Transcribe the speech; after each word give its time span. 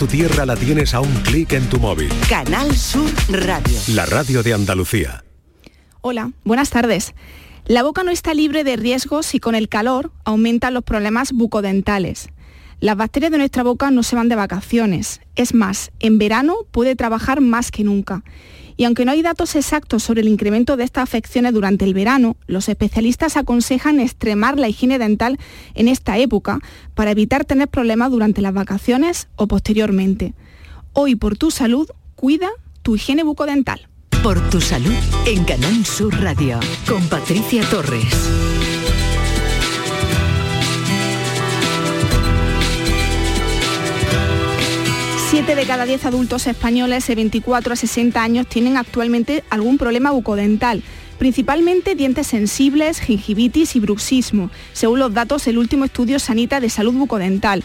Tu 0.00 0.06
tierra 0.06 0.46
la 0.46 0.56
tienes 0.56 0.94
a 0.94 1.00
un 1.00 1.12
clic 1.24 1.52
en 1.52 1.68
tu 1.68 1.78
móvil. 1.78 2.08
Canal 2.26 2.74
Sur 2.74 3.10
Radio. 3.28 3.78
La 3.88 4.06
radio 4.06 4.42
de 4.42 4.54
Andalucía. 4.54 5.22
Hola, 6.00 6.32
buenas 6.42 6.70
tardes. 6.70 7.12
La 7.66 7.82
boca 7.82 8.02
no 8.02 8.10
está 8.10 8.32
libre 8.32 8.64
de 8.64 8.76
riesgos 8.76 9.34
y 9.34 9.40
con 9.40 9.54
el 9.54 9.68
calor 9.68 10.10
aumentan 10.24 10.72
los 10.72 10.84
problemas 10.84 11.32
bucodentales. 11.32 12.30
Las 12.80 12.96
bacterias 12.96 13.30
de 13.30 13.36
nuestra 13.36 13.62
boca 13.62 13.90
no 13.90 14.02
se 14.02 14.16
van 14.16 14.30
de 14.30 14.36
vacaciones. 14.36 15.20
Es 15.36 15.52
más, 15.52 15.90
en 16.00 16.16
verano 16.16 16.56
puede 16.70 16.96
trabajar 16.96 17.42
más 17.42 17.70
que 17.70 17.84
nunca. 17.84 18.24
Y 18.80 18.84
aunque 18.84 19.04
no 19.04 19.12
hay 19.12 19.20
datos 19.20 19.56
exactos 19.56 20.02
sobre 20.02 20.22
el 20.22 20.28
incremento 20.28 20.78
de 20.78 20.84
estas 20.84 21.02
afecciones 21.02 21.52
durante 21.52 21.84
el 21.84 21.92
verano, 21.92 22.38
los 22.46 22.66
especialistas 22.66 23.36
aconsejan 23.36 24.00
extremar 24.00 24.58
la 24.58 24.70
higiene 24.70 24.98
dental 24.98 25.38
en 25.74 25.86
esta 25.86 26.16
época 26.16 26.60
para 26.94 27.10
evitar 27.10 27.44
tener 27.44 27.68
problemas 27.68 28.10
durante 28.10 28.40
las 28.40 28.54
vacaciones 28.54 29.28
o 29.36 29.48
posteriormente. 29.48 30.32
Hoy 30.94 31.14
por 31.14 31.36
tu 31.36 31.50
salud, 31.50 31.90
cuida 32.14 32.48
tu 32.80 32.96
higiene 32.96 33.22
bucodental. 33.22 33.86
Por 34.22 34.40
tu 34.48 34.62
salud 34.62 34.96
en 35.26 35.44
Canal 35.44 35.84
Sur 35.84 36.18
Radio 36.18 36.58
con 36.88 37.06
Patricia 37.10 37.62
Torres. 37.68 38.59
7 45.46 45.54
de 45.54 45.64
cada 45.64 45.86
10 45.86 46.04
adultos 46.04 46.46
españoles 46.46 47.06
de 47.06 47.14
24 47.14 47.72
a 47.72 47.76
60 47.76 48.22
años 48.22 48.46
tienen 48.46 48.76
actualmente 48.76 49.42
algún 49.48 49.78
problema 49.78 50.10
bucodental 50.10 50.82
principalmente 51.18 51.94
dientes 51.94 52.26
sensibles, 52.26 53.00
gingivitis 53.00 53.74
y 53.74 53.80
bruxismo, 53.80 54.50
según 54.74 54.98
los 54.98 55.14
datos 55.14 55.46
del 55.46 55.56
último 55.56 55.86
estudio 55.86 56.18
Sanita 56.18 56.60
de 56.60 56.68
salud 56.68 56.92
bucodental. 56.92 57.62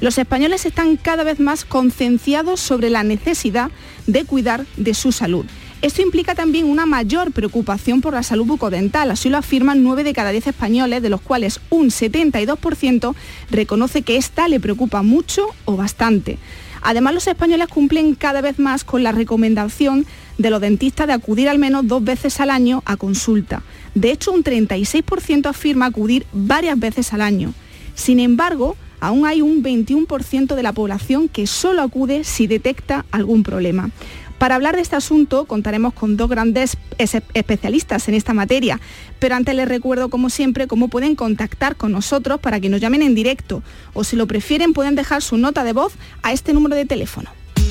Los 0.00 0.16
españoles 0.16 0.64
están 0.64 0.96
cada 0.96 1.22
vez 1.22 1.38
más 1.38 1.66
concienciados 1.66 2.60
sobre 2.60 2.88
la 2.88 3.02
necesidad 3.02 3.70
de 4.06 4.24
cuidar 4.24 4.64
de 4.78 4.94
su 4.94 5.12
salud. 5.12 5.44
Esto 5.80 6.02
implica 6.02 6.34
también 6.34 6.66
una 6.66 6.86
mayor 6.86 7.30
preocupación 7.32 8.00
por 8.00 8.12
la 8.12 8.22
salud 8.22 8.46
bucodental, 8.46 9.10
así 9.10 9.28
lo 9.28 9.38
afirman 9.38 9.82
9 9.82 10.02
de 10.02 10.12
cada 10.12 10.30
10 10.30 10.48
españoles, 10.48 11.02
de 11.02 11.08
los 11.08 11.20
cuales 11.20 11.60
un 11.70 11.90
72% 11.90 13.14
reconoce 13.50 14.02
que 14.02 14.16
esta 14.16 14.48
le 14.48 14.60
preocupa 14.60 15.02
mucho 15.02 15.46
o 15.66 15.76
bastante. 15.76 16.38
Además, 16.82 17.14
los 17.14 17.26
españoles 17.26 17.68
cumplen 17.68 18.14
cada 18.14 18.40
vez 18.40 18.58
más 18.58 18.84
con 18.84 19.02
la 19.02 19.12
recomendación 19.12 20.06
de 20.38 20.50
los 20.50 20.60
dentistas 20.60 21.06
de 21.06 21.12
acudir 21.12 21.48
al 21.48 21.58
menos 21.58 21.86
dos 21.86 22.02
veces 22.02 22.40
al 22.40 22.50
año 22.50 22.82
a 22.86 22.96
consulta. 22.96 23.62
De 23.94 24.10
hecho, 24.10 24.32
un 24.32 24.44
36% 24.44 25.46
afirma 25.46 25.86
acudir 25.86 26.26
varias 26.32 26.78
veces 26.78 27.12
al 27.12 27.22
año. 27.22 27.52
Sin 27.94 28.20
embargo, 28.20 28.76
aún 29.00 29.26
hay 29.26 29.42
un 29.42 29.62
21% 29.62 30.54
de 30.54 30.62
la 30.62 30.72
población 30.72 31.28
que 31.28 31.46
solo 31.46 31.82
acude 31.82 32.24
si 32.24 32.46
detecta 32.46 33.04
algún 33.10 33.42
problema. 33.42 33.90
Para 34.38 34.54
hablar 34.54 34.76
de 34.76 34.82
este 34.82 34.96
asunto 34.96 35.46
contaremos 35.46 35.92
con 35.92 36.16
dos 36.16 36.30
grandes 36.30 36.76
especialistas 36.96 38.08
en 38.08 38.14
esta 38.14 38.34
materia, 38.34 38.80
pero 39.18 39.34
antes 39.34 39.54
les 39.54 39.68
recuerdo 39.68 40.08
como 40.08 40.30
siempre 40.30 40.68
cómo 40.68 40.88
pueden 40.88 41.16
contactar 41.16 41.76
con 41.76 41.90
nosotros 41.90 42.38
para 42.40 42.60
que 42.60 42.68
nos 42.68 42.80
llamen 42.80 43.02
en 43.02 43.16
directo 43.16 43.62
o 43.94 44.04
si 44.04 44.14
lo 44.14 44.26
prefieren 44.28 44.72
pueden 44.72 44.94
dejar 44.94 45.22
su 45.22 45.36
nota 45.38 45.64
de 45.64 45.72
voz 45.72 45.94
a 46.22 46.32
este 46.32 46.54
número 46.54 46.76
de 46.76 46.86
teléfono. 46.86 47.30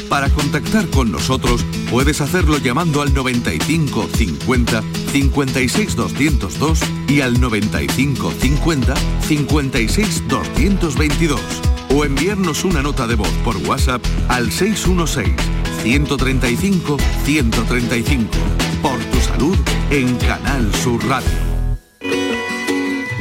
Para 0.09 0.29
contactar 0.29 0.87
con 0.87 1.11
nosotros 1.11 1.65
puedes 1.89 2.21
hacerlo 2.21 2.57
llamando 2.57 3.01
al 3.01 3.13
95 3.13 4.09
50 4.13 4.83
56 5.11 5.95
202 5.95 6.79
y 7.09 7.21
al 7.21 7.39
95 7.39 8.31
50 8.31 8.93
56 9.21 10.23
222 10.27 11.41
o 11.93 12.05
enviarnos 12.05 12.63
una 12.63 12.81
nota 12.81 13.07
de 13.07 13.15
voz 13.15 13.31
por 13.43 13.57
WhatsApp 13.57 14.01
al 14.29 14.51
616 14.51 15.56
135 15.87 16.97
135. 17.23 18.25
Por 18.81 18.99
tu 19.05 19.19
salud 19.21 19.57
en 19.89 20.17
Canal 20.17 20.69
Sur 20.75 21.01
Radio. 21.07 21.29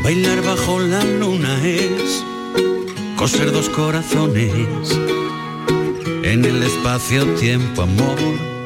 Bailar 0.03 0.43
bajo 0.43 0.81
la 0.81 1.05
luna 1.05 1.65
es 1.65 2.25
coser 3.15 3.53
dos 3.53 3.69
corazones 3.69 4.99
en 6.25 6.45
el 6.45 6.61
espacio-tiempo, 6.65 7.83
amor, 7.83 8.19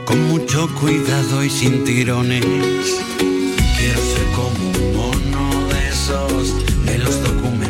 con 0.07 0.19
mucho 0.29 0.67
cuidado 0.81 1.45
y 1.45 1.51
sin 1.51 1.85
tirones. 1.85 2.43
Quiero 3.77 4.01
ser 4.01 4.27
como 4.35 4.71
un 4.71 4.97
mono 4.97 5.69
de 5.69 5.89
esos 5.89 6.85
de 6.87 6.99
los 6.99 7.23
documentales, 7.23 7.70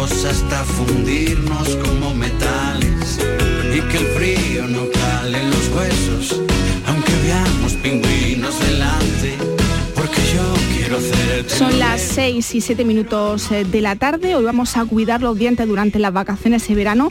cuerpos 0.00 0.24
hasta 0.24 0.64
fundirnos 0.64 1.76
como 1.76 2.14
metales. 2.14 3.18
Y 3.74 3.80
que 3.88 3.98
el 3.98 4.06
frío 4.06 4.66
no 4.66 4.90
cale 4.90 5.40
en 5.40 5.50
los 5.50 5.68
huesos, 5.68 6.40
aunque 6.86 7.12
veamos 7.22 7.72
pingüinos 7.74 8.58
delante, 8.60 9.36
porque 9.94 10.20
yo 10.34 10.54
quiero 10.74 10.96
hacerte 10.96 11.50
Son 11.50 11.78
las 11.78 12.00
6 12.00 12.54
y 12.54 12.60
7 12.60 12.84
minutos 12.84 13.50
eh, 13.52 13.64
de 13.64 13.80
la 13.80 13.96
tarde. 13.96 14.34
Hoy 14.34 14.44
vamos 14.44 14.76
a 14.76 14.84
cuidar 14.84 15.22
los 15.22 15.38
dientes 15.38 15.66
durante 15.68 15.98
las 15.98 16.12
vacaciones 16.12 16.66
de 16.66 16.74
verano 16.74 17.10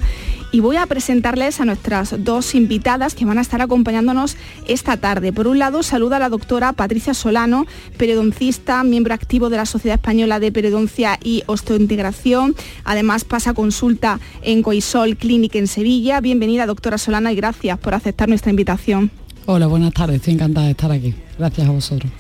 y 0.52 0.60
voy 0.60 0.78
a 0.78 0.86
presentarles 0.86 1.60
a 1.60 1.66
nuestras 1.66 2.24
dos 2.24 2.56
invitadas 2.56 3.16
que 3.16 3.26
van 3.26 3.38
a 3.38 3.42
estar 3.42 3.62
acompañándonos 3.62 4.36
esta 4.68 4.98
tarde. 4.98 5.34
Por 5.34 5.48
un 5.48 5.60
lado, 5.60 5.84
saluda 5.84 6.18
a 6.18 6.20
la 6.20 6.30
doctora 6.30 6.74
Patricia 6.74 7.14
Solano, 7.14 7.66
periodoncista, 7.98 8.84
miembro 8.84 9.14
activo 9.14 9.50
de 9.50 9.58
la 9.58 9.66
Sociedad 9.66 9.96
Española 9.96 10.40
de 10.40 10.52
Periodoncia 10.52 11.20
y 11.24 11.44
Osteointegración. 11.46 12.56
Además, 12.84 13.24
pasa 13.24 13.54
consulta 13.54 14.20
en 14.42 14.64
Coisol 14.64 15.18
Clinic 15.18 15.56
en 15.56 15.68
Sevilla. 15.68 16.22
Bienvenida, 16.22 16.66
doctora 16.66 16.98
Solano, 16.98 17.30
y 17.32 17.36
gracias 17.36 17.78
por 17.80 17.94
aceptar 17.94 18.30
nuestra 18.30 18.50
invitación. 18.50 19.12
Hola, 19.46 19.68
buenas 19.68 19.94
tardes. 19.94 20.18
Estoy 20.18 20.34
encantada 20.34 20.66
de 20.66 20.72
estar 20.72 20.92
aquí. 20.92 21.14
Gracias 21.38 21.68
a 21.68 21.72
vosotros. 21.72 22.12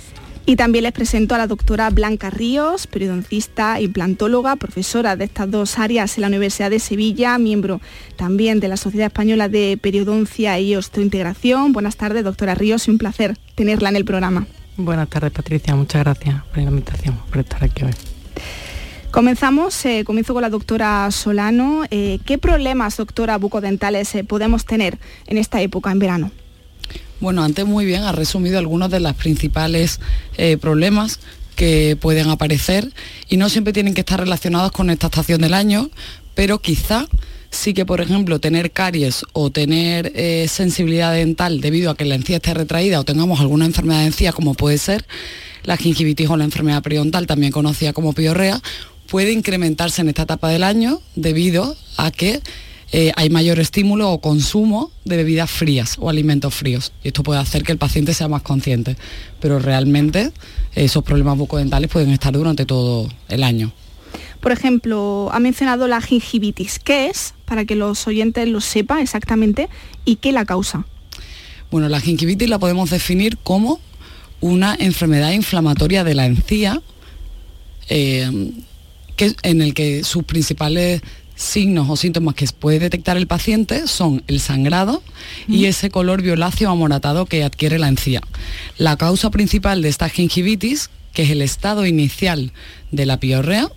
Y 0.50 0.56
también 0.56 0.82
les 0.82 0.94
presento 0.94 1.36
a 1.36 1.38
la 1.38 1.46
doctora 1.46 1.92
Blanca 1.92 2.32
Ríos, 2.32 2.88
periodoncista, 2.88 3.80
implantóloga, 3.80 4.56
profesora 4.56 5.16
de 5.16 5.26
estas 5.26 5.52
dos 5.52 5.78
áreas 5.78 6.18
en 6.18 6.22
la 6.24 6.28
Universidad 6.28 6.72
de 6.72 6.80
Sevilla, 6.80 7.38
miembro 7.38 7.82
también 8.16 8.60
de 8.60 8.68
la 8.68 8.76
Sociedad 8.76 9.06
Española 9.06 9.48
de 9.48 9.78
Periodoncia 9.80 10.60
y 10.60 10.76
Osteointegración. 10.76 11.72
Buenas 11.72 11.98
tardes, 11.98 12.24
doctora 12.24 12.56
Ríos, 12.56 12.88
un 12.88 12.98
placer 12.98 13.38
tenerla 13.54 13.90
en 13.90 13.98
el 13.98 14.06
programa. 14.06 14.48
Buenas 14.76 15.08
tardes, 15.10 15.30
Patricia. 15.30 15.76
Muchas 15.76 16.04
gracias 16.04 16.44
por 16.46 16.58
la 16.58 16.64
invitación, 16.64 17.16
por 17.30 17.38
estar 17.42 17.64
aquí 17.64 17.84
hoy. 17.84 17.94
Comenzamos, 19.12 19.86
eh, 19.86 20.04
comienzo 20.04 20.34
con 20.34 20.42
la 20.42 20.50
doctora 20.50 21.12
Solano. 21.12 21.84
Eh, 21.92 22.18
¿Qué 22.26 22.40
problemas, 22.40 22.98
doctora, 22.98 23.38
bucodentales 23.38 24.16
eh, 24.16 24.24
podemos 24.24 24.66
tener 24.66 24.98
en 25.28 25.38
esta 25.38 25.62
época, 25.62 25.92
en 25.92 26.00
verano? 26.00 26.32
Bueno, 27.20 27.44
antes 27.44 27.66
muy 27.66 27.86
bien 27.86 28.04
ha 28.04 28.14
resumido 28.14 28.60
algunos 28.60 28.90
de 28.90 29.02
los 29.02 29.14
principales 29.14 30.00
eh, 30.38 30.58
problemas 30.58 31.20
que 31.56 31.98
pueden 32.00 32.30
aparecer 32.30 32.94
y 33.28 33.36
no 33.36 33.50
siempre 33.50 33.74
tienen 33.74 33.94
que 33.94 34.02
estar 34.02 34.20
relacionados 34.20 34.72
con 34.72 34.90
esta 34.90 35.08
estación 35.08 35.42
del 35.42 35.54
año, 35.54 35.90
pero 36.34 36.62
quizá 36.62 37.08
sí 37.50 37.74
que, 37.74 37.86
por 37.86 38.00
ejemplo, 38.00 38.40
tener 38.40 38.72
caries 38.72 39.26
o 39.34 39.50
tener 39.50 40.14
eh, 40.16 40.48
sensibilidad 40.48 41.14
dental 41.14 41.60
debido 41.60 41.92
a 41.92 41.98
que 41.98 42.06
la 42.06 42.16
encía 42.16 42.38
esté 42.38 42.54
retraída 42.54 43.02
o 43.02 43.04
tengamos 43.04 43.42
alguna 43.42 43.66
enfermedad 43.66 44.00
de 44.00 44.08
encía, 44.08 44.32
como 44.32 44.54
puede 44.54 44.78
ser 44.78 45.06
la 45.64 45.76
gingivitis 45.76 46.30
o 46.30 46.38
la 46.38 46.46
enfermedad 46.46 46.82
periodontal, 46.82 47.28
también 47.28 47.52
conocida 47.52 47.92
como 47.92 48.14
piorrea, 48.14 48.62
puede 49.10 49.34
incrementarse 49.34 50.02
en 50.02 50.10
esta 50.10 50.24
etapa 50.24 50.48
del 50.50 50.64
año 50.64 51.02
debido 51.16 51.76
a 51.98 52.12
que 52.12 52.40
eh, 52.92 53.12
hay 53.16 53.30
mayor 53.30 53.60
estímulo 53.60 54.12
o 54.12 54.20
consumo 54.20 54.92
de 55.06 55.18
bebidas 55.18 55.52
frías 55.52 55.96
o 56.00 56.10
alimentos 56.10 56.54
fríos. 56.54 56.92
Y 57.04 57.10
esto 57.10 57.24
puede 57.24 57.40
hacer 57.40 57.64
que 57.64 57.72
el 57.72 57.78
paciente 57.78 58.14
sea 58.14 58.28
más 58.28 58.42
consciente. 58.42 58.98
Pero 59.40 59.60
realmente 59.60 60.32
esos 60.74 61.04
problemas 61.04 61.38
bucodentales 61.38 61.90
pueden 61.90 62.10
estar 62.12 62.34
durante 62.34 62.66
todo 62.66 63.08
el 63.28 63.44
año. 63.44 63.72
Por 64.40 64.52
ejemplo, 64.52 65.30
ha 65.32 65.40
mencionado 65.40 65.88
la 65.88 66.02
gingivitis. 66.02 66.80
¿Qué 66.80 67.08
es? 67.08 67.34
Para 67.46 67.66
que 67.66 67.76
los 67.76 68.08
oyentes 68.08 68.48
lo 68.48 68.62
sepan 68.62 69.00
exactamente 69.00 69.70
y 70.06 70.16
qué 70.16 70.32
la 70.32 70.46
causa. 70.46 70.86
Bueno, 71.70 71.90
la 71.90 72.00
gingivitis 72.00 72.50
la 72.50 72.58
podemos 72.58 72.90
definir 72.90 73.38
como 73.38 73.80
una 74.42 74.76
enfermedad 74.80 75.32
inflamatoria 75.32 76.04
de 76.04 76.16
la 76.16 76.26
encía 76.26 76.82
eh, 77.90 78.52
que, 79.16 79.36
en 79.44 79.62
el 79.62 79.74
que 79.74 80.04
sus 80.04 80.24
principales 80.24 81.02
signos 81.40 81.90
o 81.90 81.96
síntomas 81.96 82.36
que 82.36 82.46
puede 82.48 82.80
detectar 82.80 83.16
el 83.16 83.26
paciente 83.26 83.88
son 83.88 84.24
el 84.28 84.42
sangrado 84.42 85.02
y 85.48 85.66
ese 85.66 85.90
color 85.90 86.22
violáceo 86.22 86.70
amoratado 86.70 87.26
que 87.26 87.46
adquiere 87.46 87.80
la 87.80 87.88
encía. 87.88 88.22
La 88.78 88.98
causa 88.98 89.32
principal 89.32 89.82
de 89.82 89.88
esta 89.88 90.10
gingivitis, 90.10 90.90
que 91.14 91.24
es 91.24 91.30
el 91.30 91.42
estado 91.42 91.86
inicial 91.86 92.52
de 92.92 93.06
la 93.06 93.22
piorrea, 93.22 93.70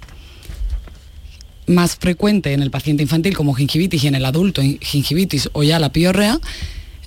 más 1.68 1.94
frecuente 1.94 2.52
en 2.52 2.62
el 2.62 2.72
paciente 2.72 3.04
infantil 3.04 3.36
como 3.36 3.54
gingivitis 3.54 4.02
y 4.02 4.08
en 4.08 4.16
el 4.16 4.24
adulto 4.24 4.60
gingivitis 4.60 5.48
o 5.52 5.62
ya 5.62 5.78
la 5.78 5.92
piorrea, 5.92 6.40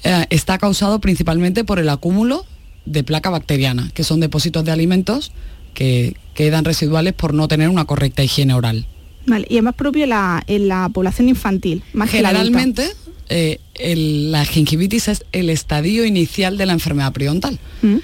eh, 0.06 0.25
está 0.30 0.57
causado 0.57 1.02
principalmente 1.02 1.66
por 1.66 1.80
el 1.80 1.90
acúmulo 1.90 2.46
de 2.86 3.04
placa 3.04 3.30
bacteriana, 3.30 3.92
que 3.94 4.06
son 4.06 4.22
depósitos 4.22 4.63
de 4.63 4.72
alimentos 4.72 5.34
que 5.74 6.16
quedan 6.34 6.63
residuales 6.63 7.12
por 7.12 7.34
no 7.34 7.50
tener 7.50 7.68
una 7.68 7.84
correcta 7.84 8.24
higiene 8.24 8.54
oral. 8.54 8.88
Vale, 9.25 9.48
y 9.50 9.57
es 9.57 9.63
más 9.63 9.75
propio 9.75 10.04
en 10.04 10.10
la, 10.10 10.44
en 10.48 10.68
la 10.68 10.89
población 10.89 11.30
infantil, 11.30 11.83
más 11.94 12.10
Generalmente, 12.10 12.92
eh, 13.30 13.60
la 13.75 14.45
gingivitis 14.45 15.07
es 15.07 15.25
el 15.31 15.50
estadio 15.50 16.06
inicial 16.06 16.57
de 16.57 16.66
la 16.66 16.74
enfermedad 16.74 17.12
periodontal. 17.12 17.60
¿Mm? 17.81 17.98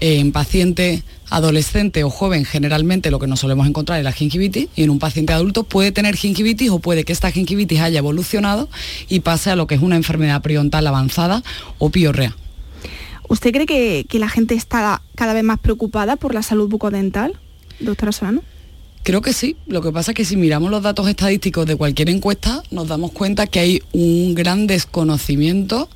En 0.00 0.32
paciente 0.32 1.02
adolescente 1.30 2.04
o 2.04 2.10
joven 2.10 2.44
generalmente 2.44 3.10
lo 3.10 3.18
que 3.18 3.26
nos 3.26 3.40
solemos 3.40 3.66
encontrar 3.66 3.98
es 3.98 4.04
la 4.04 4.12
gingivitis 4.12 4.68
y 4.76 4.82
en 4.82 4.90
un 4.90 4.98
paciente 4.98 5.32
adulto 5.32 5.64
puede 5.64 5.92
tener 5.92 6.16
gingivitis 6.16 6.70
o 6.70 6.78
puede 6.78 7.04
que 7.04 7.12
esta 7.12 7.30
gingivitis 7.30 7.80
haya 7.80 7.98
evolucionado 7.98 8.68
y 9.08 9.20
pase 9.20 9.50
a 9.50 9.56
lo 9.56 9.66
que 9.66 9.76
es 9.76 9.80
una 9.80 9.96
enfermedad 9.96 10.42
periodontal 10.42 10.86
avanzada 10.86 11.42
o 11.78 11.90
piorrea. 11.90 12.36
¿Usted 13.28 13.52
cree 13.52 13.66
que, 13.66 14.04
que 14.08 14.18
la 14.18 14.28
gente 14.28 14.54
está 14.54 15.00
cada 15.14 15.32
vez 15.32 15.44
más 15.44 15.58
preocupada 15.58 16.16
por 16.16 16.34
la 16.34 16.42
salud 16.42 16.68
bucodental, 16.68 17.38
doctora 17.80 18.12
Solano? 18.12 18.42
Creo 19.02 19.20
que 19.20 19.32
sí. 19.32 19.56
Lo 19.66 19.82
que 19.82 19.90
pasa 19.90 20.12
es 20.12 20.16
que 20.16 20.24
si 20.24 20.36
miramos 20.36 20.70
los 20.70 20.82
datos 20.82 21.08
estadísticos 21.08 21.66
de 21.66 21.76
cualquier 21.76 22.08
encuesta, 22.08 22.62
nos 22.70 22.88
damos 22.88 23.12
cuenta 23.12 23.46
que 23.46 23.58
hay 23.58 23.82
un 23.92 24.34
gran 24.34 24.66
desconocimiento 24.66 25.88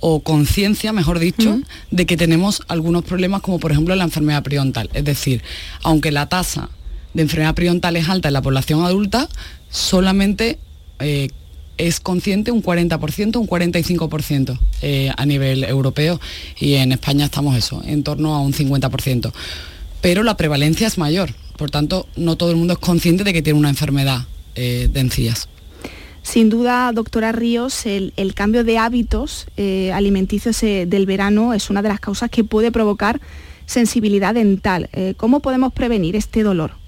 o 0.00 0.20
conciencia, 0.20 0.92
mejor 0.92 1.18
dicho, 1.18 1.60
de 1.90 2.06
que 2.06 2.16
tenemos 2.16 2.62
algunos 2.68 3.04
problemas 3.04 3.42
como 3.42 3.58
por 3.58 3.72
ejemplo 3.72 3.94
la 3.94 4.04
enfermedad 4.04 4.42
periodontal. 4.42 4.90
Es 4.94 5.04
decir, 5.04 5.42
aunque 5.82 6.10
la 6.10 6.28
tasa 6.28 6.70
de 7.14 7.22
enfermedad 7.22 7.54
periodontal 7.54 7.96
es 7.96 8.08
alta 8.08 8.28
en 8.28 8.34
la 8.34 8.42
población 8.42 8.84
adulta, 8.84 9.28
solamente 9.70 10.58
eh, 11.00 11.28
es 11.76 12.00
consciente 12.00 12.50
un 12.50 12.62
40%, 12.62 13.36
un 13.36 13.46
45% 13.46 14.58
eh, 14.82 15.12
a 15.16 15.26
nivel 15.26 15.64
europeo 15.64 16.20
y 16.58 16.74
en 16.74 16.92
España 16.92 17.26
estamos 17.26 17.56
eso, 17.56 17.82
en 17.84 18.02
torno 18.02 18.34
a 18.34 18.40
un 18.40 18.52
50%. 18.52 19.32
Pero 20.00 20.22
la 20.22 20.36
prevalencia 20.36 20.86
es 20.86 20.98
mayor. 20.98 21.34
Por 21.60 21.70
tanto, 21.70 22.08
no 22.16 22.36
todo 22.36 22.52
el 22.52 22.56
mundo 22.56 22.72
es 22.72 22.78
consciente 22.78 23.22
de 23.22 23.34
que 23.34 23.42
tiene 23.42 23.58
una 23.58 23.68
enfermedad 23.68 24.20
eh, 24.54 24.88
de 24.90 25.00
encías. 25.00 25.46
Sin 26.22 26.48
duda, 26.48 26.90
doctora 26.92 27.32
Ríos, 27.32 27.84
el, 27.84 28.32
cambio 28.34 28.64
de 28.64 28.78
hábitos 28.78 29.46
eh, 29.58 29.92
alimenticios 29.92 30.62
eh, 30.62 30.86
del 30.88 31.04
verano 31.04 31.52
es 31.52 31.68
una 31.68 31.82
de 31.82 31.90
las 31.90 32.00
causas 32.00 32.30
que 32.30 32.44
puede 32.44 32.72
provocar 32.72 33.20
sensibilidad 33.66 34.32
dental. 34.32 34.88
¿Cómo 35.18 35.40
podemos 35.40 35.70
prevenir 35.74 36.16
este 36.16 36.42
dolor? 36.42 36.79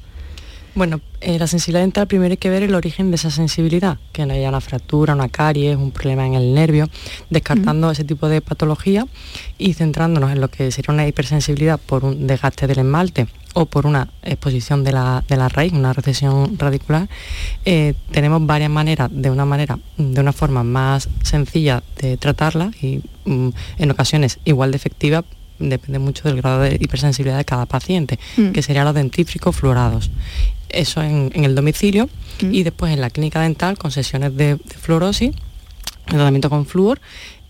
Bueno, 0.74 1.00
la 1.20 1.46
sensibilidad 1.46 1.82
dental 1.82 2.06
primero 2.06 2.32
hay 2.32 2.38
que 2.38 2.48
ver 2.48 2.62
el 2.62 2.74
origen 2.74 3.10
de 3.10 3.16
esa 3.16 3.30
sensibilidad, 3.30 3.98
que 4.12 4.24
no 4.24 4.32
haya 4.32 4.48
una 4.48 4.60
fractura, 4.62 5.14
una 5.14 5.28
caries, 5.28 5.76
un 5.76 5.90
problema 5.90 6.26
en 6.26 6.34
el 6.34 6.54
nervio, 6.54 6.88
descartando 7.28 7.90
ese 7.90 8.04
tipo 8.04 8.26
de 8.28 8.40
patología 8.40 9.06
y 9.58 9.74
centrándonos 9.74 10.32
en 10.32 10.40
lo 10.40 10.48
que 10.48 10.70
sería 10.70 10.94
una 10.94 11.06
hipersensibilidad 11.06 11.78
por 11.78 12.04
un 12.06 12.26
desgaste 12.26 12.66
del 12.66 12.78
esmalte 12.78 13.26
o 13.54 13.66
por 13.66 13.86
una 13.86 14.08
exposición 14.22 14.82
de 14.82 14.92
la, 14.92 15.22
raíz, 15.50 15.74
una 15.74 15.92
recesión 15.92 16.58
radicular, 16.58 17.08
eh, 17.66 17.92
tenemos 18.10 18.44
varias 18.46 18.70
maneras, 18.70 19.10
de 19.12 19.30
una 19.30 19.44
manera, 19.44 19.78
de 19.98 20.20
una 20.20 20.32
forma 20.32 20.64
más 20.64 21.08
sencilla 21.22 21.82
de 22.00 22.16
tratarla 22.16 22.70
y 22.80 23.02
mm, 23.26 23.48
en 23.76 23.90
ocasiones 23.90 24.38
igual 24.44 24.70
de 24.70 24.78
efectiva, 24.78 25.22
depende 25.58 25.98
mucho 25.98 26.28
del 26.28 26.38
grado 26.38 26.60
de 26.60 26.76
hipersensibilidad 26.80 27.38
de 27.38 27.44
cada 27.44 27.66
paciente, 27.66 28.18
mm. 28.36 28.50
que 28.50 28.62
serían 28.62 28.84
los 28.84 28.94
dentífricos 28.94 29.54
fluorados. 29.54 30.10
Eso 30.72 31.02
en, 31.02 31.30
el 31.34 31.54
domicilio 31.54 32.08
mm. 32.42 32.54
y 32.54 32.62
después 32.62 32.92
en 32.92 33.00
la 33.00 33.10
clínica 33.10 33.40
dental 33.40 33.78
con 33.78 33.90
sesiones 33.90 34.36
de, 34.36 34.58
fluorosis, 34.80 35.30
el 36.06 36.14
tratamiento 36.14 36.50
con 36.50 36.66
flúor 36.66 37.00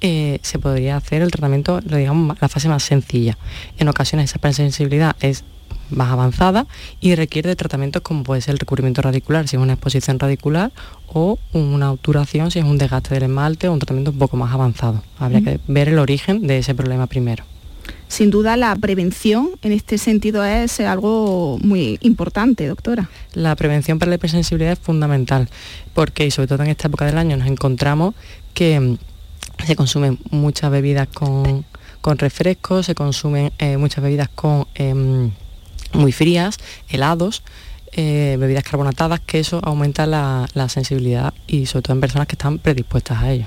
eh, 0.00 0.40
se 0.42 0.58
podría 0.58 0.96
hacer 0.96 1.22
el 1.22 1.30
tratamiento, 1.30 1.80
digamos, 1.80 2.36
la 2.40 2.48
fase 2.48 2.68
más 2.68 2.82
sencilla. 2.82 3.38
En 3.78 3.88
ocasiones 3.88 4.30
esa 4.30 4.38
hipersensibilidad 4.38 5.16
es 5.20 5.44
más 5.90 6.10
avanzada 6.10 6.66
y 7.00 7.14
requiere 7.14 7.50
de 7.50 7.56
tratamientos 7.56 8.02
como 8.02 8.24
puede 8.24 8.40
ser 8.40 8.52
el 8.52 8.58
recubrimiento 8.58 9.02
radicular 9.02 9.46
si 9.46 9.56
es 9.56 9.62
una 9.62 9.74
exposición 9.74 10.18
radicular 10.18 10.72
o 11.06 11.38
una 11.52 11.92
obturación 11.92 12.50
si 12.50 12.58
es 12.58 12.64
un 12.64 12.78
desgaste 12.78 13.14
del 13.14 13.24
esmalte 13.24 13.68
o 13.68 13.72
un 13.72 13.78
tratamiento 13.78 14.10
un 14.10 14.18
poco 14.18 14.36
más 14.36 14.52
avanzado. 14.52 15.02
Habría 15.18 15.42
que 15.42 15.60
ver 15.68 15.88
el 15.88 15.98
origen 15.98 16.46
de 16.46 16.58
ese 16.58 16.74
problema 16.74 17.06
primero. 17.06 17.44
Sin 18.12 18.30
duda 18.30 18.58
la 18.58 18.76
prevención 18.76 19.52
en 19.62 19.72
este 19.72 19.96
sentido 19.96 20.44
es 20.44 20.80
algo 20.80 21.58
muy 21.62 21.96
importante, 22.02 22.66
doctora. 22.66 23.08
La 23.32 23.56
prevención 23.56 23.98
para 23.98 24.10
la 24.10 24.16
hipersensibilidad 24.16 24.72
es 24.72 24.78
fundamental 24.78 25.48
porque, 25.94 26.30
sobre 26.30 26.46
todo 26.46 26.62
en 26.62 26.68
esta 26.68 26.88
época 26.88 27.06
del 27.06 27.16
año, 27.16 27.38
nos 27.38 27.48
encontramos 27.48 28.14
que 28.52 28.78
mm, 28.78 28.98
se 29.64 29.76
consumen 29.76 30.18
muchas 30.30 30.70
bebidas 30.70 31.08
con, 31.08 31.64
refrescos, 32.18 32.84
se 32.84 32.94
consumen 32.94 33.50
eh, 33.58 33.78
muchas 33.78 34.04
bebidas 34.04 34.28
con 34.28 34.66
em, 34.74 35.30
muy 35.94 36.12
frías, 36.12 36.58
helados, 36.90 37.42
eh, 37.92 38.36
bebidas 38.38 38.64
carbonatadas, 38.64 39.20
que 39.20 39.38
eso 39.38 39.58
aumenta 39.64 40.04
la, 40.04 40.46
la 40.52 40.68
sensibilidad 40.68 41.32
y 41.46 41.64
sobre 41.64 41.84
todo 41.84 41.94
en 41.94 42.00
personas 42.02 42.28
que 42.28 42.34
están 42.34 42.58
predispuestas 42.58 43.22
a 43.22 43.32
ello. 43.32 43.46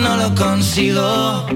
no 0.00 0.16
lo 0.16 0.34
consigo. 0.34 1.46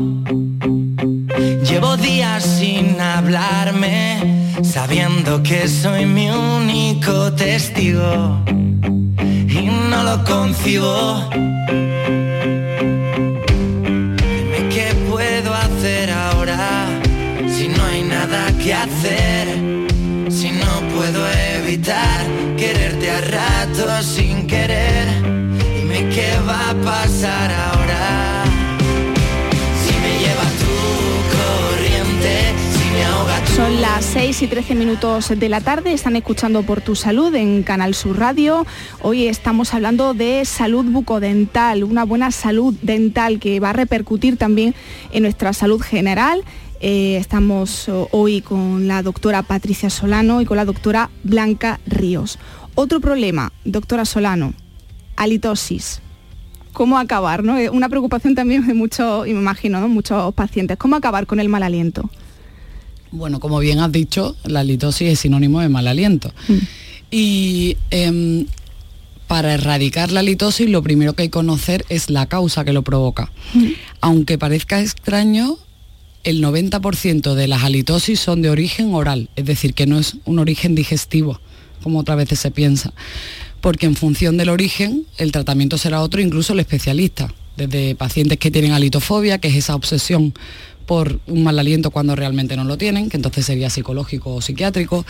Llevo 1.68 1.96
días 1.96 2.42
sin 2.44 3.00
hablarme, 3.00 4.52
sabiendo 4.62 5.42
que 5.42 5.68
soy 5.68 6.06
mi 6.06 6.30
único 6.30 7.32
testigo 7.32 8.42
y 8.46 9.68
no 9.90 10.02
lo 10.02 10.24
concibo. 10.24 11.28
Dime 14.32 14.68
qué 14.74 14.94
puedo 15.10 15.54
hacer 15.54 16.10
ahora 16.10 16.86
si 17.48 17.68
no 17.68 17.84
hay 17.84 18.02
nada 18.02 18.52
que 18.62 18.74
hacer 18.74 19.74
puedo 20.96 21.26
evitar 21.56 22.20
quererte 22.56 23.10
a 23.10 23.20
rato 23.20 24.02
sin 24.02 24.46
querer. 24.46 25.06
Dime 25.22 26.08
qué 26.14 26.38
va 26.46 26.70
a 26.70 26.74
pasar 26.74 27.50
ahora. 27.50 28.33
Son 33.54 33.80
las 33.80 34.04
6 34.06 34.42
y 34.42 34.46
13 34.48 34.74
minutos 34.74 35.28
de 35.28 35.48
la 35.48 35.60
tarde, 35.60 35.92
están 35.92 36.16
escuchando 36.16 36.64
por 36.64 36.80
tu 36.80 36.96
salud 36.96 37.32
en 37.34 37.62
Canal 37.62 37.94
Sur 37.94 38.18
Radio. 38.18 38.66
Hoy 39.00 39.28
estamos 39.28 39.74
hablando 39.74 40.12
de 40.12 40.44
salud 40.44 40.84
bucodental, 40.84 41.84
una 41.84 42.04
buena 42.04 42.32
salud 42.32 42.74
dental 42.82 43.38
que 43.38 43.60
va 43.60 43.70
a 43.70 43.72
repercutir 43.72 44.36
también 44.36 44.74
en 45.12 45.22
nuestra 45.22 45.52
salud 45.52 45.80
general 45.80 46.42
eh, 46.86 47.16
estamos 47.16 47.88
hoy 48.10 48.42
con 48.42 48.86
la 48.88 49.02
doctora 49.02 49.42
Patricia 49.42 49.88
Solano 49.88 50.42
y 50.42 50.44
con 50.44 50.58
la 50.58 50.66
doctora 50.66 51.08
Blanca 51.22 51.80
Ríos. 51.86 52.38
Otro 52.74 53.00
problema, 53.00 53.52
doctora 53.64 54.04
Solano, 54.04 54.52
halitosis. 55.16 56.02
¿Cómo 56.74 56.98
acabar? 56.98 57.42
¿no? 57.42 57.54
Una 57.72 57.88
preocupación 57.88 58.34
también 58.34 58.66
de 58.66 58.74
muchos, 58.74 59.26
imagino, 59.26 59.88
muchos 59.88 60.34
pacientes. 60.34 60.76
¿Cómo 60.76 60.96
acabar 60.96 61.26
con 61.26 61.40
el 61.40 61.48
mal 61.48 61.62
aliento? 61.62 62.10
Bueno, 63.14 63.38
como 63.38 63.60
bien 63.60 63.78
has 63.78 63.92
dicho, 63.92 64.34
la 64.44 64.60
halitosis 64.60 65.08
es 65.08 65.20
sinónimo 65.20 65.60
de 65.60 65.68
mal 65.68 65.86
aliento. 65.86 66.32
Mm. 66.48 66.58
Y 67.12 67.76
em, 67.90 68.46
para 69.28 69.54
erradicar 69.54 70.10
la 70.10 70.18
halitosis 70.18 70.68
lo 70.68 70.82
primero 70.82 71.12
que 71.12 71.22
hay 71.22 71.28
que 71.28 71.38
conocer 71.38 71.84
es 71.88 72.10
la 72.10 72.26
causa 72.26 72.64
que 72.64 72.72
lo 72.72 72.82
provoca. 72.82 73.30
Mm. 73.54 73.66
Aunque 74.00 74.36
parezca 74.36 74.80
extraño, 74.80 75.58
el 76.24 76.42
90% 76.42 77.34
de 77.34 77.46
las 77.46 77.62
halitosis 77.62 78.18
son 78.18 78.42
de 78.42 78.50
origen 78.50 78.92
oral, 78.92 79.28
es 79.36 79.44
decir, 79.44 79.74
que 79.74 79.86
no 79.86 79.98
es 80.00 80.16
un 80.24 80.40
origen 80.40 80.74
digestivo, 80.74 81.40
como 81.84 82.00
otras 82.00 82.16
veces 82.16 82.40
se 82.40 82.50
piensa, 82.50 82.92
porque 83.60 83.86
en 83.86 83.94
función 83.94 84.36
del 84.36 84.48
origen 84.48 85.06
el 85.18 85.30
tratamiento 85.30 85.78
será 85.78 86.02
otro, 86.02 86.20
incluso 86.20 86.52
el 86.52 86.60
especialista, 86.60 87.32
desde 87.56 87.94
pacientes 87.94 88.38
que 88.38 88.50
tienen 88.50 88.72
halitofobia, 88.72 89.38
que 89.38 89.48
es 89.48 89.54
esa 89.54 89.76
obsesión 89.76 90.34
por 90.86 91.20
un 91.26 91.44
mal 91.44 91.58
aliento 91.58 91.90
cuando 91.90 92.16
realmente 92.16 92.56
no 92.56 92.64
lo 92.64 92.78
tienen, 92.78 93.08
que 93.08 93.16
entonces 93.16 93.46
sería 93.46 93.70
psicológico 93.70 94.34
o 94.34 94.40
psiquiátrico, 94.40 95.04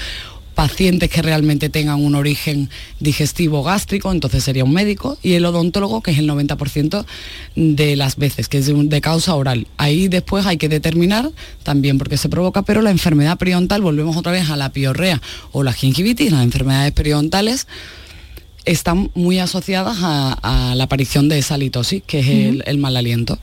pacientes 0.54 1.10
que 1.10 1.20
realmente 1.20 1.68
tengan 1.68 2.02
un 2.02 2.14
origen 2.14 2.70
digestivo 3.00 3.62
gástrico, 3.62 4.12
entonces 4.12 4.44
sería 4.44 4.64
un 4.64 4.72
médico, 4.72 5.18
y 5.22 5.32
el 5.32 5.44
odontólogo, 5.44 6.00
que 6.00 6.12
es 6.12 6.18
el 6.18 6.28
90% 6.28 7.04
de 7.56 7.96
las 7.96 8.16
veces, 8.16 8.48
que 8.48 8.58
es 8.58 8.66
de, 8.66 9.00
causa 9.00 9.34
oral. 9.34 9.66
Ahí 9.76 10.08
después 10.08 10.46
hay 10.46 10.56
que 10.56 10.68
determinar 10.68 11.30
también 11.62 11.98
por 11.98 12.08
qué 12.08 12.16
se 12.16 12.28
provoca, 12.28 12.62
pero 12.62 12.82
la 12.82 12.90
enfermedad 12.90 13.36
periodontal, 13.36 13.82
volvemos 13.82 14.16
otra 14.16 14.32
vez 14.32 14.48
a 14.48 14.56
la 14.56 14.70
piorrea 14.70 15.20
o 15.52 15.62
la 15.62 15.72
gingivitis, 15.72 16.30
las 16.30 16.44
enfermedades 16.44 16.92
periodontales, 16.92 17.66
están 18.64 19.10
muy 19.14 19.38
asociadas 19.40 19.98
a, 20.00 20.74
la 20.74 20.84
aparición 20.84 21.28
de 21.28 21.38
esa 21.38 21.58
litosis, 21.58 22.02
que 22.06 22.20
es 22.20 22.62
el, 22.64 22.78
mal 22.78 22.96
aliento. 22.96 23.38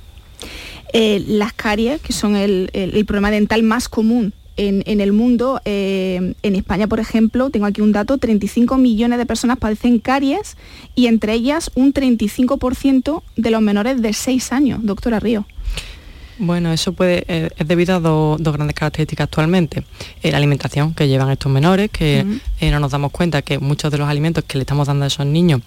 Eh, 0.94 1.24
las 1.28 1.54
caries, 1.54 2.02
que 2.02 2.14
son 2.14 2.36
el, 2.36 2.70
problema 3.06 3.32
dental 3.32 3.64
más 3.64 3.88
común 3.88 4.34
en, 4.58 5.02
el 5.02 5.14
mundo, 5.14 5.60
eh, 5.66 6.36
en 6.44 6.56
España, 6.56 6.88
por 6.88 7.00
ejemplo, 7.00 7.50
tengo 7.50 7.66
aquí 7.66 7.82
un 7.82 7.92
dato, 7.92 8.18
35 8.18 8.78
millones 8.78 9.18
de 9.18 9.26
personas 9.26 9.58
padecen 9.58 10.00
caries 10.00 10.58
y 10.94 11.08
entre 11.08 11.34
ellas 11.34 11.72
un 11.74 11.94
35% 11.94 13.24
de 13.38 13.50
los 13.50 13.62
menores 13.62 14.02
de 14.02 14.14
6 14.14 14.52
años, 14.52 14.80
doctora 14.84 15.20
Río. 15.20 15.48
Bueno, 16.44 16.74
eso 16.74 16.94
puede, 16.94 17.24
eh, 17.28 17.50
es 17.56 17.68
debido 17.68 17.96
a 17.96 18.00
dos 18.00 18.54
grandes 18.54 18.76
características 18.76 19.26
actualmente. 19.26 19.84
la 20.24 20.38
alimentación 20.38 20.96
que 20.96 21.08
llevan 21.08 21.30
estos 21.30 21.52
menores, 21.52 21.92
que 21.92 22.26
no 22.62 22.80
nos 22.80 22.92
damos 22.92 23.12
cuenta 23.12 23.44
que 23.44 23.60
muchos 23.60 23.92
de 23.92 24.00
los 24.00 24.10
alimentos 24.10 24.44
que 24.46 24.58
le 24.58 24.64
estamos 24.64 24.88
dando 24.88 25.06
a 25.06 25.08
esos 25.08 25.26
niños 25.28 25.62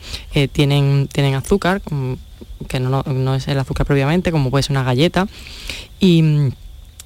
tienen, 0.50 1.08
tienen 1.12 1.34
azúcar, 1.36 1.80
que 2.68 2.80
no, 2.80 3.34
es 3.36 3.46
el 3.46 3.58
azúcar 3.60 3.86
previamente, 3.86 4.32
como 4.32 4.50
puede 4.50 4.64
ser 4.64 4.72
una 4.72 4.82
galleta. 4.82 5.28
Y 6.00 6.24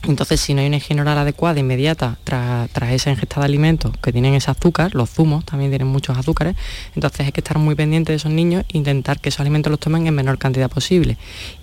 entonces, 0.05 0.40
si 0.40 0.55
no 0.55 0.61
hay 0.61 0.69
una 0.69 0.76
higiene 0.76 1.02
oral 1.02 1.19
adecuada, 1.19 1.59
inmediata, 1.59 2.19
tras, 2.23 2.69
esa 2.93 3.11
ingesta 3.11 3.40
de 3.40 3.47
alimentos 3.47 3.93
que 4.00 4.12
tienen 4.12 4.35
ese 4.35 4.50
azúcar, 4.50 4.95
los 4.95 5.11
zumos 5.11 5.45
también 5.45 5.71
tienen 5.71 5.88
muchos 5.88 6.17
azúcares, 6.17 6.55
entonces 6.95 7.26
hay 7.26 7.33
que 7.33 7.40
estar 7.40 7.59
muy 7.59 7.75
pendiente 7.75 8.12
de 8.12 8.17
esos 8.17 8.31
niños 8.31 8.64
e 8.73 8.78
intentar 8.78 9.21
que 9.21 9.28
esos 9.28 9.40
alimentos 9.40 9.71
los 9.71 9.81
tomen 9.81 10.07
en 10.07 10.14
menor 10.14 10.38
cantidad 10.38 10.71
posible. 10.71 11.17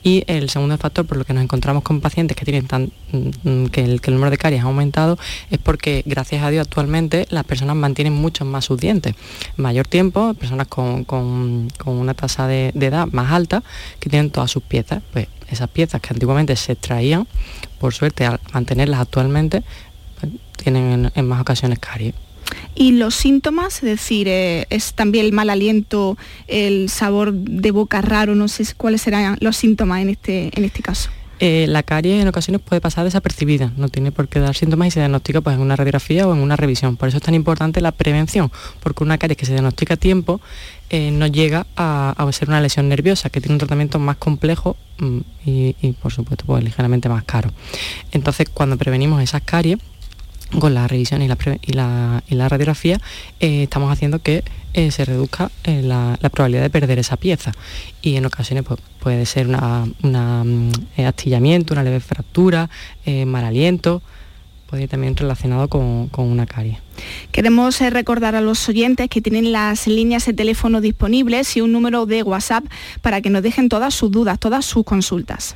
Y 0.04 0.24
el 0.28 0.50
segundo 0.50 0.78
factor 0.78 1.06
por 1.06 1.18
lo 1.18 1.24
que 1.24 1.34
nos 1.34 1.44
encontramos 1.44 1.84
con 1.84 2.02
pacientes 2.02 2.36
que 2.36 2.44
tienen 2.44 2.68
tan, 2.68 2.92
mm, 3.12 3.68
que, 3.68 3.84
el, 3.84 4.02
número 4.08 4.30
de 4.30 4.38
caries 4.38 4.62
ha 4.62 4.66
aumentado 4.66 5.18
es 5.50 5.58
porque, 5.58 6.04
gracias 6.06 6.44
a 6.44 6.50
Dios, 6.50 6.68
actualmente 6.68 7.28
las 7.30 7.46
personas 7.46 7.76
mantienen 7.78 8.14
mucho 8.14 8.44
más 8.44 8.66
sus 8.66 8.80
dientes. 8.80 9.16
Mayor 9.56 9.88
tiempo, 9.88 10.34
personas 10.34 10.68
con, 10.68 11.06
una 11.86 12.14
tasa 12.14 12.48
de, 12.48 12.72
de 12.76 12.86
edad 12.88 13.08
más 13.12 13.32
alta, 13.32 13.64
que 14.00 14.10
tienen 14.10 14.30
todas 14.30 14.52
sus 14.52 14.62
piezas, 14.62 15.02
pues 15.14 15.28
esas 15.50 15.70
piezas 15.70 16.02
que 16.02 16.14
antiguamente 16.14 16.56
se 16.56 16.74
extraían, 16.74 17.28
por 17.80 17.94
suerte 17.94 18.26
al 18.26 18.40
mantenerlas 18.54 19.00
actualmente, 19.00 19.64
pues, 20.20 20.34
tienen 20.58 21.12
en, 21.14 21.28
más 21.28 21.42
ocasiones 21.42 21.80
caries. 21.80 22.14
Y 22.76 22.92
los 22.92 23.16
síntomas, 23.16 23.76
es 23.78 23.82
decir, 23.84 24.28
eh, 24.28 24.68
es 24.70 24.94
también 24.94 25.26
el 25.26 25.32
mal 25.32 25.50
aliento, 25.50 26.18
el 26.48 26.90
sabor 26.90 27.34
de 27.34 27.72
boca 27.72 28.02
raro, 28.02 28.36
no 28.36 28.48
sé 28.48 28.66
cuáles 28.78 29.02
serán 29.02 29.38
los 29.42 29.58
síntomas 29.58 30.02
en 30.02 30.10
este, 30.10 30.52
en 30.56 30.64
este 30.64 30.82
caso. 30.82 31.10
Eh, 31.40 31.66
la 31.68 31.84
caries 31.84 32.22
en 32.22 32.28
ocasiones 32.28 32.62
puede 32.62 32.80
pasar 32.80 33.04
desapercibida, 33.04 33.72
no 33.76 33.90
tiene 33.90 34.12
por 34.12 34.30
qué 34.30 34.40
dar 34.40 34.56
síntomas 34.56 34.88
y 34.88 34.92
se 34.92 35.00
diagnostica 35.00 35.42
pues, 35.42 35.56
en 35.56 35.62
una 35.62 35.76
radiografía 35.76 36.28
o 36.28 36.34
en 36.34 36.40
una 36.40 36.56
revisión. 36.56 36.96
Por 36.96 37.10
eso 37.10 37.18
es 37.18 37.24
tan 37.24 37.36
importante 37.36 37.82
la 37.82 37.92
prevención, 37.92 38.52
porque 38.82 39.04
una 39.04 39.18
caries 39.18 39.38
que 39.38 39.46
se 39.46 39.52
diagnostica 39.52 39.96
a 39.96 39.98
tiempo 39.98 40.40
eh, 40.90 41.12
no 41.12 41.28
llega 41.28 41.68
a, 41.76 42.16
ser 42.32 42.48
una 42.48 42.62
lesión 42.62 42.88
nerviosa, 42.88 43.30
que 43.30 43.42
tiene 43.42 43.56
un 43.56 43.60
tratamiento 43.60 44.00
más 44.00 44.18
complejo 44.18 44.78
mm, 45.00 45.20
y, 45.46 45.92
por 46.02 46.14
supuesto 46.14 46.46
pues, 46.46 46.64
ligeramente 46.64 47.10
más 47.10 47.24
caro. 47.24 47.52
Entonces 48.12 48.48
cuando 48.54 48.78
prevenimos 48.78 49.22
esas 49.22 49.42
caries, 49.42 49.80
con 50.60 50.74
la 50.74 50.88
revisión 50.88 51.22
y 51.22 51.28
la, 51.28 52.22
radiografía, 52.30 53.00
eh, 53.40 53.64
estamos 53.64 53.92
haciendo 53.92 54.20
que 54.20 54.44
eh, 54.74 54.92
se 54.92 55.06
reduzca 55.06 55.52
la, 55.66 56.18
probabilidad 56.32 56.64
de 56.64 56.70
perder 56.70 57.00
esa 57.00 57.18
pieza. 57.18 57.52
Y 58.02 58.16
en 58.16 58.26
ocasiones 58.26 58.64
pues, 58.64 58.80
puede 59.00 59.26
ser 59.26 59.48
un 59.48 60.72
astillamiento, 60.98 61.74
una 61.74 61.84
leve 61.84 62.00
fractura, 62.00 62.70
mal 63.26 63.46
aliento, 63.46 64.02
puede 64.68 64.84
ir 64.84 64.90
también 64.90 65.16
relacionado 65.16 65.68
con, 65.68 66.10
una 66.18 66.46
carie. 66.46 66.80
Queremos 67.32 67.80
eh, 67.82 67.90
recordar 67.90 68.36
a 68.36 68.42
los 68.42 68.68
oyentes 68.68 69.10
que 69.10 69.22
tienen 69.22 69.52
las 69.52 69.88
líneas 69.88 70.26
de 70.26 70.34
teléfono 70.34 70.82
disponibles 70.82 71.56
y 71.58 71.62
un 71.62 71.72
número 71.72 72.06
de 72.06 72.24
WhatsApp 72.24 72.66
para 73.02 73.22
que 73.22 73.30
nos 73.30 73.44
dejen 73.44 73.70
todas 73.70 73.94
sus 73.94 74.12
dudas, 74.12 74.40
todas 74.40 74.66
sus 74.66 74.84
consultas. 74.84 75.56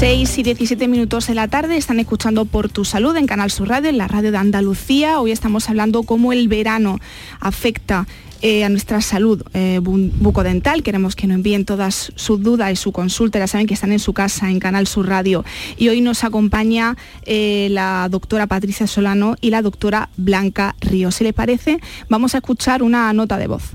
Seis 0.00 0.38
y 0.38 0.42
17 0.42 0.88
minutos 0.88 1.26
de 1.26 1.34
la 1.34 1.46
tarde 1.46 1.76
están 1.76 2.00
escuchando 2.00 2.46
Por 2.46 2.70
tu 2.70 2.86
Salud 2.86 3.14
en 3.18 3.26
Canal 3.26 3.50
Sur 3.50 3.68
Radio, 3.68 3.90
en 3.90 3.98
la 3.98 4.08
radio 4.08 4.32
de 4.32 4.38
Andalucía. 4.38 5.20
Hoy 5.20 5.30
estamos 5.30 5.68
hablando 5.68 6.04
cómo 6.04 6.32
el 6.32 6.48
verano 6.48 6.98
afecta 7.38 8.06
eh, 8.40 8.64
a 8.64 8.70
nuestra 8.70 9.02
salud 9.02 9.42
eh, 9.52 9.78
bucodental. 9.82 10.82
Queremos 10.82 11.16
que 11.16 11.26
nos 11.26 11.34
envíen 11.34 11.66
todas 11.66 12.12
sus 12.14 12.42
dudas 12.42 12.72
y 12.72 12.76
su 12.76 12.92
consulta. 12.92 13.38
Ya 13.38 13.46
saben 13.46 13.66
que 13.66 13.74
están 13.74 13.92
en 13.92 13.98
su 13.98 14.14
casa, 14.14 14.48
en 14.48 14.58
Canal 14.58 14.86
Sur 14.86 15.06
Radio. 15.06 15.44
Y 15.76 15.90
hoy 15.90 16.00
nos 16.00 16.24
acompaña 16.24 16.96
eh, 17.26 17.68
la 17.70 18.08
doctora 18.10 18.46
Patricia 18.46 18.86
Solano 18.86 19.36
y 19.42 19.50
la 19.50 19.60
doctora 19.60 20.08
Blanca 20.16 20.76
Río. 20.80 21.10
Si 21.10 21.24
les 21.24 21.34
parece, 21.34 21.78
vamos 22.08 22.34
a 22.34 22.38
escuchar 22.38 22.82
una 22.82 23.12
nota 23.12 23.36
de 23.36 23.48
voz. 23.48 23.74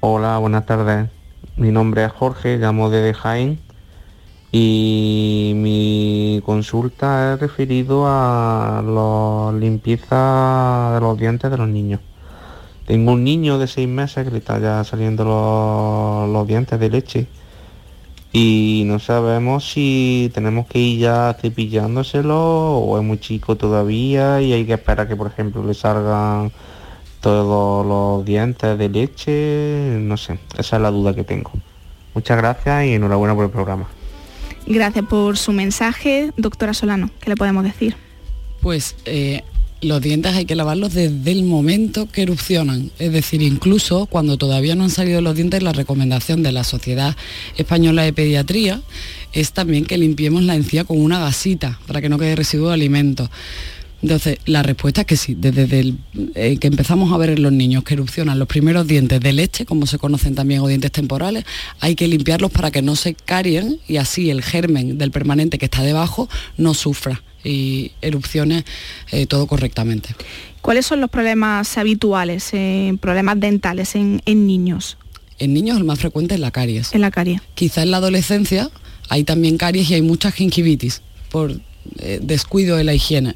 Hola, 0.00 0.38
buenas 0.38 0.64
tardes. 0.64 1.17
Mi 1.58 1.72
nombre 1.72 2.04
es 2.04 2.12
Jorge, 2.12 2.56
llamo 2.56 2.88
de 2.88 3.12
Jaén 3.12 3.58
y 4.52 5.54
mi 5.56 6.40
consulta 6.46 7.34
es 7.34 7.40
referido 7.40 8.04
a 8.06 8.80
la 8.86 9.58
limpieza 9.58 10.92
de 10.94 11.00
los 11.00 11.18
dientes 11.18 11.50
de 11.50 11.56
los 11.56 11.68
niños. 11.68 12.00
Tengo 12.86 13.10
un 13.10 13.24
niño 13.24 13.58
de 13.58 13.66
seis 13.66 13.88
meses 13.88 14.24
que 14.24 14.30
le 14.30 14.38
está 14.38 14.60
ya 14.60 14.84
saliendo 14.84 15.24
los, 15.24 16.46
dientes 16.46 16.78
de 16.78 16.90
leche 16.90 17.26
y 18.32 18.84
no 18.86 19.00
sabemos 19.00 19.68
si 19.68 20.30
tenemos 20.32 20.68
que 20.68 20.78
ir 20.78 21.00
ya 21.00 21.36
cepillándoselo 21.40 22.78
o 22.78 22.98
es 22.98 23.04
muy 23.04 23.18
chico 23.18 23.56
todavía 23.56 24.40
y 24.40 24.52
hay 24.52 24.64
que 24.64 24.74
esperar 24.74 25.08
que 25.08 25.16
por 25.16 25.26
ejemplo 25.26 25.64
le 25.64 25.74
salgan 25.74 26.52
todos 27.20 27.86
los 27.86 28.24
dientes 28.24 28.78
de 28.78 28.88
leche, 28.88 29.98
no 30.00 30.16
sé, 30.16 30.38
esa 30.56 30.76
es 30.76 30.82
la 30.82 30.90
duda 30.90 31.14
que 31.14 31.24
tengo. 31.24 31.50
Muchas 32.14 32.36
gracias 32.36 32.86
y 32.86 32.94
enhorabuena 32.94 33.34
por 33.34 33.44
el 33.44 33.50
programa. 33.50 33.86
Gracias 34.66 35.04
por 35.06 35.38
su 35.38 35.52
mensaje, 35.52 36.32
doctora 36.36 36.74
Solano. 36.74 37.10
¿Qué 37.20 37.30
le 37.30 37.36
podemos 37.36 37.64
decir? 37.64 37.96
Pues 38.60 38.96
eh, 39.04 39.42
los 39.80 40.00
dientes 40.00 40.34
hay 40.34 40.44
que 40.44 40.56
lavarlos 40.56 40.94
desde 40.94 41.30
el 41.30 41.44
momento 41.44 42.08
que 42.10 42.22
erupcionan. 42.22 42.90
Es 42.98 43.12
decir, 43.12 43.40
incluso 43.42 44.06
cuando 44.06 44.36
todavía 44.36 44.74
no 44.74 44.84
han 44.84 44.90
salido 44.90 45.20
los 45.20 45.36
dientes, 45.36 45.62
la 45.62 45.72
recomendación 45.72 46.42
de 46.42 46.52
la 46.52 46.64
Sociedad 46.64 47.16
Española 47.56 48.02
de 48.02 48.12
Pediatría 48.12 48.82
es 49.32 49.52
también 49.52 49.86
que 49.86 49.98
limpiemos 49.98 50.42
la 50.42 50.54
encía 50.54 50.84
con 50.84 51.00
una 51.00 51.20
gasita 51.20 51.78
para 51.86 52.00
que 52.00 52.08
no 52.08 52.18
quede 52.18 52.36
residuo 52.36 52.68
de 52.68 52.74
alimentos. 52.74 53.30
Entonces, 54.02 54.38
la 54.46 54.62
respuesta 54.62 55.00
es 55.00 55.06
que 55.06 55.16
sí, 55.16 55.34
desde 55.36 55.80
el, 55.80 55.98
eh, 56.34 56.56
que 56.58 56.68
empezamos 56.68 57.12
a 57.12 57.16
ver 57.16 57.30
en 57.30 57.42
los 57.42 57.52
niños 57.52 57.82
que 57.82 57.94
erupcionan 57.94 58.38
los 58.38 58.46
primeros 58.46 58.86
dientes 58.86 59.20
de 59.20 59.32
leche, 59.32 59.66
como 59.66 59.86
se 59.86 59.98
conocen 59.98 60.34
también, 60.34 60.60
o 60.60 60.68
dientes 60.68 60.92
temporales, 60.92 61.44
hay 61.80 61.96
que 61.96 62.06
limpiarlos 62.06 62.52
para 62.52 62.70
que 62.70 62.80
no 62.80 62.94
se 62.94 63.14
carien 63.14 63.80
y 63.88 63.96
así 63.96 64.30
el 64.30 64.42
germen 64.42 64.98
del 64.98 65.10
permanente 65.10 65.58
que 65.58 65.64
está 65.64 65.82
debajo 65.82 66.28
no 66.56 66.74
sufra 66.74 67.22
y 67.42 67.92
erupcione 68.00 68.64
eh, 69.10 69.26
todo 69.26 69.46
correctamente. 69.46 70.10
¿Cuáles 70.60 70.86
son 70.86 71.00
los 71.00 71.10
problemas 71.10 71.78
habituales, 71.78 72.50
eh, 72.52 72.96
problemas 73.00 73.40
dentales 73.40 73.94
en, 73.94 74.20
niños? 74.26 74.96
En 75.38 75.54
niños 75.54 75.76
el 75.76 75.84
más 75.84 75.98
frecuente 75.98 76.34
es 76.34 76.40
la 76.40 76.50
caries. 76.50 76.92
En 76.94 77.00
la 77.00 77.10
caries. 77.10 77.40
Quizá 77.54 77.82
en 77.82 77.90
la 77.90 77.96
adolescencia 77.96 78.70
hay 79.08 79.24
también 79.24 79.56
caries 79.56 79.90
y 79.90 79.94
hay 79.94 80.02
mucha 80.02 80.30
gingivitis 80.30 81.02
por 81.30 81.60
descuido 82.20 82.76
de 82.76 82.84
la 82.84 82.94
higiene 82.94 83.34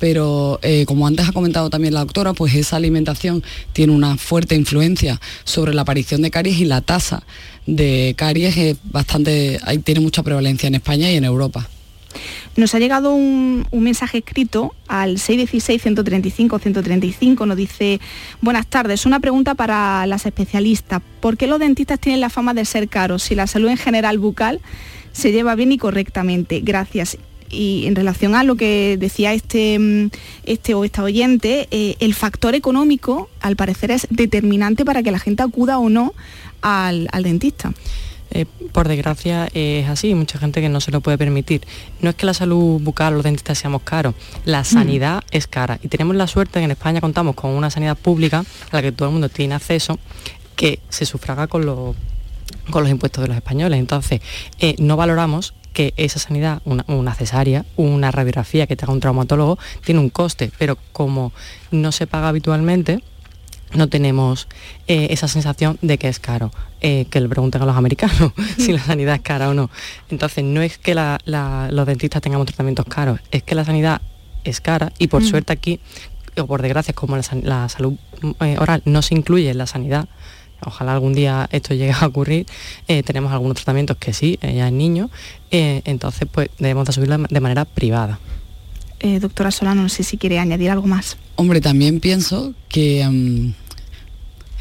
pero 0.00 0.58
eh, 0.62 0.84
como 0.86 1.06
antes 1.06 1.28
ha 1.28 1.32
comentado 1.32 1.70
también 1.70 1.94
la 1.94 2.00
doctora, 2.00 2.32
pues 2.32 2.56
esa 2.56 2.74
alimentación 2.76 3.44
tiene 3.72 3.92
una 3.92 4.16
fuerte 4.16 4.56
influencia 4.56 5.20
sobre 5.44 5.72
la 5.74 5.82
aparición 5.82 6.22
de 6.22 6.32
caries 6.32 6.58
y 6.58 6.64
la 6.64 6.80
tasa 6.80 7.22
de 7.66 8.14
caries 8.16 8.56
es 8.56 8.78
bastante, 8.82 9.60
tiene 9.84 10.00
mucha 10.00 10.24
prevalencia 10.24 10.66
en 10.66 10.74
España 10.74 11.12
y 11.12 11.16
en 11.16 11.24
Europa. 11.24 11.68
Nos 12.56 12.74
ha 12.74 12.80
llegado 12.80 13.12
un, 13.12 13.64
mensaje 13.70 14.18
escrito 14.18 14.74
al 14.88 15.18
616-135-135, 15.18 17.46
nos 17.46 17.56
dice, 17.56 18.00
buenas 18.40 18.66
tardes, 18.66 19.06
una 19.06 19.20
pregunta 19.20 19.54
para 19.54 20.04
las 20.06 20.26
especialistas. 20.26 21.00
¿Por 21.20 21.36
qué 21.36 21.46
los 21.46 21.60
dentistas 21.60 22.00
tienen 22.00 22.20
la 22.20 22.30
fama 22.30 22.52
de 22.54 22.64
ser 22.64 22.88
caros 22.88 23.22
si 23.22 23.36
la 23.36 23.46
salud 23.46 23.68
en 23.68 23.76
general 23.76 24.18
bucal 24.18 24.60
se 25.12 25.30
lleva 25.30 25.54
bien 25.54 25.70
y 25.72 25.78
correctamente? 25.78 26.60
Gracias 26.60 27.18
y 27.50 27.86
en 27.86 27.96
relación 27.96 28.34
a 28.34 28.44
lo 28.44 28.54
que 28.54 28.96
decía 28.98 29.32
este, 29.34 29.78
mm, 29.78 30.10
este 30.44 30.74
o 30.74 30.84
esta 30.84 31.02
oyente, 31.02 31.68
eh, 31.70 31.96
el 32.00 32.14
factor 32.14 32.54
económico 32.54 33.28
al 33.40 33.56
parecer 33.56 33.90
es 33.90 34.06
determinante 34.10 34.84
para 34.84 35.02
que 35.02 35.10
la 35.10 35.18
gente 35.18 35.42
acuda 35.42 35.78
o 35.78 35.88
no 35.88 36.14
al, 36.62 37.08
dentista. 37.22 37.72
Eh, 38.32 38.46
por 38.72 38.86
desgracia 38.86 39.48
es 39.54 39.88
así, 39.88 40.14
mucha 40.14 40.38
gente 40.38 40.60
que 40.60 40.68
no 40.68 40.80
se 40.80 40.92
lo 40.92 41.00
puede 41.00 41.18
permitir. 41.18 41.62
No 42.00 42.10
es 42.10 42.16
que 42.16 42.26
la 42.26 42.34
salud 42.34 42.80
bucal 42.80 43.14
o 43.14 43.16
los 43.16 43.24
dentistas 43.24 43.58
seamos 43.58 43.82
caros, 43.82 44.14
la 44.44 44.60
mm. 44.60 44.64
sanidad 44.64 45.24
es 45.32 45.48
cara 45.48 45.80
y 45.82 45.88
tenemos 45.88 46.14
la 46.14 46.28
suerte 46.28 46.60
que 46.60 46.64
en 46.64 46.70
España 46.70 47.00
contamos 47.00 47.34
con 47.34 47.50
una 47.50 47.70
sanidad 47.70 47.96
pública 47.96 48.44
a 48.70 48.76
la 48.76 48.82
que 48.82 48.92
todo 48.92 49.08
el 49.08 49.12
mundo 49.12 49.28
tiene 49.28 49.56
acceso, 49.56 49.98
que 50.54 50.78
se 50.88 51.06
sufraga 51.06 51.48
con 51.48 51.66
los, 51.66 51.96
con 52.70 52.82
los 52.84 52.90
impuestos 52.90 53.22
de 53.22 53.28
los 53.28 53.36
españoles. 53.36 53.80
Entonces, 53.80 54.20
eh, 54.60 54.76
no 54.78 54.96
valoramos 54.96 55.54
que 55.72 55.94
esa 55.96 56.18
sanidad, 56.18 56.62
una, 56.64 57.14
cesárea, 57.14 57.64
una 57.76 58.10
radiografía 58.10 58.66
que 58.66 58.76
te 58.76 58.84
haga 58.84 58.92
un 58.92 59.00
traumatólogo, 59.00 59.58
tiene 59.84 60.00
un 60.00 60.10
coste, 60.10 60.50
pero 60.58 60.76
como 60.92 61.32
no 61.70 61.92
se 61.92 62.06
paga 62.06 62.28
habitualmente, 62.28 63.02
no 63.72 63.88
tenemos 63.88 64.48
eh, 64.88 65.08
esa 65.10 65.28
sensación 65.28 65.78
de 65.80 65.96
que 65.96 66.08
es 66.08 66.18
caro, 66.18 66.50
eh, 66.80 67.06
que 67.08 67.20
le 67.20 67.28
pregunten 67.28 67.62
a 67.62 67.66
los 67.66 67.76
americanos 67.76 68.32
si 68.58 68.72
la 68.72 68.80
sanidad 68.80 69.14
es 69.14 69.20
cara 69.20 69.48
o 69.48 69.54
no. 69.54 69.70
Entonces, 70.10 70.44
no 70.44 70.60
es 70.60 70.78
que 70.78 70.94
los 70.94 71.86
dentistas 71.86 72.22
tengamos 72.22 72.46
tratamientos 72.46 72.86
caros, 72.86 73.20
es 73.30 73.42
que 73.42 73.54
la 73.54 73.64
sanidad 73.64 74.00
es 74.44 74.60
cara 74.60 74.92
y 74.98 75.06
por 75.08 75.22
mm. 75.22 75.26
suerte 75.26 75.52
aquí, 75.52 75.80
o 76.36 76.46
por 76.46 76.62
desgracia, 76.62 76.94
como 76.94 77.16
la, 77.16 77.68
salud 77.68 77.94
eh, 78.40 78.56
oral 78.58 78.82
no 78.84 79.02
se 79.02 79.14
incluye 79.14 79.50
en 79.50 79.58
la 79.58 79.66
sanidad, 79.66 80.08
ojalá 80.64 80.92
algún 80.92 81.12
día 81.12 81.48
esto 81.52 81.74
llegue 81.74 81.92
a 81.98 82.06
ocurrir, 82.06 82.46
eh, 82.88 83.02
tenemos 83.02 83.32
algunos 83.32 83.56
tratamientos 83.56 83.96
que 83.96 84.12
sí, 84.12 84.38
eh, 84.42 84.54
ya 84.54 84.68
en 84.68 84.78
niños, 84.78 85.10
eh, 85.50 85.82
entonces 85.84 86.28
pues 86.30 86.48
debemos 86.58 86.86
de 86.86 86.92
subirlo 86.92 87.18
de 87.18 87.40
manera 87.40 87.64
privada. 87.64 88.18
doctora 89.20 89.50
Solano, 89.50 89.82
no 89.82 89.88
sé 89.88 90.02
si 90.02 90.18
quiere 90.18 90.38
añadir 90.38 90.70
algo 90.70 90.86
más. 90.86 91.16
Hombre, 91.36 91.60
también 91.60 92.00
pienso 92.00 92.52
que 92.68 93.06
mm, 93.08 93.52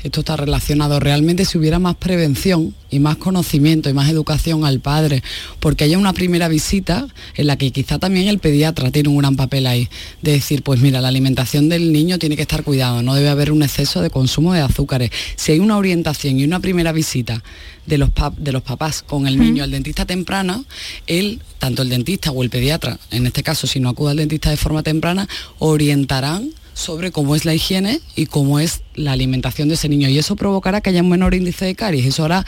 esto 0.03 0.21
está 0.21 0.37
relacionado 0.37 0.99
realmente 0.99 1.45
si 1.45 1.57
hubiera 1.57 1.79
más 1.79 1.95
prevención 1.95 2.73
y 2.89 2.99
más 2.99 3.17
conocimiento 3.17 3.89
y 3.89 3.93
más 3.93 4.09
educación 4.09 4.65
al 4.65 4.79
padre, 4.79 5.21
porque 5.59 5.83
haya 5.83 5.97
una 5.97 6.13
primera 6.13 6.47
visita 6.47 7.07
en 7.35 7.47
la 7.47 7.57
que 7.57 7.71
quizá 7.71 7.99
también 7.99 8.27
el 8.27 8.39
pediatra 8.39 8.91
tiene 8.91 9.09
un 9.09 9.17
gran 9.17 9.35
papel 9.35 9.67
ahí, 9.67 9.89
de 10.21 10.33
decir, 10.33 10.63
pues 10.63 10.79
mira, 10.79 11.01
la 11.01 11.09
alimentación 11.09 11.69
del 11.69 11.91
niño 11.91 12.17
tiene 12.17 12.35
que 12.35 12.43
estar 12.43 12.63
cuidado, 12.63 13.03
no 13.03 13.15
debe 13.15 13.29
haber 13.29 13.51
un 13.51 13.61
exceso 13.61 14.01
de 14.01 14.09
consumo 14.09 14.53
de 14.53 14.61
azúcares. 14.61 15.11
Si 15.35 15.51
hay 15.51 15.59
una 15.59 15.77
orientación 15.77 16.39
y 16.39 16.43
una 16.43 16.59
primera 16.59 16.91
visita 16.91 17.43
de 17.85 17.97
los, 17.97 18.09
de 18.37 18.51
los 18.51 18.61
papás 18.61 19.01
con 19.01 19.27
el 19.27 19.37
niño 19.37 19.63
al 19.63 19.71
dentista 19.71 20.05
temprana, 20.05 20.63
él, 21.07 21.41
tanto 21.57 21.81
el 21.81 21.89
dentista 21.89 22.31
o 22.31 22.43
el 22.43 22.49
pediatra, 22.49 22.99
en 23.11 23.25
este 23.25 23.43
caso 23.43 23.67
si 23.67 23.79
no 23.79 23.89
acude 23.89 24.11
al 24.11 24.17
dentista 24.17 24.49
de 24.49 24.57
forma 24.57 24.83
temprana, 24.83 25.27
orientarán 25.57 26.51
sobre 26.73 27.11
cómo 27.11 27.35
es 27.35 27.45
la 27.45 27.53
higiene 27.53 27.99
y 28.15 28.25
cómo 28.25 28.59
es 28.59 28.81
la 28.95 29.11
alimentación 29.11 29.67
de 29.67 29.75
ese 29.75 29.89
niño. 29.89 30.09
Y 30.09 30.17
eso 30.17 30.35
provocará 30.35 30.81
que 30.81 30.89
haya 30.89 31.01
un 31.01 31.09
menor 31.09 31.33
índice 31.33 31.65
de 31.65 31.75
caries. 31.75 32.05
Eso 32.05 32.25
hará 32.25 32.45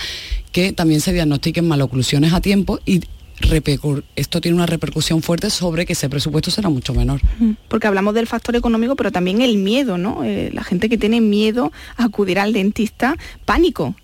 que 0.51 0.73
también 0.73 1.01
se 1.01 1.13
diagnostiquen 1.13 1.67
maloclusiones 1.67 2.33
a 2.33 2.41
tiempo 2.41 2.79
y 2.85 3.01
esto 4.15 4.41
tiene 4.41 4.55
una 4.55 4.65
repercusión 4.65 5.21
fuerte 5.21 5.49
sobre 5.49 5.85
que 5.85 5.93
ese 5.93 6.09
presupuesto 6.09 6.51
será 6.51 6.69
mucho 6.69 6.93
menor. 6.93 7.21
Porque 7.67 7.87
hablamos 7.87 8.13
del 8.13 8.27
factor 8.27 8.55
económico, 8.55 8.95
pero 8.95 9.11
también 9.11 9.41
el 9.41 9.57
miedo, 9.57 9.97
¿no? 9.97 10.23
Eh, 10.23 10.51
la 10.53 10.63
gente 10.63 10.89
que 10.89 10.97
tiene 10.97 11.21
miedo 11.21 11.71
a 11.97 12.05
acudir 12.05 12.39
al 12.39 12.53
dentista, 12.53 13.15
pánico. 13.45 13.95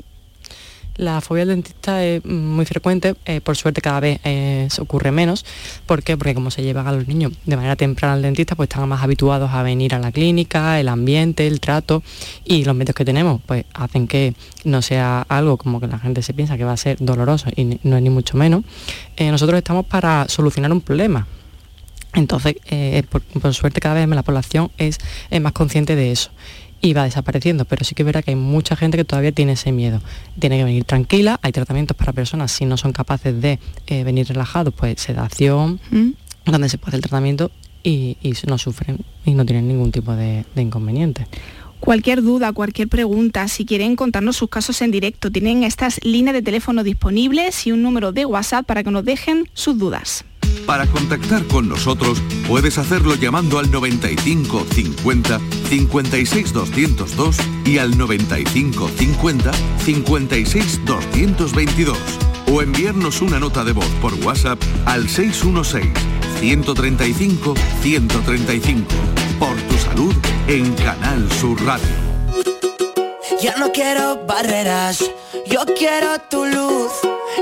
La 0.98 1.22
fobia 1.22 1.44
al 1.44 1.50
dentista 1.50 2.04
es 2.04 2.25
muy 2.25 2.66
frecuente, 2.66 3.16
eh, 3.25 3.39
por 3.39 3.56
suerte 3.56 3.82
cada 3.82 4.00
vez 4.00 4.20
eh, 4.24 4.68
se 4.72 4.82
ocurre 4.82 5.12
menos. 5.12 5.46
¿Por 5.86 6.01
qué? 6.01 6.18
Porque 6.18 6.34
como 6.34 6.50
se 6.50 6.63
llevan 6.63 6.88
a 6.88 6.92
los 6.92 7.08
niños 7.08 7.34
de 7.46 7.56
manera 7.56 7.75
temprana 7.75 8.16
al 8.16 8.24
dentista, 8.24 8.56
pues 8.56 8.68
están 8.68 8.89
más 8.89 9.04
habituados 9.04 9.51
a 9.51 9.62
venir 9.62 9.94
a 9.94 10.00
la 10.00 10.12
clínica, 10.12 10.80
el 10.80 10.88
ambiente, 10.88 11.46
el 11.46 11.60
trato 11.60 12.01
y 12.44 12.66
los 12.66 12.75
medios 12.75 12.96
que 12.96 13.06
tenemos, 13.06 13.42
pues 13.46 13.66
hacen 13.75 14.08
que 14.08 14.34
no 14.63 14.82
sea 14.82 15.22
algo 15.29 15.57
como 15.57 15.79
que 15.79 15.86
la 15.86 16.00
gente 16.00 16.24
se 16.24 16.33
piensa 16.33 16.57
que 16.57 16.64
va 16.64 16.74
a 16.74 16.77
ser 16.77 16.98
doloroso 17.00 17.51
y 17.55 17.79
no 17.83 17.98
es 17.98 18.01
ni 18.01 18.10
mucho 18.10 18.36
menos. 18.36 18.64
Eh, 19.18 19.29
nosotros 19.29 19.55
estamos 19.60 19.86
para 19.86 20.27
solucionar 20.27 20.72
un 20.72 20.81
problema, 20.81 21.27
entonces, 22.14 22.55
por, 23.10 23.53
suerte 23.53 23.79
cada 23.79 23.94
vez 23.94 24.07
la 24.07 24.24
población 24.24 24.72
es, 24.79 24.98
más 25.40 25.51
consciente 25.51 25.96
de 25.96 26.12
eso 26.12 26.31
y 26.81 26.94
va 26.94 27.03
desapareciendo, 27.03 27.66
pero 27.66 27.83
sí 27.83 27.96
que 27.96 28.03
verá 28.03 28.22
que 28.22 28.31
hay 28.31 28.35
mucha 28.35 28.75
gente 28.75 28.98
que 28.98 29.03
todavía 29.03 29.31
tiene 29.31 29.53
ese 29.53 29.72
miedo. 29.72 30.01
Tiene 30.40 30.57
que 30.57 30.63
venir 30.63 30.83
tranquila, 30.83 31.40
hay 31.42 31.51
tratamientos 31.51 31.98
para 31.98 32.13
personas 32.13 32.51
si 32.51 32.66
no 32.66 32.77
son 32.77 32.94
capaces 32.94 33.40
de 33.42 33.59
eh, 33.87 34.03
venir 34.03 34.27
relajados, 34.27 34.74
pues 34.74 35.01
sedación, 35.01 35.79
mm. 35.92 36.51
donde 36.51 36.70
se 36.70 36.77
puede 36.77 36.90
hacer 36.90 36.98
el 37.00 37.01
tratamiento 37.01 37.51
y, 37.83 38.18
no 38.48 38.57
sufren 38.57 39.00
y 39.25 39.33
no 39.33 39.46
tienen 39.46 39.68
ningún 39.68 39.92
tipo 39.92 40.16
de, 40.16 40.46
de 40.55 40.61
inconveniente. 40.61 41.27
Cualquier 41.79 42.24
duda, 42.24 42.51
cualquier 42.53 42.87
pregunta, 42.87 43.48
si 43.48 43.63
quieren 43.66 43.96
contarnos 43.96 44.35
sus 44.35 44.50
casos 44.50 44.81
en 44.81 44.92
directo, 44.92 45.31
tienen 45.31 45.63
estas 45.63 46.03
líneas 46.03 46.33
de 46.33 46.42
teléfono 46.42 46.83
disponibles 46.83 47.68
y 47.68 47.72
un 47.72 47.83
número 47.83 48.11
de 48.11 48.25
WhatsApp 48.25 48.66
para 48.66 48.83
que 48.83 48.92
nos 48.92 49.05
dejen 49.05 49.48
sus 49.53 49.77
dudas. 49.77 50.25
Para 50.65 50.87
contactar 50.87 51.46
con 51.48 51.70
nosotros 51.70 52.22
puedes 52.48 52.77
hacerlo 52.77 53.15
llamando 53.15 53.59
al 53.59 53.72
95 53.72 54.65
50 54.74 55.39
56 55.70 56.53
202 56.53 57.37
y 57.65 57.77
al 57.77 57.98
95 57.98 58.89
50 58.89 59.51
56 59.79 60.85
222 60.85 61.98
o 62.51 62.61
enviarnos 62.61 63.22
una 63.22 63.39
nota 63.39 63.63
de 63.63 63.74
voz 63.74 63.89
por 64.01 64.13
WhatsApp 64.25 64.59
al 64.85 65.09
616 65.09 65.91
135 66.39 67.53
135 67.81 68.85
por 69.39 69.55
tu 69.63 69.77
salud 69.77 70.15
en 70.48 70.74
Canal 70.75 71.31
Sur 71.31 71.61
Radio. 71.65 71.87
Ya 73.41 73.55
no 73.57 73.72
quiero 73.72 74.25
barreras, 74.25 75.03
yo 75.48 75.61
quiero 75.77 76.20
tu 76.29 76.46
luz, 76.46 76.91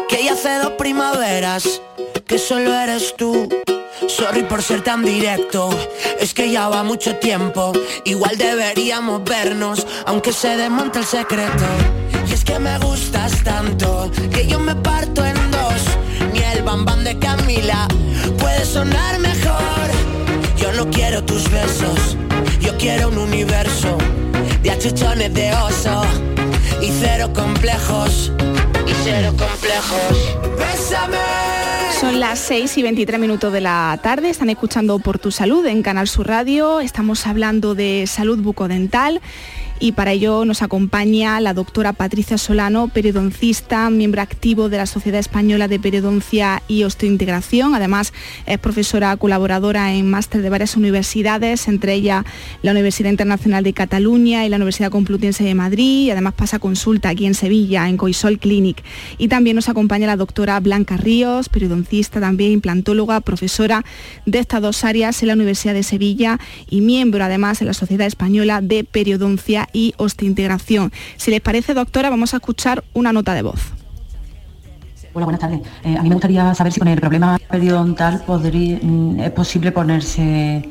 que 0.09 0.23
ya 0.23 0.33
hace 0.33 0.57
dos 0.59 0.73
primaveras 0.77 1.81
que 2.27 2.37
solo 2.37 2.73
eres 2.73 3.15
tú. 3.15 3.49
Sorry 4.07 4.43
por 4.43 4.61
ser 4.61 4.81
tan 4.81 5.03
directo, 5.03 5.69
es 6.19 6.33
que 6.33 6.51
ya 6.51 6.69
va 6.69 6.83
mucho 6.83 7.15
tiempo. 7.15 7.71
Igual 8.03 8.37
deberíamos 8.37 9.23
vernos, 9.23 9.85
aunque 10.05 10.31
se 10.31 10.57
desmonte 10.57 10.99
el 10.99 11.05
secreto. 11.05 11.65
Y 12.27 12.33
es 12.33 12.43
que 12.43 12.59
me 12.59 12.77
gustas 12.79 13.43
tanto, 13.43 14.11
que 14.31 14.47
yo 14.47 14.59
me 14.59 14.75
parto 14.75 15.25
en 15.25 15.35
dos. 15.51 15.81
Ni 16.33 16.39
el 16.39 16.63
bambán 16.63 17.03
de 17.03 17.17
Camila 17.19 17.87
puede 18.39 18.65
sonar 18.65 19.19
mejor. 19.19 19.89
Yo 20.57 20.71
no 20.73 20.89
quiero 20.89 21.23
tus 21.23 21.49
besos, 21.49 22.17
yo 22.59 22.77
quiero 22.77 23.09
un 23.09 23.17
universo 23.17 23.97
de 24.61 24.71
achuchones 24.71 25.33
de 25.33 25.53
oso 25.53 26.01
y 26.81 26.91
cero 26.99 27.31
complejos. 27.33 28.31
Y 28.87 28.93
cero 29.03 29.33
complejos. 29.37 30.57
Bésame 30.57 31.44
son 31.91 32.19
las 32.19 32.39
6 32.39 32.77
y 32.77 32.83
23 32.83 33.19
minutos 33.19 33.53
de 33.53 33.61
la 33.61 33.97
tarde, 34.01 34.29
están 34.29 34.49
escuchando 34.49 34.99
Por 34.99 35.19
tu 35.19 35.31
Salud 35.31 35.65
en 35.65 35.81
Canal 35.81 36.07
Sur 36.07 36.27
Radio, 36.27 36.79
estamos 36.79 37.25
hablando 37.27 37.75
de 37.75 38.05
salud 38.07 38.39
bucodental 38.39 39.21
y 39.79 39.91
para 39.91 40.13
ello 40.13 40.45
nos 40.45 40.61
acompaña 40.61 41.39
la 41.39 41.53
doctora 41.53 41.93
Patricia 41.93 42.37
Solano, 42.37 42.87
periodoncista, 42.87 43.89
miembro 43.89 44.21
activo 44.21 44.69
de 44.69 44.77
la 44.77 44.85
Sociedad 44.85 45.19
Española 45.19 45.67
de 45.67 45.79
Periodoncia 45.79 46.63
y 46.67 46.83
Osteointegración. 46.83 47.75
Además, 47.75 48.13
es 48.45 48.57
profesora 48.59 49.15
colaboradora 49.17 49.93
en 49.93 50.09
máster 50.09 50.41
de 50.41 50.49
varias 50.49 50.77
universidades, 50.77 51.67
entre 51.67 51.93
ellas 51.93 52.25
la 52.61 52.71
Universidad 52.71 53.09
Internacional 53.09 53.63
de 53.63 53.73
Cataluña 53.73 54.45
y 54.45 54.49
la 54.49 54.55
Universidad 54.57 54.91
Complutense 54.91 55.43
de 55.43 55.55
Madrid. 55.55 56.09
Además 56.11 56.33
pasa 56.33 56.59
consulta 56.59 57.09
aquí 57.09 57.25
en 57.25 57.33
Sevilla, 57.33 57.89
en 57.89 57.97
Coisol 57.97 58.39
Clinic. 58.39 58.83
Y 59.17 59.27
también 59.27 59.55
nos 59.55 59.69
acompaña 59.69 60.07
la 60.07 60.15
doctora 60.15 60.59
Blanca 60.59 60.97
Ríos, 60.97 61.49
periodoncista 61.49 62.19
también, 62.19 62.51
implantóloga, 62.51 63.21
profesora 63.21 63.83
de 64.25 64.39
estas 64.39 64.61
dos 64.61 64.83
áreas 64.83 65.21
en 65.21 65.27
la 65.27 65.33
Universidad 65.33 65.73
de 65.73 65.83
Sevilla 65.83 66.39
y 66.69 66.81
miembro 66.81 67.23
además 67.23 67.61
en 67.61 67.67
la 67.67 67.73
Sociedad 67.73 68.07
Española 68.07 68.61
de 68.61 68.83
Periodoncia 68.83 69.64
y 69.73 69.93
osteointegración. 69.97 70.91
Si 71.17 71.31
les 71.31 71.41
parece, 71.41 71.73
doctora, 71.73 72.09
vamos 72.09 72.33
a 72.33 72.37
escuchar 72.37 72.83
una 72.93 73.13
nota 73.13 73.33
de 73.33 73.41
voz. 73.41 73.61
Hola, 75.13 75.25
buenas 75.25 75.39
tardes. 75.39 75.61
Eh, 75.83 75.95
a 75.97 76.03
mí 76.03 76.09
me 76.09 76.15
gustaría 76.15 76.53
saber 76.53 76.73
si 76.73 76.79
con 76.79 76.89
el 76.89 76.99
problema 76.99 77.37
periodontal 77.49 78.23
podría, 78.25 78.79
mm, 78.81 79.19
es 79.21 79.31
posible 79.31 79.71
ponerse 79.71 80.69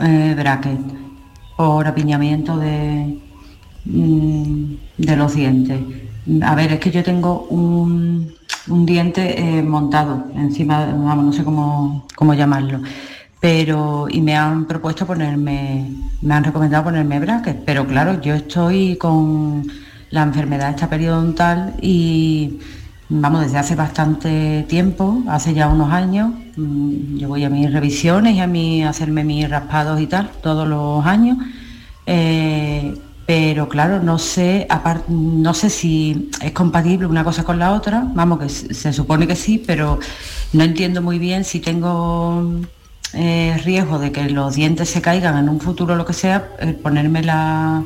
eh, 0.00 0.34
bracket 0.36 0.78
por 1.56 1.86
apiñamiento 1.86 2.58
de, 2.58 3.18
mm, 3.86 4.74
de 4.98 5.16
los 5.16 5.34
dientes. 5.34 5.80
a 6.42 6.54
ver, 6.54 6.72
es 6.72 6.80
que 6.80 6.90
yo 6.90 7.02
tengo 7.02 7.46
un, 7.48 8.34
diente 8.66 9.40
eh, 9.40 9.62
montado 9.62 10.26
encima, 10.34 10.84
vamos, 10.84 11.24
no 11.24 11.32
sé 11.32 11.42
cómo, 11.42 12.06
cómo 12.14 12.34
llamarlo 12.34 12.80
pero 13.40 14.08
y 14.10 14.20
me 14.20 14.36
han 14.36 14.66
propuesto 14.66 15.06
ponerme, 15.06 15.90
me 16.22 16.34
han 16.34 16.44
recomendado 16.44 16.84
ponerme 16.84 17.20
brackets, 17.20 17.60
pero 17.64 17.86
claro, 17.86 18.20
yo 18.20 18.34
estoy 18.34 18.96
con 18.96 19.66
la 20.10 20.22
enfermedad 20.22 20.70
esta 20.70 20.88
periodontal 20.88 21.74
y 21.80 22.58
vamos, 23.08 23.42
desde 23.42 23.58
hace 23.58 23.74
bastante 23.74 24.64
tiempo, 24.68 25.22
hace 25.28 25.54
ya 25.54 25.68
unos 25.68 25.92
años, 25.92 26.32
mm, 26.56 27.16
yo 27.18 27.28
voy 27.28 27.44
a 27.44 27.50
mis 27.50 27.72
revisiones 27.72 28.34
y 28.34 28.40
a 28.40 28.46
mí 28.46 28.82
hacerme 28.84 29.24
mis 29.24 29.48
raspados 29.48 30.00
y 30.00 30.06
tal, 30.06 30.30
todos 30.42 30.66
los 30.66 31.04
años. 31.06 31.38
Eh, 32.06 32.94
pero 33.26 33.68
claro, 33.68 34.02
no 34.02 34.18
sé, 34.18 34.66
no 35.08 35.52
sé 35.52 35.68
si 35.68 36.30
es 36.40 36.52
compatible 36.52 37.06
una 37.06 37.24
cosa 37.24 37.44
con 37.44 37.58
la 37.58 37.74
otra, 37.74 38.06
vamos, 38.14 38.38
que 38.38 38.48
se 38.48 38.92
supone 38.92 39.26
que 39.26 39.36
sí, 39.36 39.62
pero 39.66 39.98
no 40.54 40.64
entiendo 40.64 41.02
muy 41.02 41.18
bien 41.18 41.44
si 41.44 41.60
tengo 41.60 42.62
eh, 43.14 43.60
riesgo 43.64 43.98
de 43.98 44.12
que 44.12 44.28
los 44.30 44.54
dientes 44.54 44.88
se 44.90 45.00
caigan 45.00 45.36
en 45.38 45.48
un 45.48 45.60
futuro 45.60 45.96
lo 45.96 46.04
que 46.04 46.12
sea, 46.12 46.48
ponerme 46.82 47.22
la, 47.22 47.82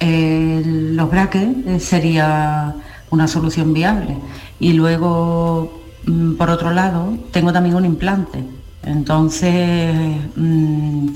los 0.00 1.10
brackets 1.10 1.66
eh, 1.66 1.80
sería 1.80 2.74
una 3.10 3.28
solución 3.28 3.72
viable. 3.72 4.16
Y 4.60 4.72
luego, 4.72 5.82
mm, 6.06 6.34
por 6.34 6.50
otro 6.50 6.72
lado, 6.72 7.16
tengo 7.32 7.52
también 7.52 7.76
un 7.76 7.84
implante. 7.84 8.44
Entonces, 8.82 9.94
mm, 10.36 11.08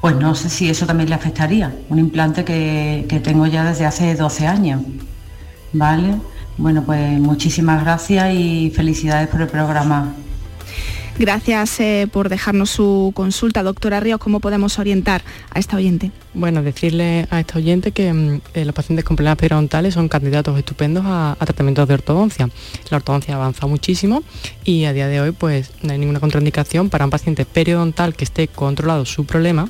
pues 0.00 0.16
no 0.16 0.34
sé 0.34 0.48
si 0.50 0.68
eso 0.68 0.86
también 0.86 1.08
le 1.08 1.14
afectaría. 1.14 1.74
Un 1.88 1.98
implante 1.98 2.44
que, 2.44 3.06
que 3.08 3.20
tengo 3.20 3.46
ya 3.46 3.64
desde 3.64 3.86
hace 3.86 4.14
12 4.14 4.46
años. 4.46 4.82
¿Vale? 5.72 6.16
Bueno, 6.58 6.82
pues 6.84 7.18
muchísimas 7.20 7.82
gracias 7.82 8.32
y 8.34 8.70
felicidades 8.74 9.28
por 9.28 9.42
el 9.42 9.48
programa. 9.48 10.14
Gracias 11.18 11.80
eh, 11.80 12.08
por 12.12 12.28
dejarnos 12.28 12.68
su 12.68 13.12
consulta. 13.14 13.62
Doctora 13.62 14.00
Ríos, 14.00 14.20
¿cómo 14.20 14.40
podemos 14.40 14.78
orientar 14.78 15.22
a 15.50 15.58
esta 15.58 15.76
oyente? 15.76 16.10
Bueno, 16.34 16.62
decirle 16.62 17.26
a 17.30 17.40
esta 17.40 17.58
oyente 17.58 17.92
que 17.92 18.12
mm, 18.12 18.40
eh, 18.52 18.64
los 18.66 18.74
pacientes 18.74 19.04
con 19.04 19.16
problemas 19.16 19.38
periodontales 19.38 19.94
son 19.94 20.08
candidatos 20.08 20.58
estupendos 20.58 21.04
a, 21.06 21.36
tratamientos 21.38 21.88
de 21.88 21.94
ortodoncia. 21.94 22.50
La 22.90 22.98
ortodoncia 22.98 23.34
avanza 23.34 23.66
muchísimo 23.66 24.22
y 24.62 24.84
a 24.84 24.92
día 24.92 25.08
de 25.08 25.20
hoy 25.22 25.32
pues 25.32 25.70
no 25.82 25.92
hay 25.92 25.98
ninguna 25.98 26.20
contraindicación 26.20 26.90
para 26.90 27.06
un 27.06 27.10
paciente 27.10 27.46
periodontal 27.46 28.14
que 28.14 28.24
esté 28.24 28.48
controlado 28.48 29.06
su 29.06 29.24
problema 29.24 29.68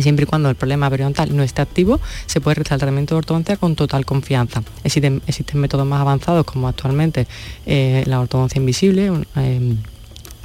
Siempre 0.00 0.24
y 0.24 0.26
cuando 0.26 0.48
el 0.48 0.56
problema 0.56 0.88
periodontal 0.88 1.36
no 1.36 1.42
esté 1.42 1.60
activo, 1.60 2.00
se 2.24 2.40
puede 2.40 2.54
realizar 2.54 2.76
el 2.76 2.80
tratamiento 2.80 3.14
de 3.14 3.18
ortodoncia 3.18 3.56
con 3.56 3.76
total 3.76 4.06
confianza. 4.06 4.62
Existen, 4.82 5.20
métodos 5.54 5.86
más 5.86 6.00
avanzados 6.00 6.44
como 6.46 6.66
actualmente 6.66 7.26
eh, 7.66 8.02
la 8.06 8.20
ortodoncia 8.20 8.58
invisible, 8.58 9.12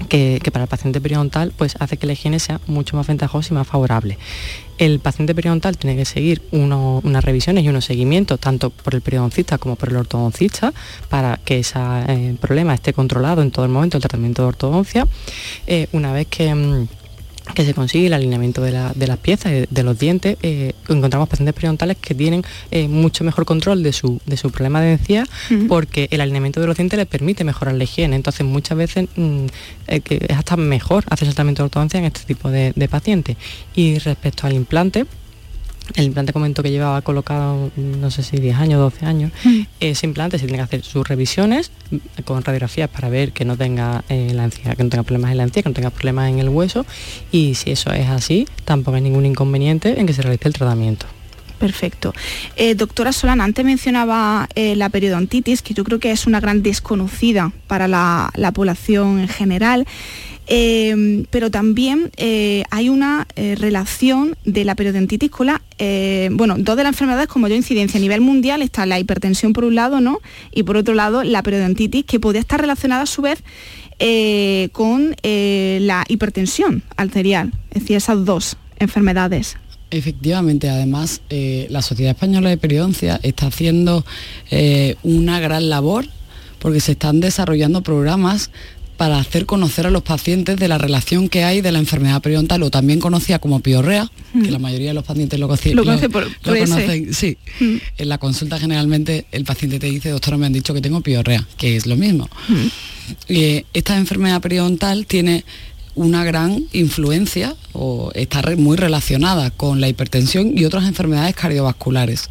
que, 0.08 0.42
para 0.52 0.64
el 0.64 0.70
paciente 0.70 1.02
periodontal 1.02 1.54
pues 1.56 1.76
hace 1.80 1.98
que 1.98 2.08
la 2.08 2.14
higiene 2.14 2.40
sea 2.40 2.60
mucho 2.68 2.96
más 2.96 3.08
ventajosa 3.08 3.54
y 3.54 3.58
más 3.58 3.68
favorable. 3.68 4.18
El 4.78 5.00
paciente 5.00 5.36
periodontal 5.36 5.78
tiene 5.78 5.96
que 5.96 6.06
seguir 6.06 6.42
unas 6.52 7.24
revisiones 7.24 7.64
y 7.64 7.70
unos 7.70 7.86
seguimientos 7.86 8.40
tanto 8.40 8.72
por 8.72 8.96
el 8.96 9.02
periodoncista 9.02 9.58
como 9.58 9.76
por 9.76 9.90
el 9.90 9.98
ortodoncista 9.98 10.74
para 11.10 11.38
que 11.38 11.60
ese 11.60 11.80
eh, 12.08 12.36
problema 12.40 12.74
esté 12.74 12.94
controlado 12.94 13.42
en 13.42 13.52
todo 13.52 13.66
el 13.66 13.72
momento 13.72 13.98
del 13.98 14.02
tratamiento 14.02 14.42
de 14.42 14.48
ortodoncia. 14.48 15.08
Eh, 15.68 15.88
una 15.92 16.14
vez 16.14 16.28
que 16.28 16.54
mm, 16.54 16.88
que 17.56 17.66
se 17.66 17.74
consigue 17.74 18.08
el 18.08 18.14
alineamiento 18.14 18.62
de, 18.62 18.72
las 18.72 19.18
piezas, 19.18 19.52
de, 19.52 19.68
de 19.70 19.84
los 19.84 19.98
dientes, 19.98 20.38
eh, 20.42 20.74
encontramos 20.88 21.28
pacientes 21.28 21.54
periodontales 21.54 21.98
que 21.98 22.16
tienen 22.16 22.44
eh, 22.72 22.88
mucho 22.88 23.24
mejor 23.24 23.46
control 23.46 23.84
de 23.84 23.94
su, 23.94 24.20
problema 24.52 24.82
de 24.82 24.94
encía 24.94 25.26
porque 25.68 26.08
el 26.12 26.22
alineamiento 26.22 26.60
de 26.62 26.68
los 26.68 26.76
dientes 26.76 26.98
les 26.98 27.08
permite 27.08 27.44
mejorar 27.44 27.76
la 27.76 27.84
higiene. 27.84 28.16
Entonces 28.16 28.46
muchas 28.46 28.78
veces 28.78 29.08
mm, 29.16 29.46
eh, 29.88 30.02
es 30.08 30.38
hasta 30.38 30.56
mejor 30.58 31.04
hacer 31.10 31.28
el 31.28 31.34
tratamiento 31.34 31.64
de 31.64 31.66
ortodoncia 31.66 32.00
en 32.00 32.06
este 32.06 32.22
tipo 32.22 32.50
de 32.50 32.88
pacientes. 32.90 33.38
Y 33.76 33.98
respecto 34.00 34.48
al 34.48 34.54
implante, 34.54 35.06
el 35.96 36.06
implante 36.06 36.32
comentó 36.34 36.64
que 36.64 36.72
llevaba 36.72 37.02
colocado, 37.02 37.72
no 37.76 38.12
sé 38.12 38.24
si 38.24 38.38
10 38.38 38.58
años, 38.58 38.80
12 38.80 39.06
años. 39.06 39.32
Mm. 39.44 39.62
Ese 39.80 40.06
implante 40.06 40.40
se 40.40 40.46
tiene 40.46 40.58
que 40.58 40.64
hacer 40.64 40.84
sus 40.84 41.08
revisiones 41.08 41.72
con 42.24 42.44
radiografías 42.44 42.90
para 42.90 43.10
ver 43.10 43.32
que 43.32 43.46
no 43.46 43.58
tenga 43.58 44.04
eh, 44.10 44.32
la 44.34 44.46
encía, 44.46 44.76
que 44.76 44.84
no 44.84 44.90
tenga 44.90 45.04
problemas 45.04 45.32
en 45.32 45.38
la 45.38 45.44
encía, 45.44 45.64
que 45.64 45.70
no 45.70 45.76
tenga 45.76 45.90
problemas 45.90 46.30
en 46.30 46.40
el 46.40 46.50
hueso. 46.50 46.86
Y 47.32 47.56
si 47.56 47.72
eso 47.72 47.92
es 47.92 48.08
así, 48.10 48.48
tampoco 48.66 48.96
hay 48.96 49.02
ningún 49.02 49.26
inconveniente 49.26 50.00
en 50.00 50.08
que 50.08 50.14
se 50.14 50.22
realice 50.22 50.48
el 50.48 50.54
tratamiento. 50.54 51.08
Perfecto. 51.60 52.16
Eh, 52.56 52.74
doctora 52.74 53.12
Solana, 53.12 53.44
antes 53.44 53.64
mencionaba 53.64 54.50
eh, 54.56 54.76
la 54.76 54.90
periodontitis, 54.90 55.62
que 55.62 55.76
yo 55.76 55.84
creo 55.84 56.00
que 56.00 56.12
es 56.12 56.26
una 56.26 56.40
gran 56.40 56.64
desconocida 56.64 57.52
para 57.68 57.88
la, 57.88 58.32
la 58.34 58.52
población 58.52 59.20
en 59.20 59.28
general. 59.28 59.86
Em, 60.54 61.24
pero 61.30 61.50
también 61.50 62.12
eh, 62.18 62.66
hay 62.72 62.90
una 62.90 63.26
eh, 63.38 63.56
relación 63.58 64.36
de 64.44 64.66
la 64.66 64.76
periodontitis 64.76 65.32
con 65.32 65.48
la, 65.48 65.62
eh, 65.78 66.28
bueno, 66.34 66.56
dos 66.58 66.76
de 66.76 66.84
las 66.84 66.92
enfermedades 66.92 67.30
como 67.30 67.48
yo 67.48 67.56
incidencia 67.56 67.98
a 67.98 68.02
nivel 68.02 68.20
mundial 68.20 68.62
está 68.62 68.86
la 68.86 69.00
hipertensión 69.00 69.54
por 69.54 69.64
un 69.64 69.76
lado, 69.76 70.02
¿no? 70.02 70.20
Y 70.52 70.64
por 70.64 70.76
otro 70.76 70.94
lado 70.94 71.24
la 71.24 71.42
periodontitis 71.42 72.04
que 72.04 72.20
podría 72.20 72.42
estar 72.42 72.60
relacionada 72.60 73.04
a 73.04 73.06
su 73.06 73.22
vez 73.22 73.42
con 74.74 75.16
la 75.24 76.04
hipertensión 76.08 76.84
arterial, 76.98 77.54
es 77.70 77.84
decir, 77.84 77.96
esas 77.96 78.26
dos 78.26 78.58
enfermedades. 78.78 79.56
Efectivamente, 79.92 80.70
además 80.70 81.22
la 81.30 81.84
Sociedad 81.84 82.12
Española 82.12 82.50
de 82.50 82.58
Periodoncia 82.58 83.20
está 83.22 83.46
haciendo 83.46 84.04
una 85.04 85.40
gran 85.40 85.70
labor 85.70 86.08
porque 86.58 86.80
se 86.80 86.94
están 86.94 87.20
desarrollando 87.20 87.84
programas 87.84 88.50
para 89.02 89.18
hacer 89.18 89.48
conocer 89.48 89.88
a 89.88 89.90
los 89.90 90.04
pacientes 90.04 90.58
de 90.58 90.68
la 90.68 90.78
relación 90.78 91.28
que 91.28 91.44
hay 91.44 91.62
de 91.62 91.72
la 91.72 91.80
enfermedad 91.80 92.22
periodontal 92.22 92.62
o 92.62 92.70
también 92.70 93.00
conocida 93.00 93.40
como 93.40 93.60
piorrea, 93.60 94.12
que 94.32 94.52
la 94.52 94.60
mayoría 94.60 94.90
de 94.90 94.94
los 94.94 95.04
pacientes 95.04 95.40
lo, 95.40 95.48
conocen. 95.48 97.12
Sí, 97.12 97.36
en 97.60 98.10
la 98.10 98.20
consulta 98.20 98.60
generalmente 98.60 99.26
el 99.32 99.44
paciente 99.44 99.80
te 99.80 99.88
dice, 99.88 100.12
doctora, 100.12 100.38
me 100.38 100.46
han 100.46 100.54
dicho 100.54 100.76
que 100.76 100.82
tengo 100.82 101.02
piorrea, 101.02 101.48
que 101.58 101.78
es 101.78 101.88
lo 101.88 101.98
mismo. 101.98 102.30
y 103.28 103.66
esta 103.74 103.98
enfermedad 103.98 104.40
periodontal 104.40 105.08
tiene 105.08 105.46
una 105.96 106.24
gran 106.24 106.64
influencia 106.72 107.56
o 107.74 108.12
está 108.14 108.44
muy 108.56 108.78
relacionada 108.78 109.50
con 109.50 109.82
la 109.82 109.90
hipertensión 109.90 110.56
y 110.56 110.66
otras 110.66 110.88
enfermedades 110.88 111.36
cardiovasculares. 111.36 112.30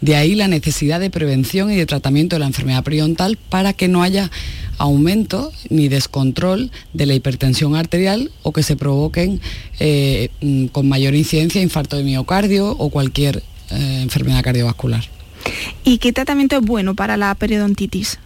De 0.00 0.14
ahí 0.14 0.36
la 0.36 0.46
necesidad 0.46 1.00
de 1.00 1.10
prevención 1.10 1.72
y 1.72 1.76
de 1.76 1.86
tratamiento 1.86 2.36
de 2.36 2.40
la 2.40 2.46
enfermedad 2.46 2.84
periodontal 2.84 3.36
para 3.36 3.72
que 3.72 3.88
no 3.88 4.02
haya 4.02 4.30
aumento 4.78 5.52
ni 5.70 5.88
descontrol 5.88 6.70
de 6.92 7.06
la 7.06 7.14
hipertensión 7.14 7.76
arterial 7.76 8.30
o 8.42 8.52
que 8.52 8.62
se 8.62 8.76
provoquen 8.76 9.40
eh, 9.78 10.30
mm, 10.40 10.66
con 10.66 10.88
mayor 10.88 11.14
incidencia 11.14 11.62
infarto 11.62 11.96
de 11.96 12.04
miocardio 12.04 12.70
o 12.70 12.90
cualquier 12.90 13.42
eh, 13.70 14.00
enfermedad 14.02 14.42
cardiovascular. 14.42 15.04
¿Y 15.84 15.98
qué 15.98 16.12
tratamiento 16.12 16.56
es 16.56 16.62
bueno 16.62 16.94
para 16.94 17.16
la 17.16 17.34
periodontitis? 17.34 18.18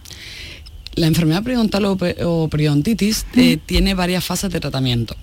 La 0.95 1.07
enfermedad 1.07 1.43
periodontal 1.43 1.85
o, 1.85 2.47
periodontitis 2.49 3.25
eh, 3.35 3.57
tiene 3.65 3.93
varias 3.93 4.25
fases 4.25 4.51
de 4.51 4.59
tratamiento. 4.59 5.15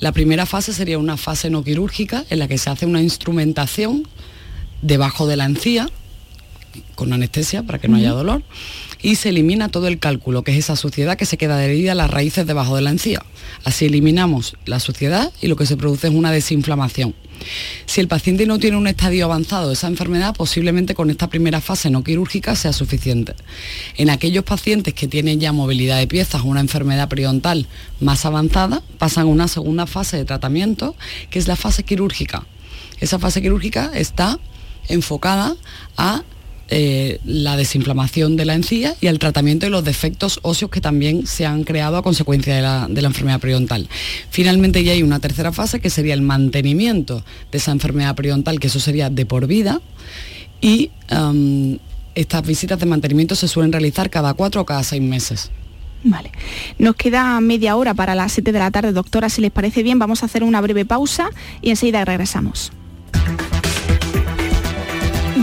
La 0.00 0.12
primera 0.12 0.44
fase 0.46 0.72
sería 0.72 0.98
una 0.98 1.16
fase 1.16 1.50
no 1.50 1.64
quirúrgica 1.64 2.24
en 2.30 2.38
la 2.38 2.48
que 2.48 2.58
se 2.58 2.70
hace 2.70 2.84
una 2.86 3.00
instrumentación 3.00 4.06
debajo 4.82 5.26
de 5.26 5.36
la 5.36 5.44
encía 5.44 5.88
con 6.94 7.12
anestesia 7.12 7.62
para 7.62 7.78
que 7.78 7.88
no 7.88 7.96
haya 7.96 8.10
dolor 8.10 8.42
y 9.04 9.16
se 9.16 9.28
elimina 9.28 9.68
todo 9.68 9.86
el 9.86 9.98
cálculo, 9.98 10.44
que 10.44 10.52
es 10.52 10.58
esa 10.58 10.76
suciedad 10.76 11.18
que 11.18 11.26
se 11.26 11.36
queda 11.36 11.56
adherida 11.56 11.92
a 11.92 11.94
las 11.94 12.10
raíces 12.10 12.46
debajo 12.46 12.74
de 12.74 12.80
la 12.80 12.88
encía. 12.88 13.22
Así 13.62 13.84
eliminamos 13.84 14.56
la 14.64 14.80
suciedad 14.80 15.30
y 15.42 15.48
lo 15.48 15.56
que 15.56 15.66
se 15.66 15.76
produce 15.76 16.08
es 16.08 16.14
una 16.14 16.32
desinflamación. 16.32 17.14
Si 17.84 18.00
el 18.00 18.08
paciente 18.08 18.46
no 18.46 18.58
tiene 18.58 18.78
un 18.78 18.86
estadio 18.86 19.26
avanzado 19.26 19.68
de 19.68 19.74
esa 19.74 19.88
enfermedad, 19.88 20.34
posiblemente 20.34 20.94
con 20.94 21.10
esta 21.10 21.28
primera 21.28 21.60
fase 21.60 21.90
no 21.90 22.02
quirúrgica 22.02 22.56
sea 22.56 22.72
suficiente. 22.72 23.34
En 23.98 24.08
aquellos 24.08 24.42
pacientes 24.42 24.94
que 24.94 25.06
tienen 25.06 25.38
ya 25.38 25.52
movilidad 25.52 25.98
de 25.98 26.06
piezas 26.06 26.40
una 26.42 26.60
enfermedad 26.60 27.10
periodontal 27.10 27.66
más 28.00 28.24
avanzada, 28.24 28.82
pasan 28.96 29.24
a 29.24 29.30
una 29.30 29.48
segunda 29.48 29.86
fase 29.86 30.16
de 30.16 30.24
tratamiento, 30.24 30.96
que 31.28 31.38
es 31.38 31.46
la 31.46 31.56
fase 31.56 31.82
quirúrgica. 31.82 32.46
Esa 33.00 33.18
fase 33.18 33.42
quirúrgica 33.42 33.90
está 33.94 34.38
enfocada 34.88 35.56
a 35.98 36.22
eh, 36.68 37.20
la 37.24 37.56
desinflamación 37.56 38.36
de 38.36 38.44
la 38.44 38.54
encía 38.54 38.94
y 39.00 39.08
el 39.08 39.18
tratamiento 39.18 39.66
de 39.66 39.70
los 39.70 39.84
defectos 39.84 40.40
óseos 40.42 40.70
que 40.70 40.80
también 40.80 41.26
se 41.26 41.44
han 41.44 41.64
creado 41.64 41.96
a 41.96 42.02
consecuencia 42.02 42.56
de 42.56 42.62
la, 42.62 43.08
enfermedad 43.08 43.40
periodontal. 43.40 43.88
Finalmente 44.30 44.82
ya 44.82 44.92
hay 44.92 45.02
una 45.02 45.20
tercera 45.20 45.52
fase 45.52 45.80
que 45.80 45.90
sería 45.90 46.14
el 46.14 46.22
mantenimiento 46.22 47.22
de 47.52 47.58
esa 47.58 47.72
enfermedad 47.72 48.14
periodontal, 48.14 48.60
que 48.60 48.68
eso 48.68 48.80
sería 48.80 49.10
de 49.10 49.26
por 49.26 49.46
vida, 49.46 49.80
y 50.60 50.90
estas 52.14 52.46
visitas 52.46 52.78
de 52.78 52.86
mantenimiento 52.86 53.34
se 53.34 53.48
suelen 53.48 53.72
realizar 53.72 54.08
cada 54.08 54.32
cuatro 54.34 54.62
o 54.62 54.64
cada 54.64 54.82
seis 54.82 55.02
meses. 55.02 55.50
Vale. 56.04 56.30
Nos 56.78 56.96
queda 56.96 57.40
media 57.40 57.76
hora 57.76 57.94
para 57.94 58.14
las 58.14 58.32
7 58.32 58.52
de 58.52 58.58
la 58.58 58.70
tarde, 58.70 58.92
doctora. 58.92 59.30
Si 59.30 59.40
les 59.40 59.50
parece 59.50 59.82
bien, 59.82 59.98
vamos 59.98 60.22
a 60.22 60.26
hacer 60.26 60.44
una 60.44 60.60
breve 60.60 60.84
pausa 60.84 61.30
y 61.62 61.70
enseguida 61.70 62.04
regresamos. 62.04 62.72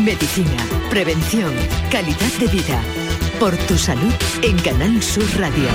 Medicina, 0.03 0.57
prevención, 0.89 1.53
calidad 1.91 2.31
de 2.39 2.47
vida. 2.47 2.81
Por 3.39 3.55
tu 3.55 3.77
salud 3.77 4.11
en 4.41 4.57
Canal 4.57 5.01
Sur 5.03 5.23
Radio. 5.37 5.69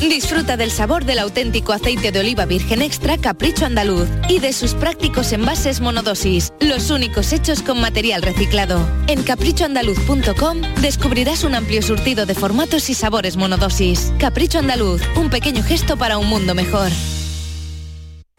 Disfruta 0.00 0.58
del 0.58 0.70
sabor 0.70 1.06
del 1.06 1.18
auténtico 1.18 1.72
aceite 1.72 2.12
de 2.12 2.20
oliva 2.20 2.44
virgen 2.44 2.82
extra 2.82 3.16
Capricho 3.16 3.64
Andaluz 3.64 4.08
y 4.28 4.38
de 4.38 4.52
sus 4.52 4.74
prácticos 4.74 5.32
envases 5.32 5.80
monodosis, 5.80 6.52
los 6.60 6.90
únicos 6.90 7.32
hechos 7.32 7.62
con 7.62 7.80
material 7.80 8.20
reciclado. 8.20 8.86
En 9.06 9.22
caprichoandaluz.com 9.22 10.60
descubrirás 10.82 11.44
un 11.44 11.54
amplio 11.54 11.80
surtido 11.80 12.26
de 12.26 12.34
formatos 12.34 12.90
y 12.90 12.94
sabores 12.94 13.38
monodosis. 13.38 14.12
Capricho 14.18 14.58
Andaluz, 14.58 15.00
un 15.16 15.30
pequeño 15.30 15.62
gesto 15.62 15.96
para 15.96 16.18
un 16.18 16.26
mundo 16.26 16.54
mejor. 16.54 16.90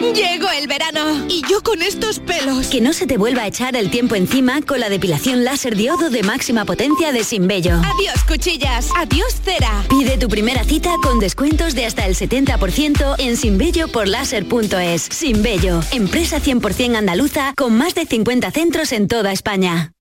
Llegó 0.00 0.48
el 0.50 0.66
verano 0.66 1.26
y 1.28 1.42
yo 1.48 1.62
con 1.62 1.82
estos 1.82 2.20
pelos. 2.20 2.68
Que 2.68 2.80
no 2.80 2.94
se 2.94 3.06
te 3.06 3.18
vuelva 3.18 3.42
a 3.42 3.46
echar 3.46 3.76
el 3.76 3.90
tiempo 3.90 4.14
encima 4.14 4.62
con 4.62 4.80
la 4.80 4.88
depilación 4.88 5.44
láser 5.44 5.76
diodo 5.76 6.08
de 6.08 6.22
máxima 6.22 6.64
potencia 6.64 7.12
de 7.12 7.22
Sinbello. 7.22 7.74
Adiós 7.74 8.24
cuchillas, 8.26 8.88
adiós 8.96 9.34
cera. 9.44 9.84
Pide 9.90 10.16
tu 10.16 10.28
primera 10.28 10.64
cita 10.64 10.94
con 11.02 11.18
descuentos 11.18 11.74
de 11.74 11.84
hasta 11.84 12.06
el 12.06 12.16
70% 12.16 13.16
en 13.18 13.36
sinbello 13.36 13.88
por 13.88 14.08
láser.es. 14.08 15.02
Sinbello, 15.02 15.80
empresa 15.92 16.40
100% 16.40 16.96
andaluza 16.96 17.52
con 17.54 17.76
más 17.76 17.94
de 17.94 18.06
50 18.06 18.50
centros 18.52 18.92
en 18.92 19.06
toda 19.06 19.32
España. 19.32 19.92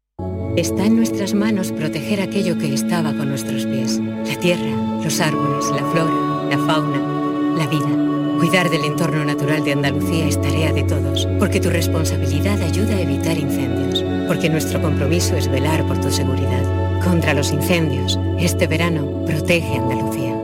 Está 0.56 0.86
en 0.86 0.96
nuestras 0.96 1.34
manos 1.34 1.74
proteger 1.74 2.22
aquello 2.22 2.58
que 2.58 2.74
estaba 2.74 3.14
con 3.14 3.30
nuestros 3.30 3.66
pies. 3.66 4.00
La 4.00 4.40
tierra, 4.40 5.02
los 5.04 5.20
árboles, 5.20 5.66
la 5.72 5.86
flora, 5.92 6.50
la 6.50 6.58
fauna, 6.66 7.56
la 7.58 7.68
vida. 7.68 8.19
Cuidar 8.40 8.70
del 8.70 8.86
entorno 8.86 9.26
natural 9.26 9.66
de 9.66 9.74
Andalucía 9.74 10.26
es 10.26 10.42
tarea 10.42 10.72
de 10.72 10.84
todos, 10.84 11.28
porque 11.40 11.60
tu 11.60 11.70
responsabilidad 11.70 12.62
ayuda 12.62 12.96
a 12.96 13.02
evitar 13.02 13.38
incendios, 13.38 14.02
porque 14.30 14.50
nuestro 14.50 14.82
compromiso 14.82 15.36
es 15.36 15.52
velar 15.52 15.86
por 15.86 16.00
tu 16.00 16.10
seguridad. 16.10 16.64
Contra 17.04 17.34
los 17.34 17.52
incendios, 17.52 18.18
este 18.40 18.66
verano 18.66 19.26
protege 19.26 19.76
Andalucía. 19.76 20.42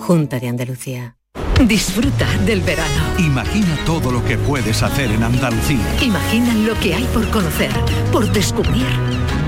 Junta 0.00 0.40
de 0.40 0.48
Andalucía. 0.48 1.16
Disfruta 1.64 2.26
del 2.44 2.60
verano. 2.60 3.14
Imagina 3.20 3.78
todo 3.86 4.10
lo 4.10 4.24
que 4.24 4.36
puedes 4.36 4.82
hacer 4.82 5.08
en 5.08 5.22
Andalucía. 5.22 5.96
Imagina 6.02 6.52
lo 6.54 6.74
que 6.80 6.96
hay 6.96 7.04
por 7.14 7.30
conocer, 7.30 7.70
por 8.10 8.28
descubrir 8.32 8.86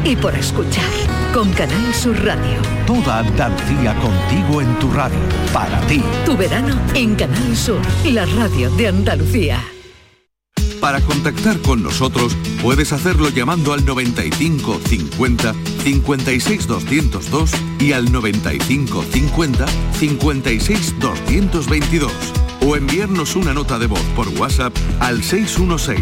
y 0.05 0.14
por 0.14 0.33
escuchar. 0.37 1.19
Con 1.32 1.52
Canal 1.52 1.94
Sur 1.94 2.24
Radio. 2.24 2.60
Toda 2.88 3.20
Andalucía 3.20 3.94
contigo 3.94 4.60
en 4.60 4.78
tu 4.80 4.90
radio, 4.90 5.18
para 5.52 5.80
ti. 5.82 6.02
Tu 6.26 6.36
verano 6.36 6.76
en 6.94 7.14
Canal 7.14 7.56
Sur, 7.56 7.80
la 8.04 8.26
radio 8.26 8.68
de 8.72 8.88
Andalucía. 8.88 9.62
Para 10.80 11.00
contactar 11.00 11.60
con 11.60 11.84
nosotros 11.84 12.36
puedes 12.60 12.92
hacerlo 12.92 13.28
llamando 13.28 13.72
al 13.72 13.84
95 13.84 14.80
50 14.84 15.54
56 15.84 16.66
202 16.66 17.50
y 17.78 17.92
al 17.92 18.10
95 18.10 19.04
50 19.04 19.66
56 19.98 20.98
222 20.98 22.49
o 22.66 22.77
enviarnos 22.77 23.37
una 23.37 23.53
nota 23.53 23.79
de 23.79 23.87
voz 23.87 24.03
por 24.14 24.29
WhatsApp 24.29 24.77
al 25.01 25.23
616 25.23 26.01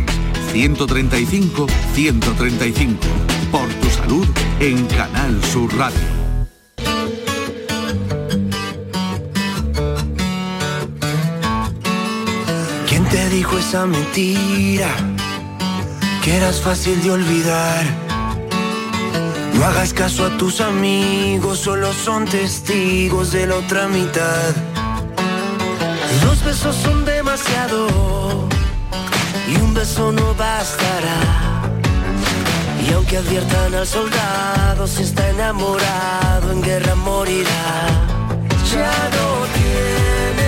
135 0.53 1.67
135. 1.95 2.95
Por 3.51 3.69
tu 3.75 3.91
salud 3.91 4.27
en 4.61 4.87
Canal 4.87 5.43
Sur 5.45 5.75
Radio. 5.77 6.01
¿Quién 12.89 13.05
te 13.09 13.29
dijo 13.31 13.59
esa 13.59 13.87
mentira? 13.87 14.91
Que 16.23 16.37
eras 16.37 16.61
fácil 16.61 17.01
de 17.03 17.11
olvidar. 17.11 17.85
No 19.55 19.65
hagas 19.65 19.93
caso 19.93 20.25
a 20.25 20.37
tus 20.37 20.61
amigos, 20.61 21.59
solo 21.59 21.93
son 21.93 22.27
testigos 22.27 23.33
de 23.33 23.47
la 23.47 23.57
otra 23.57 23.89
mitad. 23.89 24.55
Dos 26.23 26.43
besos 26.45 26.77
son 26.77 27.05
demasiado 27.05 27.87
y 29.49 29.57
un 29.57 29.75
beso 29.75 30.13
no 30.13 30.35
bastará. 30.35 31.21
Y 32.87 32.93
aunque 32.93 33.19
adviertan 33.19 33.75
al 33.75 33.87
soldado, 33.87 34.87
si 34.87 35.03
está 35.03 35.29
enamorado, 35.31 36.53
en 36.53 36.63
guerra 36.63 36.95
morirá. 36.95 37.87
Ya 38.73 38.93
no 39.17 39.47
tienes 39.55 40.48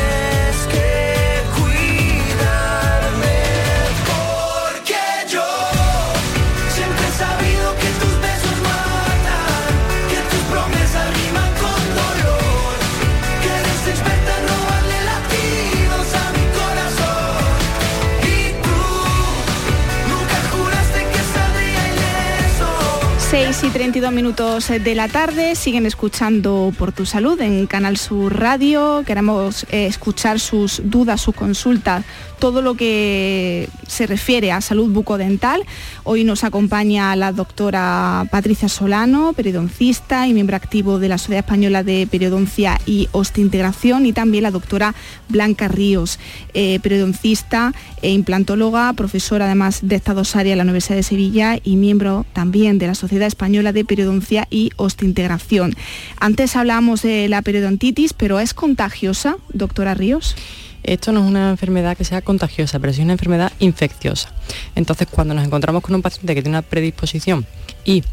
6 23.30 23.49
y 23.62 23.68
32 23.68 24.12
minutos 24.12 24.68
de 24.68 24.94
la 24.94 25.08
tarde, 25.08 25.54
siguen 25.54 25.84
escuchando 25.84 26.72
por 26.78 26.92
tu 26.92 27.04
salud 27.04 27.38
en 27.42 27.66
Canal 27.66 27.98
Sur 27.98 28.38
Radio. 28.38 29.02
Queremos 29.04 29.66
eh, 29.70 29.86
escuchar 29.86 30.40
sus 30.40 30.80
dudas, 30.84 31.20
sus 31.20 31.34
consultas, 31.34 32.04
todo 32.38 32.62
lo 32.62 32.74
que 32.74 33.68
se 33.86 34.06
refiere 34.06 34.50
a 34.50 34.62
salud 34.62 34.90
bucodental. 34.90 35.64
Hoy 36.04 36.24
nos 36.24 36.42
acompaña 36.42 37.14
la 37.16 37.32
doctora 37.32 38.26
Patricia 38.30 38.68
Solano, 38.68 39.34
periodoncista 39.34 40.26
y 40.26 40.32
miembro 40.32 40.56
activo 40.56 40.98
de 40.98 41.08
la 41.08 41.18
Sociedad 41.18 41.44
Española 41.44 41.82
de 41.82 42.06
Periodoncia 42.10 42.80
y 42.86 43.08
Osteointegración, 43.12 44.06
y 44.06 44.14
también 44.14 44.44
la 44.44 44.52
doctora 44.52 44.94
Blanca 45.28 45.68
Ríos, 45.68 46.18
eh, 46.54 46.80
periodoncista 46.80 47.74
e 48.00 48.10
implantóloga, 48.10 48.92
profesora 48.94 49.44
además 49.44 49.80
de 49.82 49.96
esta 49.96 50.14
dosaria 50.14 50.52
en 50.52 50.58
la 50.58 50.64
Universidad 50.64 50.96
de 50.96 51.02
Sevilla 51.02 51.58
y 51.62 51.76
miembro 51.76 52.24
también 52.32 52.78
de 52.78 52.86
la 52.86 52.94
Sociedad 52.94 53.26
Española 53.26 53.49
de 53.50 53.84
Periodoncia 53.84 54.46
y 54.48 54.70
Osteointegración. 54.76 55.74
Antes 56.20 56.54
hablábamos 56.54 57.02
de 57.02 57.28
la 57.28 57.42
periodontitis, 57.42 58.12
pero 58.12 58.38
¿es 58.38 58.54
contagiosa, 58.54 59.36
doctora 59.52 59.94
Ríos? 59.94 60.36
Esto 60.84 61.10
no 61.12 61.20
es 61.20 61.26
una 61.26 61.50
enfermedad 61.50 61.96
que 61.96 62.04
sea 62.04 62.22
contagiosa, 62.22 62.78
pero 62.78 62.92
sí 62.92 63.02
una 63.02 63.12
enfermedad 63.12 63.52
infecciosa. 63.58 64.32
Entonces, 64.76 65.08
cuando 65.10 65.34
nos 65.34 65.44
encontramos 65.44 65.82
con 65.82 65.94
un 65.94 66.00
paciente 66.00 66.34
que 66.34 66.42
tiene 66.42 66.58
una 66.58 66.62
predisposición 66.62 67.44
y 67.84 68.04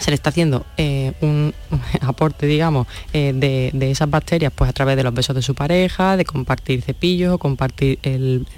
se 0.00 0.10
le 0.10 0.14
está 0.14 0.30
haciendo 0.30 0.64
eh, 0.78 1.12
un 1.20 1.54
aporte, 2.00 2.46
digamos, 2.46 2.86
eh, 3.12 3.32
de, 3.34 3.90
esas 3.90 4.08
bacterias 4.08 4.50
pues 4.52 4.70
a 4.70 4.72
través 4.72 4.96
de 4.96 5.04
los 5.04 5.12
besos 5.12 5.36
de 5.36 5.42
su 5.42 5.54
pareja, 5.54 6.16
de 6.16 6.24
compartir 6.24 6.80
cepillos 6.82 7.38
compartir 7.38 7.98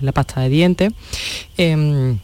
la 0.01 0.13
pasta 0.13 0.41
de 0.41 0.49
dientes. 0.49 0.93
em, 1.59 2.19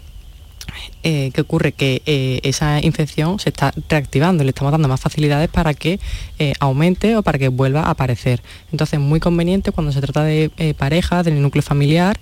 eh, 1.03 1.31
¿Qué 1.35 1.41
ocurre? 1.41 1.73
Que 1.73 2.03
eh, 2.07 2.41
esa 2.43 2.81
infección 2.85 3.39
se 3.39 3.49
está 3.51 3.73
reactivando, 3.89 4.45
le 4.45 4.51
estamos 4.51 4.73
dando 4.73 4.89
más 4.89 5.01
facilidades 5.01 5.49
para 5.49 5.75
que 5.75 5.99
eh, 6.39 6.53
aumente 6.61 7.17
o 7.17 7.23
para 7.23 7.39
que 7.39 7.49
vuelva 7.49 7.83
a 7.83 7.91
aparecer. 7.91 8.43
Entonces 8.71 8.95
es 8.99 9.05
muy 9.05 9.21
conveniente 9.21 9.73
cuando 9.73 9.93
se 9.93 10.01
trata 10.01 10.25
de 10.25 10.51
eh, 10.57 10.75
pareja, 10.75 11.23
del 11.23 11.41
núcleo 11.43 11.63
familiar, 11.63 12.19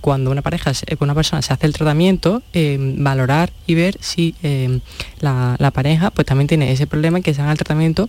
cuando 0.00 0.30
una 0.30 0.42
pareja, 0.42 0.74
se- 0.74 0.86
una 1.00 1.14
persona 1.14 1.42
se 1.42 1.52
hace 1.52 1.66
el 1.66 1.72
tratamiento, 1.72 2.42
valorar 2.98 3.52
y 3.66 3.74
ver 3.74 3.96
si 4.00 4.34
la, 5.20 5.56
la 5.58 5.70
pareja 5.70 6.10
pues 6.10 6.26
también 6.26 6.48
tiene 6.48 6.72
ese 6.72 6.86
problema 6.86 7.18
y 7.18 7.22
que 7.22 7.34
se 7.34 7.42
haga 7.42 7.52
el 7.52 7.58
tratamiento 7.58 8.08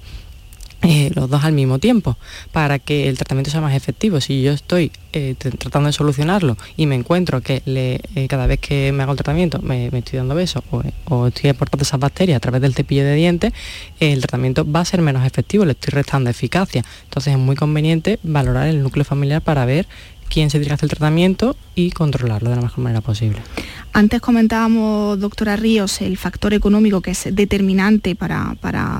eh, 0.84 1.12
los 1.16 1.30
dos 1.30 1.44
al 1.44 1.54
mismo 1.54 1.80
tiempo 1.80 2.18
para 2.52 2.78
que 2.80 3.08
el 3.10 3.18
tratamiento 3.18 3.50
sea 3.52 3.62
más 3.62 3.74
efectivo. 3.76 4.20
Si 4.22 4.42
yo 4.44 4.52
estoy 4.52 4.92
eh, 5.14 5.36
tr- 5.40 5.58
tratando 5.58 5.88
de 5.88 5.94
solucionarlo 5.94 6.58
y 6.76 6.86
me 6.88 6.96
encuentro 6.96 7.42
que 7.42 7.62
le- 7.66 8.02
eh, 8.16 8.28
cada 8.28 8.48
vez 8.48 8.60
que 8.60 8.92
me 8.92 9.04
hago 9.04 9.14
el 9.14 9.18
tratamiento 9.18 9.60
me, 9.62 9.88
estoy 9.88 10.18
dando 10.18 10.36
besos 10.36 10.64
o, 10.72 10.82
o 11.10 11.28
estoy 11.28 11.50
aportando 11.50 11.84
esas 11.84 12.00
bacterias 12.00 12.38
a 12.38 12.40
través 12.40 12.62
del 12.62 12.74
cepillo 12.74 13.04
de 13.04 13.16
dientes, 13.16 13.54
el 14.00 14.20
tratamiento 14.20 14.70
va 14.70 14.82
a 14.82 14.86
ser 14.86 15.02
menos 15.02 15.26
efectivo, 15.26 15.66
le 15.66 15.72
estoy 15.74 15.92
restando 15.92 16.30
eficacia. 16.30 16.84
Entonces 17.06 17.34
es 17.34 17.40
muy 17.40 17.56
conveniente 17.56 18.20
valorar 18.24 18.68
el 18.68 18.82
núcleo 18.84 19.06
familiar 19.06 19.42
para 19.42 19.66
ver 19.66 19.88
quién 20.34 20.50
se 20.50 20.58
dirige 20.58 20.78
el 20.82 20.90
tratamiento 20.90 21.56
y 21.76 21.92
controlarlo 21.92 22.50
de 22.50 22.56
la 22.56 22.64
mejor 22.64 22.84
manera 22.84 23.02
posible. 23.02 23.40
Antes 23.94 24.20
comentábamos, 24.20 25.20
doctora 25.20 25.56
Ríos, 25.56 26.02
el 26.02 26.18
factor 26.18 26.56
económico 26.56 27.02
que 27.02 27.12
es 27.12 27.28
determinante 27.32 28.16
para, 28.16 28.56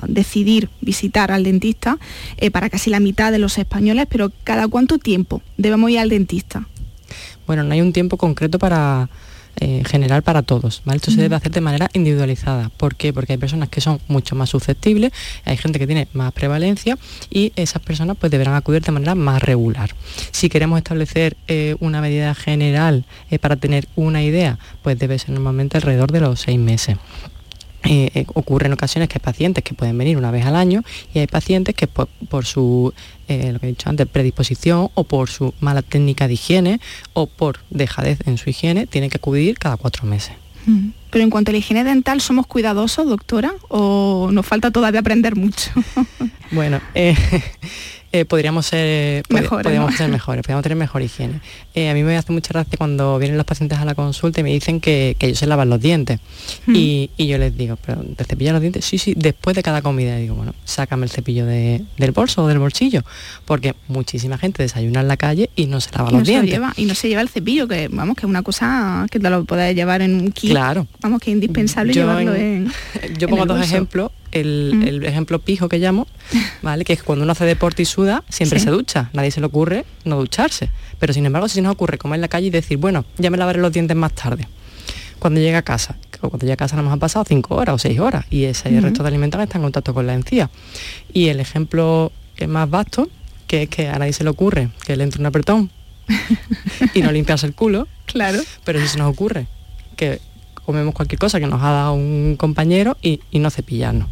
decidir 0.08 0.70
visitar 0.82 1.32
al 1.32 1.44
dentista 1.44 1.98
eh, 2.38 2.52
para 2.52 2.70
casi 2.70 2.92
la 2.92 3.00
mitad 3.00 3.32
de 3.32 3.40
los 3.40 3.58
españoles, 3.58 4.06
pero 4.08 4.32
¿cada 4.44 4.68
cuánto 4.68 5.00
tiempo 5.00 5.42
debemos 5.58 5.90
ir 5.90 5.98
al 5.98 6.10
dentista? 6.10 6.68
Bueno, 7.48 7.64
no 7.64 7.74
hay 7.74 7.82
un 7.82 7.94
tiempo 7.94 8.18
concreto 8.18 8.60
para, 8.60 9.10
eh, 9.60 9.84
general 9.86 10.24
para 10.24 10.42
todos. 10.42 10.82
¿vale? 10.86 10.98
Esto 10.98 11.12
se 11.12 11.22
debe 11.22 11.36
hacer 11.36 11.52
de 11.52 11.62
manera 11.62 11.90
individualizada. 11.94 12.70
¿Por 12.78 12.96
qué? 12.96 13.14
Porque 13.14 13.34
hay 13.34 13.38
personas 13.38 13.70
que 13.70 13.82
son 13.82 14.00
mucho 14.08 14.36
más 14.36 14.50
susceptibles, 14.50 15.12
hay 15.46 15.58
gente 15.58 15.80
que 15.80 15.88
tiene 15.88 16.08
más 16.14 16.32
prevalencia 16.34 16.98
y 17.30 17.54
esas 17.56 17.82
personas 17.82 18.18
pues 18.20 18.32
deberán 18.32 18.56
acudir 18.56 18.82
de 18.82 18.92
manera 18.92 19.16
más 19.16 19.42
regular. 19.42 19.92
Si 20.32 20.50
queremos 20.50 20.78
establecer 20.78 21.38
eh, 21.48 21.76
una 21.80 22.02
medida 22.02 22.34
general 22.36 23.06
eh, 23.30 23.40
para 23.40 23.56
tener 23.56 23.88
una 23.96 24.24
idea, 24.24 24.58
pues 24.82 24.98
debe 24.98 25.20
ser 25.20 25.32
normalmente 25.32 25.78
alrededor 25.78 26.12
de 26.12 26.22
los 26.22 26.42
seis 26.42 26.60
meses. 26.60 26.98
Eh, 27.86 28.12
eh, 28.14 28.26
ocurre 28.34 28.68
en 28.68 28.74
ocasiones 28.74 29.10
que 29.10 29.18
hay 29.18 29.24
pacientes 29.24 29.64
que 29.64 29.74
pueden 29.74 29.98
venir 29.98 30.18
una 30.18 30.32
vez 30.32 30.46
al 30.46 30.56
año 30.56 30.84
y 31.14 31.20
hay 31.20 31.28
pacientes 31.28 31.76
que 31.76 31.88
por, 31.88 32.46
su, 32.46 32.94
eh, 33.28 33.52
lo 33.52 33.60
que 33.60 33.68
he 33.68 33.70
dicho 33.70 33.90
antes, 33.90 34.08
predisposición 34.08 34.90
o 34.94 35.04
por 35.04 35.30
su 35.30 35.54
mala 35.60 35.82
técnica 35.82 36.28
de 36.28 36.36
higiene 36.36 36.80
o 37.12 37.28
por 37.28 37.60
dejadez 37.70 38.20
en 38.26 38.38
su 38.38 38.50
higiene 38.50 38.88
tienen 38.88 39.10
que 39.10 39.18
acudir 39.18 39.58
cada 39.58 39.76
cuatro 39.76 40.06
meses. 40.08 40.34
Mm. 40.66 40.90
Pero 41.10 41.24
en 41.26 41.30
cuanto 41.30 41.52
a 41.52 41.54
la 41.54 41.58
higiene 41.58 41.84
dental, 41.84 42.22
¿somos 42.22 42.48
cuidadosos, 42.48 43.06
doctora? 43.08 43.54
¿O 43.68 44.30
nos 44.32 44.46
falta 44.46 44.72
todavía 44.72 45.02
aprender 45.02 45.36
mucho? 45.36 45.72
bueno, 46.52 46.80
Eh, 48.16 48.26
podríamos 48.26 48.68
ser 48.68 49.24
mejores, 49.30 49.64
podríamos 49.64 49.96
ser 49.96 50.08
mejores, 50.08 50.44
podríamos 50.44 50.62
tener 50.62 50.78
mejor 50.78 51.02
higiene. 51.02 51.42
Eh, 51.76 51.90
a 51.90 51.94
mí 51.96 52.04
me 52.04 52.16
hace 52.16 52.32
mucha 52.32 52.54
gracia 52.54 52.78
cuando 52.78 53.18
vienen 53.18 53.36
los 53.36 53.46
pacientes 53.48 53.80
a 53.80 53.86
la 53.86 53.96
consulta 53.96 54.42
y 54.42 54.44
me 54.44 54.52
dicen 54.52 54.80
que, 54.80 55.18
ellos 55.20 55.40
se 55.40 55.48
lavan 55.48 55.70
los 55.70 55.82
dientes. 55.82 56.20
Hmm. 56.68 56.76
Y, 56.76 57.10
yo 57.18 57.38
les 57.38 57.58
digo, 57.58 57.78
¿pero 57.84 58.04
te 58.16 58.26
cepillan 58.26 58.54
los 58.54 58.62
dientes? 58.62 58.86
Sí, 58.86 58.98
sí, 58.98 59.14
después 59.18 59.56
de 59.56 59.64
cada 59.64 59.82
comida. 59.82 60.20
Y 60.20 60.24
digo, 60.24 60.36
bueno, 60.36 60.54
sácame 60.66 61.06
el 61.06 61.10
cepillo 61.10 61.46
del 61.46 62.12
bolso 62.14 62.44
o 62.44 62.48
del 62.48 62.60
bolsillo. 62.60 63.04
Porque 63.46 63.76
muchísima 63.88 64.38
gente 64.38 64.62
desayuna 64.62 65.02
en 65.02 65.08
la 65.08 65.18
calle 65.18 65.50
y 65.56 65.66
no 65.66 65.82
se 65.82 65.92
lava 65.92 66.12
los 66.12 66.28
dientes. 66.28 66.60
y 66.78 66.86
no 66.86 66.94
se 66.94 67.10
lleva 67.10 67.22
el 67.22 67.30
cepillo, 67.30 67.68
que 67.68 67.88
vamos, 67.88 68.16
que 68.16 68.22
es 68.22 68.30
una 68.30 68.44
cosa 68.44 69.08
que 69.10 69.20
te 69.20 69.30
lo 69.30 69.46
puedes 69.46 69.76
llevar 69.76 70.02
en 70.02 70.16
un 70.16 70.32
kit. 70.32 70.52
Claro. 70.52 70.88
Vamos, 71.02 71.22
que 71.22 71.32
es 71.32 71.34
indispensable 71.34 71.94
llevarlo 71.94 72.36
en, 72.36 72.72
Yo 73.18 73.28
pongo 73.28 73.46
dos 73.46 73.62
ejemplos 73.62 74.12
el, 74.34 75.04
ejemplo 75.06 75.40
pijo 75.40 75.70
que 75.70 75.80
llamo, 75.80 76.08
¿vale? 76.62 76.86
Que 76.86 76.94
es 76.94 77.04
cuando 77.04 77.24
uno 77.24 77.32
hace 77.32 77.46
deporte 77.46 77.84
y 77.84 77.86
suda, 77.86 78.24
siempre 78.30 78.60
se 78.60 78.70
ducha. 78.70 79.10
Nadie 79.14 79.32
se 79.32 79.40
le 79.40 79.46
ocurre 79.46 79.86
no 80.06 80.18
ducharse. 80.18 80.70
Pero 81.00 81.14
sin 81.14 81.26
embargo, 81.26 81.48
si 81.48 81.62
nos 81.64 81.74
ocurre 81.74 81.98
comer 81.98 82.18
en 82.18 82.22
la 82.22 82.28
calle 82.28 82.48
y 82.48 82.50
decir, 82.50 82.78
bueno, 82.78 83.06
ya 83.18 83.30
me 83.30 83.38
lavaré 83.38 83.60
los 83.60 83.72
dientes 83.72 83.96
más 83.98 84.14
tarde. 84.14 84.48
Cuando 85.20 85.40
llega 85.40 85.60
a 85.60 85.62
casa, 85.62 85.96
cuando 86.20 86.40
llega 86.40 86.54
a 86.54 86.58
casa 86.58 86.76
nos 86.82 86.92
han 86.92 87.00
pasado 87.00 87.26
cinco 87.28 87.56
horas 87.56 87.76
o 87.76 87.78
seis 87.78 88.00
horas 88.00 88.26
y 88.30 88.44
ese 88.44 88.70
resto 88.82 89.04
de 89.04 89.10
alimentos 89.10 89.42
está 89.42 89.58
en 89.58 89.64
contacto 89.64 89.94
con 89.94 90.06
la 90.06 90.14
encía. 90.14 90.50
Y 91.14 91.30
el 91.30 91.40
ejemplo 91.40 92.12
más 92.48 92.70
vasto, 92.70 93.10
que 93.48 93.64
es 93.64 93.70
que 93.70 93.88
a 93.88 93.98
nadie 93.98 94.14
se 94.14 94.24
le 94.24 94.30
ocurre 94.30 94.70
que 94.86 94.98
le 94.98 95.04
entre 95.04 95.22
un 95.22 95.26
apretón 95.26 95.72
y 96.94 97.02
no 97.02 97.12
limpiarse 97.12 97.46
el 97.46 97.54
culo. 97.54 97.88
Claro. 98.06 98.42
Pero 98.66 98.82
si 98.82 98.88
se 98.88 98.98
nos 98.98 99.12
ocurre 99.12 99.48
que 99.96 100.20
comemos 100.66 100.94
cualquier 100.94 101.20
cosa 101.20 101.40
que 101.40 101.48
nos 101.48 101.62
ha 101.62 101.72
dado 101.72 101.94
un 101.94 102.36
compañero 102.38 102.98
y 103.02 103.20
no 103.40 103.50
cepillarnos. 103.50 104.10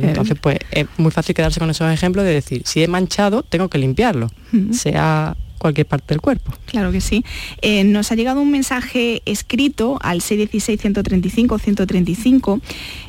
Entonces, 0.00 0.38
pues 0.40 0.58
es 0.70 0.86
muy 0.96 1.10
fácil 1.10 1.34
quedarse 1.34 1.60
con 1.60 1.70
esos 1.70 1.92
ejemplos 1.92 2.24
de 2.24 2.32
decir, 2.32 2.62
si 2.64 2.82
he 2.82 2.88
manchado, 2.88 3.42
tengo 3.42 3.68
que 3.68 3.78
limpiarlo, 3.78 4.30
sea 4.72 5.36
cualquier 5.64 5.86
parte 5.86 6.12
del 6.12 6.20
cuerpo. 6.20 6.52
Claro 6.66 6.92
que 6.92 7.00
sí. 7.00 7.24
Eh, 7.62 7.84
nos 7.84 8.12
ha 8.12 8.16
llegado 8.16 8.42
un 8.42 8.50
mensaje 8.50 9.22
escrito 9.24 9.96
al 10.02 10.20
616-135-135. 10.20 12.60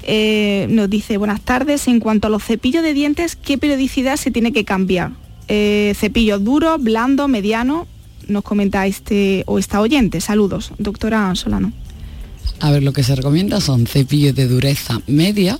Eh, 0.03 0.65
nos 0.69 0.89
dice, 0.89 1.17
buenas 1.17 1.41
tardes, 1.41 1.89
en 1.89 1.99
cuanto 1.99 2.27
a 2.27 2.29
los 2.29 2.45
cepillos 2.45 2.81
de 2.81 2.93
dientes, 2.93 3.35
¿qué 3.35 3.57
periodicidad 3.57 4.15
se 4.15 4.31
tiene 4.31 4.53
que 4.53 4.63
cambiar? 4.63 5.11
Eh, 5.49 5.95
cepillo 5.97 6.39
duro, 6.39 6.77
blando, 6.77 7.27
mediano, 7.27 7.87
nos 8.29 8.45
comenta 8.45 8.87
este 8.87 9.43
o 9.47 9.59
esta 9.59 9.81
oyente. 9.81 10.21
Saludos, 10.21 10.71
doctora 10.77 11.35
Solano. 11.35 11.73
A 12.61 12.71
ver, 12.71 12.83
lo 12.83 12.93
que 12.93 13.03
se 13.03 13.17
recomienda 13.17 13.59
son 13.59 13.85
cepillos 13.85 14.33
de 14.33 14.47
dureza 14.47 15.01
media, 15.07 15.59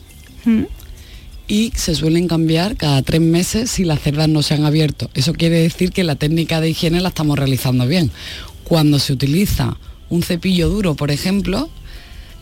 y 1.47 1.71
se 1.75 1.95
suelen 1.95 2.27
cambiar 2.27 2.75
cada 2.75 3.01
tres 3.01 3.21
meses 3.21 3.69
si 3.69 3.83
las 3.83 4.01
cerdas 4.01 4.29
no 4.29 4.41
se 4.41 4.53
han 4.53 4.65
abierto. 4.65 5.09
Eso 5.13 5.33
quiere 5.33 5.59
decir 5.59 5.91
que 5.91 6.03
la 6.03 6.15
técnica 6.15 6.61
de 6.61 6.69
higiene 6.69 7.01
la 7.01 7.09
estamos 7.09 7.37
realizando 7.37 7.87
bien. 7.87 8.11
Cuando 8.63 8.99
se 8.99 9.13
utiliza 9.13 9.77
un 10.09 10.23
cepillo 10.23 10.69
duro, 10.69 10.95
por 10.95 11.11
ejemplo, 11.11 11.69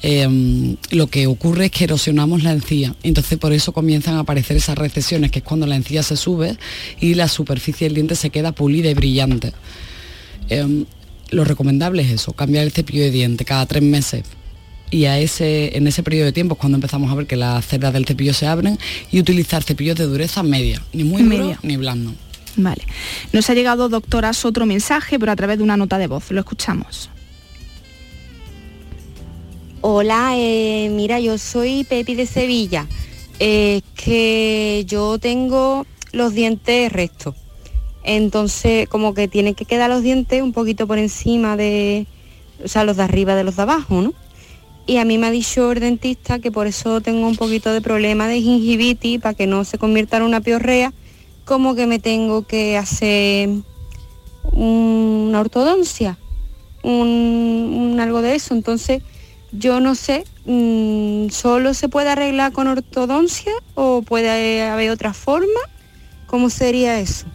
em, 0.02 0.78
lo 0.92 1.08
que 1.08 1.28
ocurre 1.28 1.66
es 1.66 1.72
que 1.72 1.84
erosionamos 1.84 2.44
la 2.44 2.52
encía. 2.52 2.96
Entonces 3.04 3.38
por 3.38 3.52
eso 3.52 3.74
comienzan 3.74 4.16
a 4.16 4.20
aparecer 4.20 4.56
esas 4.56 4.78
recesiones, 4.78 5.32
que 5.32 5.40
es 5.40 5.46
cuando 5.46 5.68
la 5.68 5.76
encía 5.76 6.04
se 6.04 6.16
sube 6.16 6.58
y 7.02 7.16
la 7.16 7.28
superficie 7.28 7.88
del 7.88 7.96
diente 7.96 8.16
se 8.16 8.30
queda 8.30 8.54
pulida 8.54 8.90
y 8.90 8.94
brillante. 8.94 9.52
Em, 10.50 10.86
lo 11.30 11.44
recomendable 11.44 12.04
es 12.04 12.12
eso, 12.12 12.34
cambiar 12.34 12.64
el 12.64 12.72
cepillo 12.72 13.04
de 13.04 13.12
diente 13.12 13.44
cada 13.44 13.66
tres 13.66 13.84
meses 13.84 14.24
y 14.94 15.08
a 15.08 15.18
ese, 15.18 15.76
en 15.76 15.88
ese 15.88 16.04
periodo 16.04 16.26
de 16.26 16.34
tiempo 16.34 16.54
es 16.54 16.60
cuando 16.60 16.76
empezamos 16.76 17.12
a 17.12 17.16
ver 17.16 17.26
que 17.26 17.36
las 17.36 17.66
cerdas 17.66 17.94
del 17.94 18.06
cepillo 18.06 18.32
se 18.32 18.46
abren 18.46 18.78
y 19.12 19.20
utilizar 19.20 19.64
cepillos 19.64 19.98
de 19.98 20.04
dureza 20.06 20.44
media, 20.44 20.84
ni 20.94 21.04
muy 21.04 21.24
media 21.24 21.58
ni 21.64 21.78
blando. 21.78 22.14
Vale. 22.58 22.84
Nos 23.32 23.50
ha 23.50 23.56
llegado, 23.56 23.90
doctoras, 23.90 24.46
otro 24.46 24.68
mensaje, 24.68 25.18
pero 25.18 25.32
a 25.32 25.36
través 25.36 25.58
de 25.58 25.64
una 25.64 25.78
nota 25.78 25.98
de 25.98 26.06
voz. 26.06 26.30
Lo 26.30 26.42
escuchamos. 26.42 27.10
Hola, 29.82 30.34
eh, 30.36 30.90
mira, 30.92 31.20
yo 31.20 31.40
soy 31.40 31.86
Pepi 31.86 32.14
de 32.14 32.28
Sevilla. 32.28 32.86
Es 33.40 33.82
que 33.96 34.86
yo 34.88 35.18
tengo 35.18 35.88
los 36.12 36.36
dientes 36.36 36.92
rectos. 36.92 37.34
Entonces, 38.04 38.88
como 38.90 39.16
que 39.16 39.28
tienen 39.28 39.56
que 39.56 39.66
quedar 39.66 39.90
los 39.90 40.04
dientes 40.04 40.44
un 40.44 40.54
poquito 40.54 40.86
por 40.86 41.00
encima 41.00 41.58
de, 41.58 42.06
o 42.64 42.68
sea, 42.68 42.84
los 42.84 42.98
de 42.98 43.04
arriba 43.04 43.34
de 43.34 43.44
los 43.44 43.56
de 43.56 43.64
abajo, 43.64 44.00
¿no? 44.00 44.14
Y 44.86 44.98
a 44.98 45.06
mí 45.06 45.18
me 45.18 45.28
ha 45.28 45.32
dicho 45.32 45.72
el 45.72 45.80
dentista 45.80 46.40
que 46.40 46.52
por 46.52 46.68
eso 46.68 47.02
tengo 47.02 47.28
un 47.28 47.38
poquito 47.38 47.72
de 47.72 47.82
problema 47.82 48.28
de 48.28 48.42
gingivitis, 48.42 49.22
para 49.22 49.34
que 49.34 49.48
no 49.48 49.64
se 49.64 49.78
convierta 49.78 50.18
en 50.18 50.24
una 50.24 50.42
piorrea, 50.42 50.94
como 51.46 51.76
que 51.76 51.88
me 51.88 52.00
tengo 52.00 52.44
que 52.46 52.78
hacer 52.78 53.50
una 54.52 55.40
ortodoncia, 55.40 56.18
un, 56.84 57.98
algo 58.00 58.22
de 58.22 58.36
eso. 58.36 58.54
Entonces, 58.54 59.02
yo 59.52 59.80
no 59.80 59.96
sé, 59.96 60.26
mm, 60.46 61.30
¿solo 61.30 61.74
se 61.74 61.90
puede 61.90 62.10
arreglar 62.10 62.52
con 62.52 62.68
ortodoncia 62.68 63.54
o 63.76 64.02
puede 64.02 64.64
haber 64.64 64.90
otra 64.92 65.14
forma? 65.14 65.60
¿Cómo 66.28 66.50
sería 66.50 67.00
eso? 67.00 67.26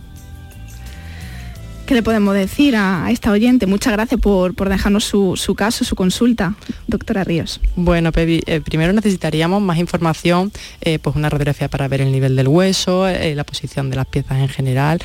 ¿Qué 1.89 1.95
le 1.95 2.03
podemos 2.03 2.35
decir 2.35 2.77
a, 2.77 3.11
esta 3.11 3.33
oyente? 3.33 3.65
Muchas 3.65 3.95
gracias 3.95 4.21
por, 4.21 4.55
dejarnos 4.69 5.05
su, 5.05 5.55
caso, 5.57 5.87
su 5.87 5.97
consulta, 5.97 6.55
doctora 6.87 7.25
Ríos. 7.25 7.63
Bueno, 7.77 8.13
Pepi, 8.13 8.43
eh, 8.45 8.61
primero 8.61 8.93
necesitaríamos 8.93 9.63
más 9.63 9.79
información, 9.79 10.53
eh, 10.83 10.99
pues 10.99 11.17
una 11.17 11.31
radiografía 11.31 11.69
para 11.69 11.89
ver 11.89 12.03
el 12.03 12.13
nivel 12.13 12.37
del 12.37 12.47
hueso, 12.47 13.09
eh, 13.09 13.35
la 13.35 13.45
posición 13.45 13.89
de 13.89 13.97
las 13.97 14.05
piezas 14.05 14.39
en 14.39 14.49
general. 14.49 14.99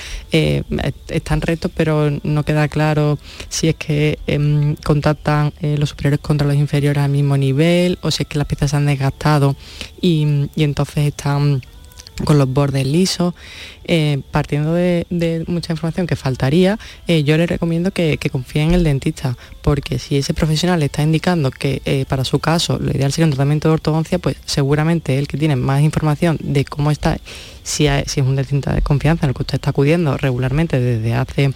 están 1.07 1.39
rectos, 1.39 1.71
pero 1.73 2.19
no 2.21 2.43
queda 2.43 2.67
claro 2.67 3.17
si 3.47 3.69
es 3.69 3.75
que 3.75 4.19
em, 4.27 4.75
contactan 4.75 5.53
los 5.61 5.91
superiores 5.91 6.19
contra 6.19 6.45
los 6.45 6.57
inferiores 6.57 7.01
al 7.01 7.11
mismo 7.11 7.37
nivel 7.37 7.97
o 8.01 8.11
si 8.11 8.23
es 8.23 8.27
que 8.27 8.37
las 8.37 8.47
piezas 8.47 8.71
se 8.71 8.75
han 8.75 8.87
desgastado 8.87 9.55
y 10.01 10.49
entonces 10.57 11.07
están 11.07 11.61
con 12.25 12.37
los 12.37 12.51
bordes 12.51 12.85
lisos. 12.85 13.33
Eh, 13.85 14.21
partiendo 14.31 14.73
de, 14.73 15.05
mucha 15.47 15.73
información 15.73 16.07
que 16.07 16.15
faltaría, 16.15 16.79
eh, 17.07 17.23
yo 17.23 17.37
le 17.37 17.45
recomiendo 17.45 17.91
que, 17.91 18.17
confíe 18.31 18.61
en 18.61 18.73
el 18.73 18.83
dentista, 18.83 19.37
porque 19.61 19.99
si 19.99 20.17
ese 20.17 20.33
profesional 20.33 20.79
le 20.79 20.85
está 20.85 21.03
indicando 21.03 21.51
que 21.51 21.81
eh, 21.83 22.05
para 22.07 22.23
su 22.23 22.39
caso 22.39 22.79
lo 22.79 22.91
ideal 22.91 23.11
sería 23.11 23.25
un 23.25 23.31
tratamiento 23.31 23.67
de 23.67 23.73
ortodoncia, 23.73 24.19
pues 24.19 24.37
seguramente 24.45 25.19
el 25.19 25.27
que 25.27 25.37
tiene 25.37 25.57
más 25.57 25.81
información 25.81 26.37
de 26.41 26.63
cómo 26.63 26.91
está, 26.91 27.17
si, 27.63 27.87
si 28.05 28.19
es 28.21 28.25
un 28.25 28.37
dentista 28.37 28.73
de 28.73 28.81
confianza 28.81 29.25
en 29.25 29.31
el 29.31 29.35
que 29.35 29.43
usted 29.43 29.55
está 29.55 29.71
acudiendo 29.71 30.15
regularmente 30.17 30.79
desde 30.79 31.13
hace 31.13 31.53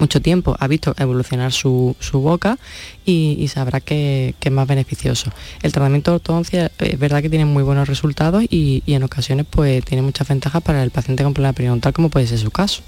mucho 0.00 0.20
tiempo 0.20 0.56
ha 0.58 0.66
visto 0.66 0.94
evolucionar 0.98 1.52
su, 1.52 1.94
boca 2.12 2.58
y, 3.04 3.46
sabrá 3.48 3.80
que, 3.80 4.34
es 4.40 4.52
más 4.52 4.66
beneficioso. 4.66 5.30
El 5.62 5.72
tratamiento 5.72 6.10
de 6.10 6.16
ortodoncia 6.16 6.72
es 6.78 6.98
verdad 6.98 7.22
que 7.22 7.30
tiene 7.30 7.44
muy 7.44 7.62
buenos 7.62 7.88
resultados 7.88 8.44
y, 8.48 8.82
en 8.86 9.02
ocasiones 9.02 9.46
pues 9.48 9.84
tiene 9.84 10.02
muchas 10.02 10.28
ventajas 10.28 10.62
para 10.62 10.82
el 10.82 10.90
paciente 10.90 11.24
con 11.24 11.34
problema 11.34 11.52
periodontal 11.52 11.92
como 11.92 12.08
puede 12.08 12.26
ser 12.26 12.38
su 12.38 12.50
caso. 12.50 12.82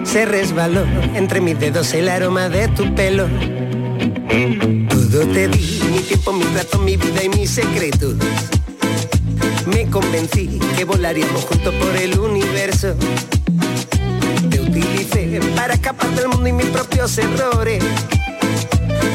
Se 0.06 0.26
resbaló 0.26 0.86
entre 1.16 1.42
mis 1.42 1.60
dedos 1.60 1.94
el 1.94 2.08
aroma 2.08 2.48
de 2.48 2.68
tu 2.70 2.94
pelo. 2.96 3.28
Todo 4.90 5.28
te 5.28 5.48
di, 5.50 5.82
mi 5.92 6.00
tiempo, 6.00 6.32
mi 6.32 6.44
rato, 6.56 6.78
mi 6.80 6.96
vida 6.96 7.24
y 7.24 7.30
mis 7.30 7.50
secretos. 7.50 8.16
Me 9.66 9.90
convencí 9.90 10.60
que 10.78 10.86
volaríamos 10.86 11.44
juntos 11.46 11.74
por 11.74 11.96
el 11.98 12.18
universo. 12.20 12.96
Para 15.56 15.74
escapar 15.74 16.10
del 16.12 16.28
mundo 16.28 16.48
y 16.48 16.54
mis 16.54 16.68
propios 16.68 17.18
errores. 17.18 17.84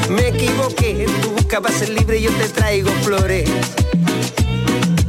Me 0.09 0.27
equivoqué, 0.27 1.05
tú 1.21 1.29
buscabas 1.31 1.73
ser 1.75 1.89
libre 1.89 2.17
y 2.17 2.23
yo 2.23 2.31
te 2.31 2.49
traigo 2.49 2.89
flores. 3.03 3.49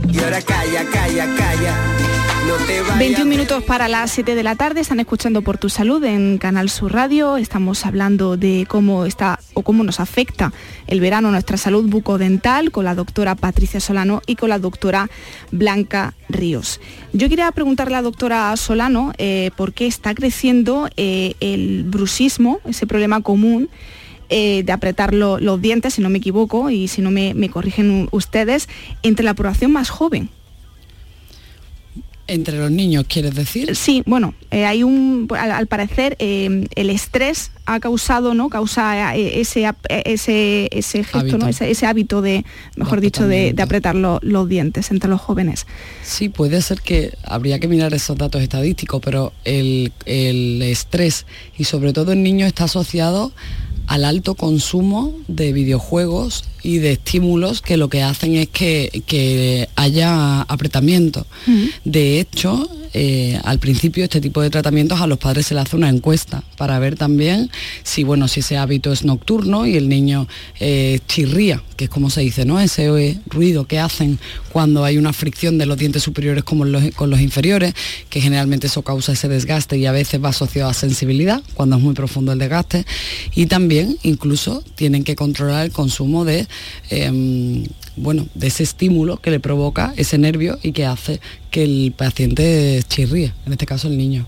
Y 0.08 0.20
ahora 0.20 0.40
calla, 0.42 0.84
calla, 0.92 1.26
calla. 1.36 2.09
No 2.51 2.57
te 2.66 2.80
vayas. 2.80 2.98
21 2.98 3.24
minutos 3.30 3.62
para 3.62 3.86
las 3.86 4.11
7 4.11 4.34
de 4.34 4.42
la 4.42 4.57
tarde, 4.57 4.80
están 4.80 4.98
escuchando 4.98 5.40
por 5.42 5.57
tu 5.57 5.68
salud 5.68 6.03
en 6.03 6.36
Canal 6.38 6.68
Sur 6.68 6.92
Radio. 6.92 7.36
Estamos 7.36 7.86
hablando 7.86 8.36
de 8.36 8.66
cómo 8.68 9.07
está 9.07 9.38
o 9.55 9.62
cómo 9.62 9.84
nos 9.84 10.01
afecta 10.01 10.53
el 10.88 10.98
verano 11.01 11.30
nuestra 11.30 11.57
salud 11.57 11.88
bucodental 11.88 12.72
con 12.72 12.84
la 12.84 12.96
doctora 12.96 13.36
Patricia 13.36 13.78
Solano 13.78 14.20
y 14.26 14.34
con 14.34 14.48
la 14.48 14.59
doctora 14.59 15.09
Blanca 15.53 16.14
Ríos. 16.28 16.80
Yo 17.12 17.28
quería 17.28 17.53
preguntarle 17.53 17.94
a 17.94 17.98
la 17.98 18.03
doctora 18.03 18.57
Solano 18.57 19.12
eh, 19.18 19.53
por 19.57 19.72
qué 19.72 19.86
está 19.86 20.12
creciendo 20.14 20.88
eh, 20.96 21.34
el 21.38 21.84
bruxismo, 21.84 22.59
ese 22.64 22.84
problema 22.88 23.20
común 23.20 23.68
eh, 24.28 24.64
de 24.64 24.72
apretar 24.72 25.14
lo- 25.14 25.38
los 25.38 25.61
dientes, 25.62 25.94
si 25.94 26.03
no 26.03 26.09
me 26.11 26.18
equivoco, 26.18 26.68
y 26.70 26.88
si 26.88 27.01
no 27.01 27.12
me, 27.12 27.32
me 27.34 27.48
corrigen 27.48 28.09
ustedes, 28.11 28.68
entre 29.05 29.24
la 29.24 29.34
población 29.34 29.70
más 29.72 29.88
joven. 29.90 30.30
Entre 32.32 32.56
los 32.58 32.70
niños, 32.70 33.04
¿quieres 33.08 33.34
decir? 33.34 33.74
Sí, 33.74 34.02
bueno, 34.06 34.34
eh, 34.50 34.64
hay 34.64 34.82
un, 34.84 35.26
al, 35.36 35.50
al 35.50 35.66
parecer 35.66 36.16
eh, 36.20 36.66
el 36.76 36.90
estrés 36.90 37.50
ha 37.66 37.80
causado, 37.80 38.34
¿no? 38.34 38.48
Causa 38.48 39.16
eh, 39.16 39.40
ese, 39.40 39.68
ese, 39.88 40.68
ese 40.70 41.02
gesto, 41.04 41.18
Hábito. 41.18 41.38
¿no? 41.38 41.48
Ese, 41.48 41.70
ese 41.70 41.86
hábito 41.86 42.22
de, 42.22 42.44
mejor 42.76 43.00
dicho, 43.00 43.26
de, 43.26 43.52
de 43.52 43.62
apretar 43.62 43.94
lo- 43.96 44.20
los 44.22 44.48
dientes 44.48 44.90
entre 44.90 45.10
los 45.10 45.20
jóvenes. 45.20 45.66
Sí, 46.04 46.28
puede 46.28 46.62
ser 46.62 46.80
que 46.80 47.12
habría 47.24 47.58
que 47.58 47.68
mirar 47.68 47.92
esos 47.94 48.16
datos 48.16 48.42
estadísticos, 48.42 49.00
pero 49.04 49.32
el, 49.44 49.92
el 50.06 50.62
estrés 50.62 51.26
y 51.58 51.64
sobre 51.64 51.92
todo 51.92 52.12
en 52.12 52.22
niños 52.22 52.46
está 52.48 52.64
asociado 52.64 53.32
al 53.86 54.04
alto 54.04 54.36
consumo 54.36 55.12
de 55.26 55.52
videojuegos 55.52 56.44
y 56.62 56.78
de 56.78 56.92
estímulos 56.92 57.62
que 57.62 57.76
lo 57.76 57.88
que 57.88 58.02
hacen 58.02 58.36
es 58.36 58.48
que, 58.48 59.02
que 59.06 59.68
haya 59.76 60.42
apretamiento. 60.42 61.26
De 61.84 62.20
hecho, 62.20 62.68
eh, 62.92 63.38
al 63.44 63.61
principio 63.61 64.02
este 64.02 64.20
tipo 64.20 64.42
de 64.42 64.50
tratamientos 64.50 65.00
a 65.00 65.06
los 65.06 65.18
padres 65.18 65.46
se 65.46 65.54
le 65.54 65.61
hace 65.61 65.76
una 65.76 65.88
encuesta 65.88 66.42
para 66.56 66.76
ver 66.80 66.96
también 66.96 67.48
si 67.84 68.02
bueno 68.02 68.26
si 68.26 68.40
ese 68.40 68.56
hábito 68.56 68.92
es 68.92 69.04
nocturno 69.04 69.64
y 69.64 69.76
el 69.76 69.88
niño 69.88 70.26
eh, 70.58 70.98
chirría, 71.06 71.62
que 71.76 71.84
es 71.84 71.90
como 71.90 72.11
se 72.11 72.22
dice, 72.22 72.44
¿no? 72.44 72.58
Ese 72.58 72.86
eh, 72.86 73.18
ruido 73.26 73.64
que 73.64 73.78
hacen 73.78 74.18
cuando 74.52 74.84
hay 74.84 74.98
una 74.98 75.12
fricción 75.12 75.56
de 75.56 75.66
los 75.66 75.78
dientes 75.78 76.02
superiores 76.02 76.42
con 76.42 76.72
los, 76.72 76.90
con 76.96 77.11
los 77.11 77.20
inferiores, 77.20 77.74
que 78.08 78.20
generalmente 78.20 78.66
eso 78.66 78.82
causa 78.82 79.12
ese 79.12 79.28
desgaste 79.28 79.78
y 79.78 79.86
a 79.86 79.92
veces 79.92 80.22
va 80.22 80.30
asociado 80.30 80.68
a 80.68 80.74
sensibilidad, 80.74 81.42
cuando 81.54 81.76
es 81.76 81.82
muy 81.82 81.94
profundo 81.94 82.32
el 82.32 82.38
desgaste. 82.38 82.84
Y 83.34 83.46
también 83.46 83.96
incluso 84.02 84.64
tienen 84.74 85.04
que 85.04 85.14
controlar 85.14 85.64
el 85.64 85.72
consumo 85.72 86.24
de 86.24 86.48
em, 86.90 87.64
bueno, 87.96 88.26
de 88.34 88.46
ese 88.46 88.62
estímulo 88.62 89.18
que 89.18 89.30
le 89.30 89.40
provoca 89.40 89.92
ese 89.96 90.18
nervio 90.18 90.59
y 90.62 90.72
que 90.72 90.86
hace 90.86 91.20
que 91.51 91.62
el 91.64 91.92
paciente 91.96 92.82
chirríe, 92.88 93.32
en 93.46 93.53
este 93.53 93.66
caso 93.66 93.88
el 93.88 93.98
niño. 93.98 94.26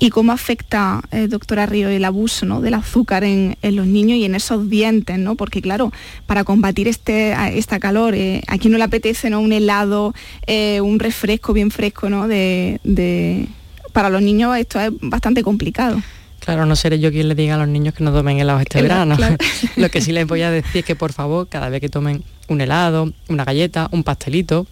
¿Y 0.00 0.10
cómo 0.10 0.30
afecta, 0.30 1.02
eh, 1.10 1.26
doctora 1.26 1.66
Río, 1.66 1.88
el 1.88 2.04
abuso 2.04 2.46
¿no? 2.46 2.60
del 2.60 2.74
azúcar 2.74 3.24
en, 3.24 3.56
los 3.62 3.86
niños 3.86 4.18
y 4.18 4.24
en 4.26 4.36
esos 4.36 4.70
dientes? 4.70 5.18
¿no? 5.18 5.34
Porque 5.34 5.60
claro, 5.60 5.92
para 6.26 6.44
combatir 6.44 6.86
este, 6.86 7.34
esta 7.58 7.80
calor, 7.80 8.14
eh, 8.14 8.42
a 8.46 8.58
quien 8.58 8.70
no 8.70 8.78
le 8.78 8.84
apetece 8.84 9.28
¿no? 9.28 9.40
un 9.40 9.52
helado, 9.52 10.14
eh, 10.46 10.80
un 10.80 11.00
refresco 11.00 11.52
bien 11.52 11.72
fresco, 11.72 12.08
¿no? 12.10 12.28
De- 12.28 13.48
Para 13.92 14.08
los 14.08 14.22
niños 14.22 14.56
esto 14.56 14.78
es 14.78 14.92
bastante 15.00 15.42
complicado. 15.42 16.00
Claro, 16.40 16.64
no 16.66 16.76
seré 16.76 16.98
yo 16.98 17.10
quien 17.10 17.28
le 17.28 17.34
diga 17.34 17.56
a 17.56 17.58
los 17.58 17.68
niños 17.68 17.94
que 17.94 18.02
no 18.04 18.12
tomen 18.12 18.38
helados 18.38 18.62
este 18.62 18.80
verano. 18.82 19.16
claro. 19.16 19.36
Lo 19.76 19.90
que 19.90 20.00
sí 20.00 20.12
les 20.12 20.26
voy 20.26 20.42
a 20.42 20.50
decir 20.50 20.78
es 20.80 20.84
que 20.84 20.96
por 20.96 21.12
favor, 21.12 21.48
cada 21.48 21.68
vez 21.68 21.80
que 21.80 21.88
tomen 21.88 22.22
un 22.48 22.60
helado, 22.60 23.12
una 23.28 23.44
galleta, 23.44 23.88
un 23.92 24.02
pastelito, 24.04 24.66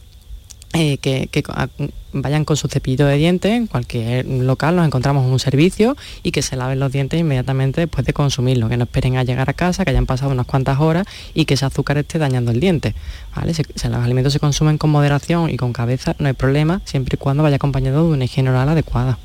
eh, 0.72 0.98
que, 0.98 1.28
que 1.30 1.42
a- 1.48 1.68
vayan 2.12 2.44
con 2.44 2.56
su 2.56 2.68
cepillito 2.68 3.04
de 3.06 3.16
dientes, 3.16 3.52
en 3.52 3.66
cualquier 3.66 4.26
local 4.26 4.74
nos 4.76 4.86
encontramos 4.86 5.30
un 5.30 5.38
servicio 5.38 5.96
y 6.22 6.32
que 6.32 6.40
se 6.42 6.56
laven 6.56 6.78
los 6.80 6.90
dientes 6.92 7.20
inmediatamente 7.20 7.82
después 7.82 8.06
de 8.06 8.12
consumirlo, 8.14 8.68
que 8.68 8.76
no 8.76 8.84
esperen 8.84 9.16
a 9.16 9.22
llegar 9.24 9.48
a 9.50 9.52
casa, 9.54 9.84
que 9.84 9.90
hayan 9.90 10.06
pasado 10.06 10.30
unas 10.32 10.46
cuantas 10.46 10.80
horas 10.80 11.06
y 11.34 11.44
que 11.44 11.54
ese 11.54 11.66
azúcar 11.66 11.98
esté 11.98 12.18
dañando 12.18 12.50
el 12.52 12.60
diente. 12.60 12.94
¿vale? 13.34 13.52
Si, 13.54 13.62
si 13.74 13.88
los 13.88 13.98
alimentos 14.02 14.32
se 14.32 14.40
consumen 14.40 14.78
con 14.78 14.90
moderación 14.90 15.50
y 15.50 15.56
con 15.56 15.72
cabeza, 15.72 16.14
no 16.18 16.26
hay 16.28 16.34
problema, 16.34 16.80
siempre 16.84 17.16
y 17.16 17.18
cuando 17.18 17.42
vaya 17.42 17.56
acompañado 17.56 18.06
de 18.06 18.14
una 18.14 18.24
higiene 18.24 18.50
oral 18.50 18.68
adecuada. 18.70 19.18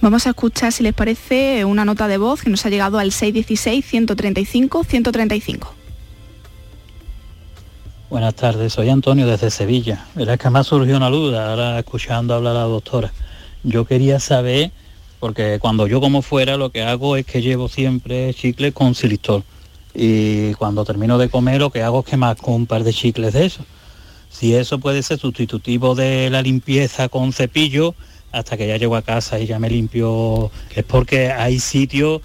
Vamos 0.00 0.26
a 0.26 0.30
escuchar, 0.30 0.72
si 0.72 0.82
les 0.82 0.94
parece, 0.94 1.64
una 1.64 1.84
nota 1.84 2.08
de 2.08 2.16
voz 2.16 2.42
que 2.42 2.50
nos 2.50 2.66
ha 2.66 2.70
llegado 2.70 2.98
al 2.98 3.10
616-135-135. 3.10 5.68
Buenas 8.10 8.34
tardes, 8.34 8.72
soy 8.72 8.88
Antonio 8.88 9.26
desde 9.26 9.50
Sevilla. 9.50 10.06
Verás 10.16 10.38
que 10.38 10.50
me 10.50 10.58
ha 10.58 10.64
surgido 10.64 10.96
una 10.96 11.10
duda 11.10 11.50
ahora 11.50 11.78
escuchando 11.78 12.34
hablar 12.34 12.56
a 12.56 12.60
la 12.60 12.64
doctora. 12.64 13.12
Yo 13.62 13.84
quería 13.84 14.18
saber, 14.18 14.72
porque 15.20 15.58
cuando 15.60 15.86
yo 15.86 16.00
como 16.00 16.22
fuera 16.22 16.56
lo 16.56 16.70
que 16.70 16.82
hago 16.82 17.16
es 17.16 17.24
que 17.24 17.40
llevo 17.40 17.68
siempre 17.68 18.34
chicle 18.34 18.72
con 18.72 18.94
xilitol. 18.94 19.44
Y 19.94 20.54
cuando 20.54 20.84
termino 20.84 21.18
de 21.18 21.28
comer 21.28 21.60
lo 21.60 21.70
que 21.70 21.82
hago 21.82 22.00
es 22.00 22.06
que 22.06 22.16
marco 22.16 22.52
un 22.52 22.66
par 22.66 22.82
de 22.82 22.92
chicles 22.92 23.32
de 23.32 23.46
eso. 23.46 23.64
Si 24.28 24.54
eso 24.54 24.78
puede 24.78 25.02
ser 25.02 25.18
sustitutivo 25.18 25.94
de 25.94 26.30
la 26.30 26.42
limpieza 26.42 27.08
con 27.08 27.32
cepillo, 27.32 27.94
hasta 28.32 28.56
que 28.56 28.66
ya 28.66 28.76
llego 28.76 28.96
a 28.96 29.02
casa 29.02 29.38
y 29.38 29.46
ya 29.46 29.58
me 29.58 29.70
limpio, 29.70 30.50
es 30.74 30.84
porque 30.84 31.30
hay 31.30 31.58
sitios 31.58 32.22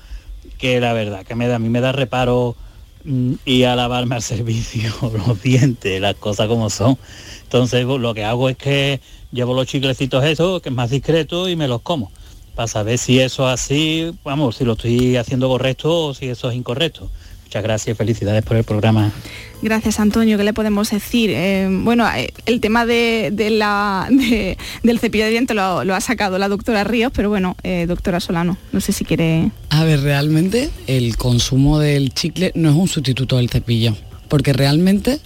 que 0.57 0.79
la 0.79 0.93
verdad 0.93 1.25
que 1.25 1.35
me 1.35 1.47
da, 1.47 1.55
a 1.55 1.59
mí 1.59 1.69
me 1.69 1.81
da 1.81 1.91
reparo 1.91 2.55
mm, 3.03 3.33
ir 3.45 3.67
a 3.67 3.75
lavarme 3.75 4.15
al 4.15 4.21
servicio 4.21 4.91
los 5.27 5.41
dientes, 5.41 5.99
las 6.01 6.15
cosas 6.15 6.47
como 6.47 6.69
son. 6.69 6.97
Entonces 7.43 7.85
pues, 7.85 8.01
lo 8.01 8.13
que 8.13 8.23
hago 8.23 8.49
es 8.49 8.57
que 8.57 9.01
llevo 9.31 9.53
los 9.53 9.67
chiclecitos 9.67 10.23
esos, 10.23 10.61
que 10.61 10.69
es 10.69 10.75
más 10.75 10.89
discreto, 10.89 11.49
y 11.49 11.55
me 11.55 11.67
los 11.67 11.81
como. 11.81 12.11
Para 12.55 12.67
saber 12.67 12.97
si 12.97 13.19
eso 13.19 13.47
es 13.47 13.61
así, 13.61 14.11
vamos, 14.23 14.55
si 14.55 14.63
lo 14.63 14.73
estoy 14.73 15.17
haciendo 15.17 15.49
correcto 15.49 16.07
o 16.07 16.13
si 16.13 16.27
eso 16.29 16.49
es 16.49 16.55
incorrecto. 16.55 17.09
Muchas 17.55 17.63
gracias 17.63 17.97
felicidades 17.97 18.43
por 18.43 18.57
el 18.57 18.65
programa. 18.65 19.13
Gracias, 19.61 20.01
Antonio. 20.01 20.37
¿Qué 20.37 20.43
le 20.43 20.51
podemos 20.51 20.91
decir? 20.91 21.29
Eh, 21.33 21.69
bueno, 21.71 22.05
eh, 22.13 22.33
el 22.45 22.59
tema 22.59 22.85
de, 22.85 23.29
de 23.31 23.49
la, 23.49 24.07
de- 24.11 24.57
del 24.83 24.99
cepillo 24.99 25.23
de 25.23 25.31
dientes 25.31 25.55
lo, 25.55 25.85
lo 25.85 25.95
ha 25.95 26.01
sacado 26.01 26.37
la 26.37 26.49
doctora 26.49 26.83
Ríos, 26.83 27.13
pero 27.15 27.29
bueno, 27.29 27.55
eh, 27.63 27.85
doctora 27.87 28.19
Solano, 28.19 28.57
no 28.73 28.81
sé 28.81 28.91
si 28.91 29.05
quiere... 29.05 29.51
A 29.69 29.85
ver, 29.85 30.01
realmente 30.01 30.69
el 30.87 31.15
consumo 31.15 31.79
del 31.79 32.13
chicle 32.13 32.51
no 32.55 32.69
es 32.71 32.75
un 32.75 32.89
sustituto 32.89 33.37
del 33.37 33.49
cepillo, 33.49 33.95
porque 34.27 34.51
realmente 34.51 35.19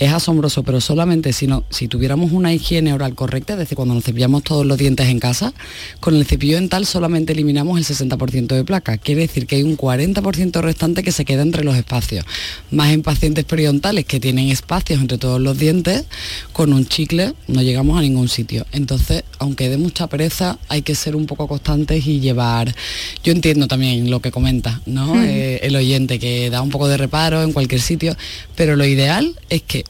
es 0.00 0.10
asombroso, 0.12 0.62
pero 0.62 0.80
solamente 0.80 1.34
si, 1.34 1.46
no, 1.46 1.62
si 1.68 1.86
tuviéramos 1.86 2.32
una 2.32 2.54
higiene 2.54 2.94
oral 2.94 3.14
correcta, 3.14 3.52
es 3.52 3.58
decir, 3.58 3.76
cuando 3.76 3.94
nos 3.94 4.02
cepillamos 4.02 4.42
todos 4.42 4.64
los 4.64 4.78
dientes 4.78 5.06
en 5.08 5.20
casa, 5.20 5.52
con 6.00 6.16
el 6.16 6.24
cepillo 6.24 6.56
dental 6.56 6.86
solamente 6.86 7.34
eliminamos 7.34 7.78
el 7.78 7.84
60% 7.84 8.46
de 8.46 8.64
placa. 8.64 8.96
Quiere 8.96 9.20
decir 9.20 9.46
que 9.46 9.56
hay 9.56 9.62
un 9.62 9.76
40% 9.76 10.62
restante 10.62 11.02
que 11.02 11.12
se 11.12 11.26
queda 11.26 11.42
entre 11.42 11.64
los 11.64 11.76
espacios. 11.76 12.24
Más 12.70 12.92
en 12.92 13.02
pacientes 13.02 13.44
periodontales 13.44 14.06
que 14.06 14.20
tienen 14.20 14.48
espacios 14.48 15.02
entre 15.02 15.18
todos 15.18 15.38
los 15.38 15.58
dientes, 15.58 16.06
con 16.54 16.72
un 16.72 16.86
chicle 16.86 17.34
no 17.46 17.60
llegamos 17.60 17.98
a 17.98 18.00
ningún 18.00 18.30
sitio. 18.30 18.64
Entonces, 18.72 19.24
aunque 19.38 19.68
dé 19.68 19.76
mucha 19.76 20.06
pereza, 20.06 20.58
hay 20.68 20.80
que 20.80 20.94
ser 20.94 21.14
un 21.14 21.26
poco 21.26 21.46
constantes 21.46 22.06
y 22.06 22.20
llevar... 22.20 22.74
Yo 23.22 23.32
entiendo 23.32 23.68
también 23.68 24.10
lo 24.10 24.20
que 24.20 24.30
comenta, 24.30 24.80
¿no? 24.86 25.14
Mm. 25.14 25.24
Eh, 25.24 25.60
el 25.62 25.76
oyente, 25.76 26.18
que 26.18 26.48
da 26.48 26.62
un 26.62 26.70
poco 26.70 26.88
de 26.88 26.96
reparo 26.96 27.42
en 27.42 27.52
cualquier 27.52 27.82
sitio, 27.82 28.16
pero 28.56 28.76
lo 28.76 28.86
ideal 28.86 29.36
es 29.50 29.60
que 29.60 29.84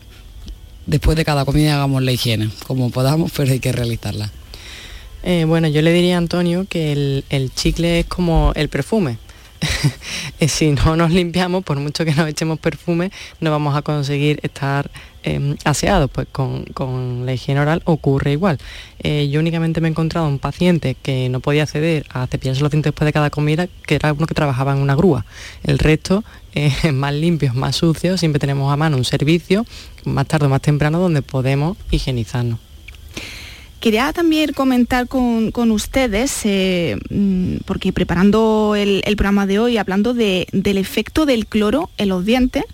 después 0.90 1.16
de 1.16 1.24
cada 1.24 1.44
comida 1.44 1.76
hagamos 1.76 2.02
la 2.02 2.10
higiene, 2.10 2.50
como 2.66 2.90
podamos, 2.90 3.30
pero 3.34 3.52
hay 3.52 3.60
que 3.60 3.70
realizarla. 3.70 4.30
Eh, 5.22 5.44
bueno, 5.44 5.68
yo 5.68 5.82
le 5.82 5.92
diría 5.92 6.16
a 6.16 6.18
Antonio 6.18 6.66
que 6.68 6.92
el, 6.92 7.24
el 7.30 7.54
chicle 7.54 8.00
es 8.00 8.06
como 8.06 8.52
el 8.56 8.68
perfume. 8.68 9.18
eh, 10.40 10.48
si 10.48 10.72
no 10.72 10.96
nos 10.96 11.12
limpiamos, 11.12 11.62
por 11.62 11.78
mucho 11.78 12.04
que 12.04 12.12
nos 12.14 12.28
echemos 12.28 12.58
perfume, 12.58 13.12
no 13.40 13.50
vamos 13.52 13.76
a 13.76 13.82
conseguir 13.82 14.40
estar 14.42 14.90
em, 15.22 15.56
aseados. 15.64 16.10
Pues 16.10 16.26
con, 16.30 17.26
la 17.26 17.32
higiene 17.32 17.60
oral 17.60 17.82
ocurre 17.84 18.32
igual. 18.32 18.58
Eh, 19.02 19.28
yo 19.30 19.40
únicamente 19.40 19.80
me 19.80 19.88
he 19.88 19.90
encontrado 19.90 20.26
un 20.28 20.38
paciente 20.38 20.96
que 21.02 21.28
no 21.28 21.40
podía 21.40 21.64
acceder 21.64 22.06
a 22.10 22.26
cepillarse 22.26 22.62
los 22.62 22.70
dientes 22.70 22.92
después 22.92 23.06
de 23.06 23.12
cada 23.12 23.30
comida, 23.30 23.68
que 23.86 23.94
era 23.96 24.12
uno 24.12 24.26
que 24.26 24.34
trabajaba 24.34 24.72
en 24.72 24.78
una 24.78 24.94
grúa. 24.94 25.24
El 25.62 25.78
resto, 25.78 26.24
eh, 26.54 26.72
más 26.92 27.14
limpios, 27.14 27.54
más 27.54 27.76
sucios, 27.76 28.20
siempre 28.20 28.38
tenemos 28.38 28.72
a 28.72 28.76
mano 28.76 28.96
un 28.96 29.04
servicio, 29.04 29.64
más 30.04 30.26
tarde 30.26 30.48
más 30.48 30.62
temprano, 30.62 30.98
donde 30.98 31.22
podemos 31.22 31.76
higienizarnos. 31.90 32.58
Quería 33.80 34.12
también 34.12 34.52
comentar 34.52 35.08
con, 35.08 35.70
ustedes, 35.70 36.42
eh, 36.44 36.98
mm, 37.08 37.60
porque 37.64 37.94
preparando 37.94 38.74
el, 38.76 39.02
programa 39.16 39.46
de 39.46 39.58
hoy, 39.58 39.78
hablando 39.78 40.12
del 40.12 40.76
efecto 40.76 41.24
del 41.24 41.46
cloro 41.46 41.88
en 41.96 42.10
los 42.10 42.26
dientes, 42.26 42.64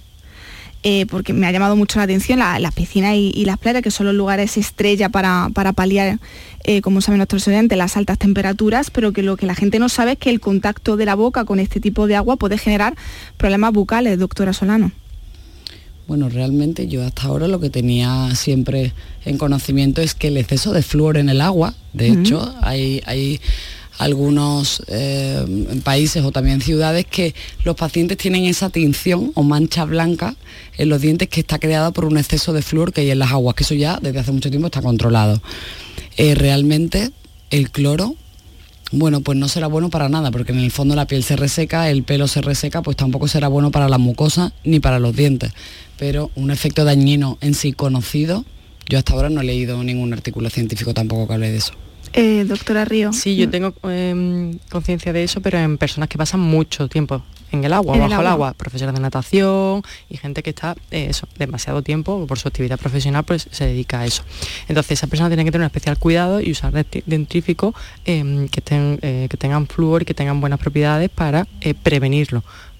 eh, 0.82 1.06
porque 1.06 1.32
me 1.32 1.46
ha 1.46 1.52
llamado 1.52 1.76
mucho 1.76 1.98
la 1.98 2.04
atención 2.04 2.38
las 2.38 2.74
piscinas 2.74 3.14
y, 3.16 3.44
las 3.44 3.58
playas, 3.58 3.82
que 3.82 3.90
son 3.90 4.06
los 4.06 4.14
lugares 4.14 4.56
estrella 4.56 5.08
para, 5.08 5.50
paliar, 5.74 6.18
eh, 6.64 6.80
como 6.80 7.00
saben 7.00 7.18
nuestros 7.18 7.46
oyentes, 7.48 7.76
las 7.76 7.96
altas 7.96 8.18
temperaturas, 8.18 8.90
pero 8.90 9.12
que 9.12 9.22
lo 9.22 9.36
que 9.36 9.46
la 9.46 9.54
gente 9.54 9.78
no 9.78 9.88
sabe 9.88 10.12
es 10.12 10.18
que 10.18 10.30
el 10.30 10.40
contacto 10.40 10.96
de 10.96 11.06
la 11.06 11.14
boca 11.14 11.44
con 11.44 11.58
este 11.58 11.80
tipo 11.80 12.06
de 12.06 12.16
agua 12.16 12.36
puede 12.36 12.58
generar 12.58 12.94
problemas 13.36 13.72
bucales, 13.72 14.18
doctora 14.18 14.52
Solano. 14.52 14.92
Bueno, 16.06 16.28
realmente 16.28 16.86
yo 16.86 17.04
hasta 17.04 17.22
ahora 17.22 17.48
lo 17.48 17.58
que 17.58 17.68
tenía 17.68 18.32
siempre 18.36 18.92
en 19.24 19.38
conocimiento 19.38 20.00
es 20.02 20.14
que 20.14 20.28
el 20.28 20.36
exceso 20.36 20.72
de 20.72 20.82
flúor 20.82 21.16
en 21.16 21.28
el 21.28 21.40
agua, 21.40 21.74
de 21.94 22.08
hecho, 22.10 22.54
hay, 22.62 23.02
hay 23.06 23.40
algunos 23.98 24.82
eh, 24.88 25.44
países 25.84 26.24
o 26.24 26.32
también 26.32 26.60
ciudades 26.60 27.06
que 27.06 27.34
los 27.64 27.76
pacientes 27.76 28.18
tienen 28.18 28.44
esa 28.44 28.70
tinción 28.70 29.32
o 29.34 29.42
mancha 29.42 29.84
blanca 29.84 30.36
en 30.78 30.88
los 30.88 31.00
dientes 31.00 31.28
que 31.28 31.40
está 31.40 31.58
creada 31.58 31.90
por 31.90 32.04
un 32.04 32.18
exceso 32.18 32.52
de 32.52 32.62
flúor 32.62 32.92
que 32.92 33.02
hay 33.02 33.10
en 33.10 33.18
las 33.18 33.32
aguas, 33.32 33.54
que 33.54 33.64
eso 33.64 33.74
ya 33.74 33.98
desde 34.00 34.18
hace 34.18 34.32
mucho 34.32 34.50
tiempo 34.50 34.66
está 34.66 34.82
controlado. 34.82 35.40
Eh, 36.16 36.34
realmente 36.34 37.10
el 37.50 37.70
cloro 37.70 38.16
bueno, 38.92 39.20
pues 39.20 39.36
no 39.36 39.48
será 39.48 39.66
bueno 39.66 39.90
para 39.90 40.08
nada, 40.08 40.30
porque 40.30 40.52
en 40.52 40.60
el 40.60 40.70
fondo 40.70 40.94
la 40.94 41.06
piel 41.06 41.24
se 41.24 41.34
reseca, 41.34 41.90
el 41.90 42.04
pelo 42.04 42.28
se 42.28 42.40
reseca, 42.40 42.82
pues 42.82 42.96
tampoco 42.96 43.26
será 43.26 43.48
bueno 43.48 43.72
para 43.72 43.88
la 43.88 43.98
mucosa 43.98 44.52
ni 44.62 44.78
para 44.78 45.00
los 45.00 45.16
dientes. 45.16 45.52
Pero 45.98 46.30
un 46.36 46.52
efecto 46.52 46.84
dañino 46.84 47.36
en 47.40 47.54
sí 47.54 47.72
conocido, 47.72 48.44
yo 48.88 48.98
hasta 48.98 49.12
ahora 49.12 49.28
no 49.28 49.40
he 49.40 49.44
leído 49.44 49.82
ningún 49.82 50.12
artículo 50.12 50.50
científico 50.50 50.94
tampoco 50.94 51.26
que 51.26 51.34
hable 51.34 51.50
de 51.50 51.56
eso. 51.56 51.72
Eh, 52.12 52.44
doctora 52.44 52.84
Río. 52.84 53.12
Sí, 53.12 53.36
yo 53.36 53.50
tengo 53.50 53.74
em, 53.84 54.58
conciencia 54.70 55.12
de 55.12 55.24
eso, 55.24 55.40
pero 55.40 55.58
en 55.58 55.78
personas 55.78 56.08
que 56.08 56.18
pasan 56.18 56.40
mucho 56.40 56.88
tiempo 56.88 57.22
en 57.52 57.64
el 57.64 57.72
agua, 57.72 57.96
bajo 57.96 58.20
el 58.20 58.26
agua. 58.26 58.54
profesores 58.54 58.94
de 58.94 59.00
natación 59.00 59.82
y 60.08 60.16
gente 60.16 60.42
que 60.42 60.50
está 60.50 60.76
eh, 60.90 61.06
eso, 61.10 61.28
demasiado 61.38 61.82
tiempo, 61.82 62.26
por 62.26 62.38
su 62.38 62.48
actividad 62.48 62.78
profesional, 62.78 63.24
pues 63.24 63.48
se 63.50 63.66
dedica 63.66 64.00
a 64.00 64.06
eso. 64.06 64.22
Entonces 64.68 64.92
esa 64.92 65.06
persona 65.06 65.28
tiene 65.28 65.44
que 65.44 65.52
tener 65.52 65.62
un 65.62 65.66
especial 65.66 65.98
cuidado 65.98 66.40
y 66.40 66.50
usar 66.50 66.72
dentífricos 67.06 67.74
em, 68.04 68.48
que, 68.48 68.62
eh, 68.68 69.26
que 69.30 69.36
tengan 69.36 69.66
flúor 69.66 70.02
y 70.02 70.04
que 70.04 70.14
tengan 70.14 70.40
buenas 70.40 70.58
propiedades 70.58 71.10
para 71.10 71.46
eh, 71.60 71.74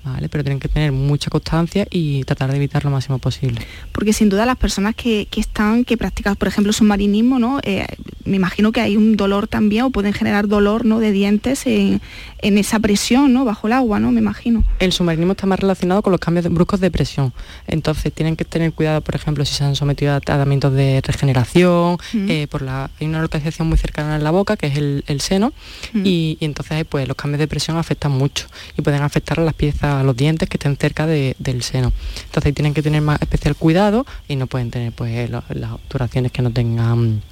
prevenirlo. 0.07 0.29
Pero 0.31 0.45
tienen 0.45 0.61
que 0.61 0.69
tener 0.69 0.93
mucha 0.93 1.31
constancia 1.31 1.87
y 1.91 2.25
tratar 2.25 2.51
de 2.51 2.57
evitar 2.57 2.85
lo 2.85 2.91
máximo 2.91 3.19
posible. 3.19 3.61
Porque 3.93 4.13
sin 4.13 4.29
duda 4.29 4.47
las 4.47 4.57
personas 4.57 4.95
que, 4.95 5.29
están, 5.37 5.85
que 5.85 5.97
practican, 5.97 6.37
por 6.37 6.49
ejemplo, 6.49 6.73
submarinismo, 6.73 7.39
¿no? 7.39 7.61
Eh, 7.63 7.87
me 8.27 8.37
imagino 8.37 8.73
que 8.73 8.81
hay 8.81 8.97
un 8.97 9.17
dolor 9.17 9.49
también 9.49 9.85
o 9.85 9.91
pueden 9.91 10.13
generar 10.13 10.49
dolor 10.49 10.85
¿no? 10.85 10.99
de 11.01 11.13
dientes 11.13 11.67
en, 11.67 12.01
esa 12.41 12.79
presión 12.79 13.33
¿no? 13.33 13.45
bajo 13.45 13.67
el 13.67 13.73
agua, 13.73 13.99
¿no? 13.99 14.11
Me 14.13 14.21
imagino. 14.21 14.65
El 14.79 14.93
submarinismo 14.93 15.33
está 15.33 15.47
más 15.47 15.59
relacionado 15.59 16.03
con 16.03 16.11
los 16.13 16.21
cambios 16.21 16.49
bruscos 16.53 16.81
de 16.81 16.91
presión. 16.91 17.33
Entonces 17.67 18.13
tienen 18.13 18.37
que 18.37 18.45
tener 18.45 18.73
cuidado, 18.73 19.01
por 19.01 19.15
ejemplo, 19.15 19.45
si 19.45 19.55
se 19.55 19.65
han 19.65 19.75
sometido 19.75 20.15
a 20.15 20.21
tratamientos 20.21 20.73
de 20.73 21.01
regeneración, 21.05 21.99
eh, 22.15 22.47
por 22.49 22.63
la, 22.63 22.91
hay 23.01 23.07
una 23.07 23.21
localización 23.23 23.69
muy 23.69 23.79
cercana 23.79 24.17
en 24.17 24.25
la 24.25 24.31
boca, 24.31 24.57
que 24.57 24.67
es 24.67 24.77
el, 24.77 25.21
seno, 25.21 25.53
y, 25.95 26.37
y, 26.41 26.45
entonces 26.45 26.85
pues 26.89 27.09
los 27.09 27.17
cambios 27.17 27.39
de 27.39 27.49
presión 27.49 27.77
afectan 27.77 28.13
mucho 28.13 28.47
y 28.77 28.83
pueden 28.83 29.03
afectar 29.03 29.41
a 29.41 29.45
las 29.45 29.55
piezas 29.55 29.96
los 30.05 30.17
dientes 30.17 30.49
que 30.49 30.57
estén 30.57 30.77
cerca 30.77 31.07
del 31.07 31.63
seno. 31.63 31.93
Entonces 32.25 32.55
tienen 32.55 32.75
que 32.75 32.83
tener 32.83 33.03
más 33.03 33.21
especial 33.21 33.55
cuidado 33.55 34.07
y 34.29 34.37
no 34.37 34.47
pueden 34.47 34.71
tener 34.71 34.93
pues 34.93 35.31
las 35.31 35.73
obturaciones 35.73 36.33
que 36.33 36.43
no 36.43 36.51
tengan 36.51 37.23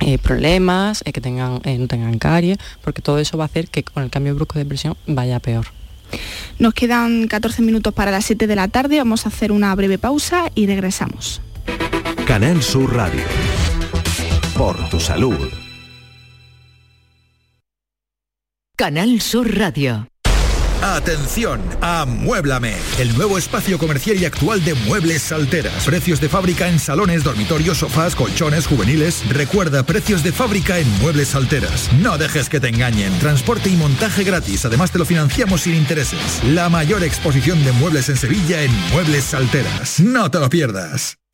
eh, 0.00 0.18
problemas, 0.18 1.02
eh, 1.06 1.12
que 1.12 1.20
tengan, 1.20 1.60
eh, 1.64 1.78
no 1.78 1.86
tengan 1.86 2.18
caries, 2.18 2.58
porque 2.82 3.00
todo 3.00 3.18
eso 3.18 3.38
va 3.38 3.44
a 3.44 3.46
hacer 3.46 3.68
que 3.68 3.82
con 3.82 4.02
el 4.02 4.10
cambio 4.10 4.34
brusco 4.34 4.58
de 4.58 4.66
presión 4.66 4.96
vaya 5.06 5.40
peor. 5.40 5.66
Nos 6.58 6.74
quedan 6.74 7.26
14 7.28 7.62
minutos 7.62 7.94
para 7.94 8.10
las 8.10 8.24
7 8.26 8.46
de 8.46 8.56
la 8.56 8.68
tarde, 8.68 8.98
vamos 8.98 9.24
a 9.24 9.30
hacer 9.30 9.52
una 9.52 9.74
breve 9.74 9.98
pausa 9.98 10.50
y 10.54 10.66
regresamos. 10.66 11.40
Canal 12.26 12.62
Sur 12.62 12.94
Radio. 12.94 13.22
Por 14.56 14.88
tu 14.90 15.00
salud. 15.00 15.48
Canal 18.76 19.20
Sur 19.22 19.56
Radio. 19.56 20.06
Atención, 20.82 21.60
Amuéblame, 21.80 22.74
el 22.98 23.16
nuevo 23.16 23.38
espacio 23.38 23.78
comercial 23.78 24.16
y 24.20 24.24
actual 24.24 24.64
de 24.64 24.74
Muebles 24.74 25.22
Salteras. 25.22 25.84
Precios 25.84 26.20
de 26.20 26.28
fábrica 26.28 26.68
en 26.68 26.78
salones, 26.78 27.24
dormitorios, 27.24 27.78
sofás, 27.78 28.14
colchones, 28.14 28.66
juveniles. 28.66 29.22
Recuerda, 29.28 29.82
precios 29.82 30.22
de 30.22 30.32
fábrica 30.32 30.78
en 30.78 30.88
Muebles 31.00 31.28
Salteras. 31.28 31.90
No 32.00 32.18
dejes 32.18 32.48
que 32.48 32.60
te 32.60 32.68
engañen. 32.68 33.18
Transporte 33.18 33.68
y 33.68 33.76
montaje 33.76 34.24
gratis. 34.24 34.64
Además 34.64 34.90
te 34.90 34.98
lo 34.98 35.04
financiamos 35.04 35.62
sin 35.62 35.74
intereses. 35.74 36.42
La 36.44 36.68
mayor 36.68 37.02
exposición 37.02 37.64
de 37.64 37.72
muebles 37.72 38.08
en 38.08 38.16
Sevilla 38.16 38.62
en 38.62 38.72
Muebles 38.92 39.24
Salteras. 39.24 40.00
No 40.00 40.30
te 40.30 40.38
lo 40.38 40.48
pierdas. 40.48 41.18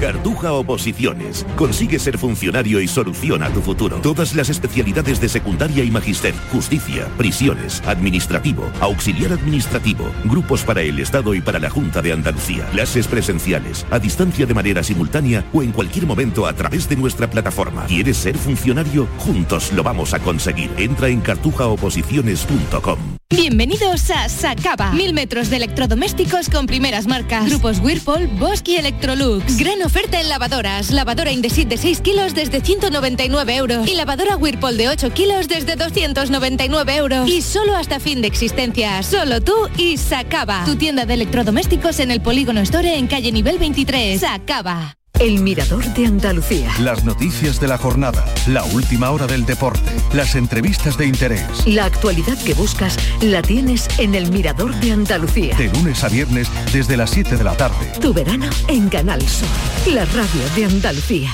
Cartuja 0.00 0.54
Oposiciones. 0.54 1.44
Consigue 1.56 1.98
ser 1.98 2.16
funcionario 2.16 2.80
y 2.80 2.88
soluciona 2.88 3.50
tu 3.50 3.60
futuro. 3.60 3.98
Todas 3.98 4.34
las 4.34 4.48
especialidades 4.48 5.20
de 5.20 5.28
secundaria 5.28 5.84
y 5.84 5.90
magister, 5.90 6.34
justicia, 6.50 7.06
prisiones, 7.18 7.82
administrativo, 7.86 8.64
auxiliar 8.80 9.34
administrativo, 9.34 10.10
grupos 10.24 10.62
para 10.64 10.80
el 10.80 10.98
Estado 10.98 11.34
y 11.34 11.42
para 11.42 11.58
la 11.58 11.68
Junta 11.68 12.00
de 12.00 12.12
Andalucía, 12.12 12.64
clases 12.70 13.06
presenciales, 13.06 13.86
a 13.90 13.98
distancia 13.98 14.46
de 14.46 14.54
manera 14.54 14.82
simultánea 14.82 15.44
o 15.52 15.62
en 15.62 15.70
cualquier 15.70 16.06
momento 16.06 16.46
a 16.46 16.54
través 16.54 16.88
de 16.88 16.96
nuestra 16.96 17.28
plataforma. 17.28 17.84
¿Quieres 17.84 18.16
ser 18.16 18.38
funcionario? 18.38 19.06
Juntos 19.18 19.70
lo 19.74 19.82
vamos 19.82 20.14
a 20.14 20.18
conseguir. 20.18 20.70
Entra 20.78 21.08
en 21.08 21.20
cartujaoposiciones.com. 21.20 22.98
Bienvenidos 23.32 24.10
a 24.10 24.28
Sacaba. 24.28 24.90
Mil 24.90 25.12
metros 25.12 25.50
de 25.50 25.56
electrodomésticos 25.56 26.50
con 26.50 26.66
primeras 26.66 27.06
marcas. 27.06 27.48
Grupos 27.48 27.78
Whirlpool, 27.78 28.26
Bosch 28.26 28.66
y 28.68 28.76
Electrolux. 28.76 29.56
Gran 29.56 29.80
oferta 29.90 30.20
en 30.20 30.28
lavadoras. 30.28 30.92
Lavadora 30.92 31.32
Indesit 31.32 31.68
de 31.68 31.76
6 31.76 32.00
kilos 32.00 32.32
desde 32.32 32.60
199 32.60 33.56
euros. 33.56 33.88
Y 33.88 33.96
lavadora 33.96 34.36
Whirlpool 34.36 34.76
de 34.76 34.88
8 34.88 35.12
kilos 35.12 35.48
desde 35.48 35.74
299 35.74 36.96
euros. 36.96 37.28
Y 37.28 37.42
solo 37.42 37.74
hasta 37.74 37.98
fin 37.98 38.22
de 38.22 38.28
existencia. 38.28 39.02
Solo 39.02 39.40
tú 39.40 39.54
y 39.76 39.96
Sacaba. 39.96 40.64
Tu 40.64 40.76
tienda 40.76 41.06
de 41.06 41.14
electrodomésticos 41.14 41.98
en 41.98 42.12
el 42.12 42.20
Polígono 42.22 42.60
Store 42.60 42.96
en 42.96 43.08
calle 43.08 43.32
nivel 43.32 43.58
23. 43.58 44.20
Sacaba. 44.20 44.99
El 45.20 45.42
Mirador 45.42 45.84
de 45.92 46.06
Andalucía. 46.06 46.72
Las 46.80 47.04
noticias 47.04 47.60
de 47.60 47.68
la 47.68 47.76
jornada, 47.76 48.24
la 48.46 48.64
última 48.64 49.10
hora 49.10 49.26
del 49.26 49.44
deporte, 49.44 49.92
las 50.14 50.34
entrevistas 50.34 50.96
de 50.96 51.06
interés. 51.06 51.66
La 51.66 51.84
actualidad 51.84 52.38
que 52.42 52.54
buscas 52.54 52.96
la 53.20 53.42
tienes 53.42 53.86
en 53.98 54.14
El 54.14 54.32
Mirador 54.32 54.74
de 54.76 54.92
Andalucía. 54.92 55.54
De 55.58 55.68
lunes 55.68 56.02
a 56.04 56.08
viernes 56.08 56.48
desde 56.72 56.96
las 56.96 57.10
7 57.10 57.36
de 57.36 57.44
la 57.44 57.54
tarde. 57.54 57.92
Tu 58.00 58.14
verano 58.14 58.48
en 58.68 58.88
Canal 58.88 59.20
Sur, 59.20 59.46
la 59.92 60.06
radio 60.06 60.42
de 60.56 60.64
Andalucía. 60.64 61.30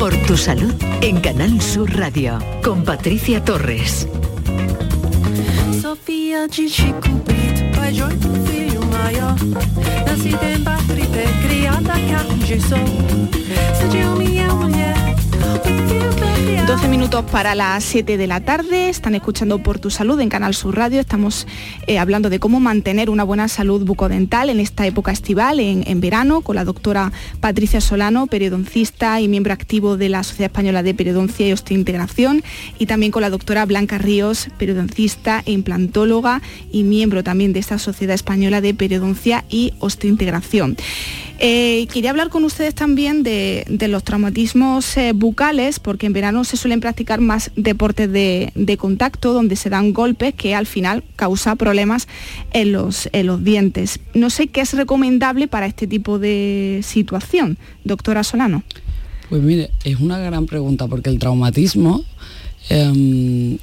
Por 0.00 0.16
tu 0.26 0.36
salud 0.36 0.74
en 1.02 1.20
Canal 1.20 1.60
Sur 1.62 1.96
Radio 1.96 2.40
con 2.64 2.82
Patricia 2.82 3.44
Torres. 3.44 4.08
Sofía 5.80 6.48
maio 9.02 9.34
Nascida 10.06 10.50
em 10.50 10.60
Batrité, 10.60 11.24
criada 11.42 11.92
cá 11.92 12.24
em 12.24 12.60
so. 12.60 12.76
Sede 13.74 14.04
homem 14.04 14.38
e 14.38 14.48
mulher, 14.52 15.16
o 15.38 15.88
filho 15.88 16.09
12 16.40 16.88
minutos 16.88 17.24
para 17.30 17.54
las 17.54 17.84
7 17.84 18.16
de 18.16 18.26
la 18.26 18.40
tarde, 18.40 18.88
están 18.88 19.14
escuchando 19.14 19.58
Por 19.58 19.78
tu 19.78 19.90
Salud 19.90 20.18
en 20.20 20.30
Canal 20.30 20.54
Sur 20.54 20.76
Radio, 20.76 21.00
estamos 21.00 21.46
eh, 21.86 21.98
hablando 21.98 22.30
de 22.30 22.38
cómo 22.38 22.60
mantener 22.60 23.10
una 23.10 23.24
buena 23.24 23.48
salud 23.48 23.84
bucodental 23.84 24.48
en 24.48 24.58
esta 24.58 24.86
época 24.86 25.12
estival, 25.12 25.60
en, 25.60 26.00
verano, 26.00 26.40
con 26.40 26.56
la 26.56 26.64
doctora 26.64 27.12
Patricia 27.40 27.82
Solano, 27.82 28.26
periodoncista 28.26 29.20
y 29.20 29.28
miembro 29.28 29.52
activo 29.52 29.98
de 29.98 30.08
la 30.08 30.22
Sociedad 30.22 30.50
Española 30.50 30.82
de 30.82 30.94
Periodoncia 30.94 31.46
y 31.46 31.52
Osteointegración, 31.52 32.42
y 32.78 32.86
también 32.86 33.12
con 33.12 33.20
la 33.20 33.30
doctora 33.30 33.66
Blanca 33.66 33.98
Ríos, 33.98 34.48
periodoncista 34.56 35.42
e 35.44 35.52
implantóloga 35.52 36.40
y 36.72 36.84
miembro 36.84 37.22
también 37.22 37.52
de 37.52 37.60
esta 37.60 37.78
Sociedad 37.78 38.14
Española 38.14 38.60
de 38.60 38.72
Periodoncia 38.72 39.44
y 39.50 39.74
Osteointegración. 39.80 40.76
Eh, 41.42 41.86
quería 41.90 42.10
hablar 42.10 42.28
con 42.28 42.44
ustedes 42.44 42.74
también 42.74 43.22
de, 43.22 43.64
los 43.88 44.04
traumatismos 44.04 44.94
eh, 44.98 45.12
bucales, 45.14 45.80
porque 45.80 46.04
en 46.04 46.12
verano 46.12 46.44
se 46.44 46.58
suelen 46.58 46.80
practicar 46.80 47.22
más 47.22 47.50
deportes 47.56 48.12
de, 48.12 48.52
de 48.54 48.76
contacto, 48.76 49.32
donde 49.32 49.56
se 49.56 49.70
dan 49.70 49.94
golpes 49.94 50.34
que 50.34 50.54
al 50.54 50.66
final 50.66 51.02
causa 51.16 51.56
problemas 51.56 52.08
en 52.52 52.72
los, 52.72 53.08
en 53.12 53.26
los 53.26 53.42
dientes. 53.42 54.00
No 54.12 54.28
sé 54.28 54.48
qué 54.48 54.60
es 54.60 54.74
recomendable 54.74 55.48
para 55.48 55.64
este 55.64 55.86
tipo 55.86 56.18
de 56.18 56.82
situación, 56.84 57.56
doctora 57.84 58.22
Solano. 58.22 58.62
Pues 59.30 59.40
mire, 59.42 59.70
es 59.84 59.98
una 59.98 60.18
gran 60.18 60.44
pregunta 60.44 60.88
porque 60.88 61.08
el 61.08 61.18
traumatismo 61.18 62.04
em, 62.68 63.56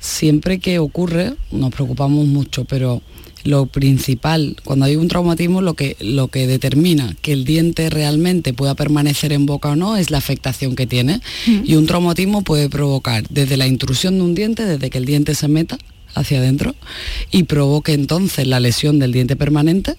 siempre 0.00 0.58
que 0.58 0.78
ocurre 0.78 1.34
nos 1.50 1.70
preocupamos 1.70 2.26
mucho, 2.26 2.64
pero 2.64 3.02
lo 3.44 3.66
principal, 3.66 4.56
cuando 4.64 4.86
hay 4.86 4.96
un 4.96 5.08
traumatismo, 5.08 5.62
lo 5.62 5.74
que, 5.74 5.96
lo 6.00 6.28
que 6.28 6.46
determina 6.46 7.16
que 7.22 7.32
el 7.32 7.44
diente 7.44 7.90
realmente 7.90 8.52
pueda 8.52 8.74
permanecer 8.74 9.32
en 9.32 9.46
boca 9.46 9.70
o 9.70 9.76
no 9.76 9.96
es 9.96 10.10
la 10.10 10.18
afectación 10.18 10.76
que 10.76 10.86
tiene. 10.86 11.20
Y 11.46 11.74
un 11.74 11.86
traumatismo 11.86 12.42
puede 12.42 12.68
provocar 12.68 13.24
desde 13.28 13.56
la 13.56 13.66
intrusión 13.66 14.16
de 14.16 14.22
un 14.22 14.34
diente, 14.34 14.64
desde 14.64 14.90
que 14.90 14.98
el 14.98 15.04
diente 15.04 15.34
se 15.34 15.48
meta 15.48 15.78
hacia 16.14 16.38
adentro, 16.38 16.74
y 17.30 17.44
provoque 17.44 17.92
entonces 17.94 18.46
la 18.46 18.60
lesión 18.60 18.98
del 18.98 19.12
diente 19.12 19.34
permanente, 19.36 19.96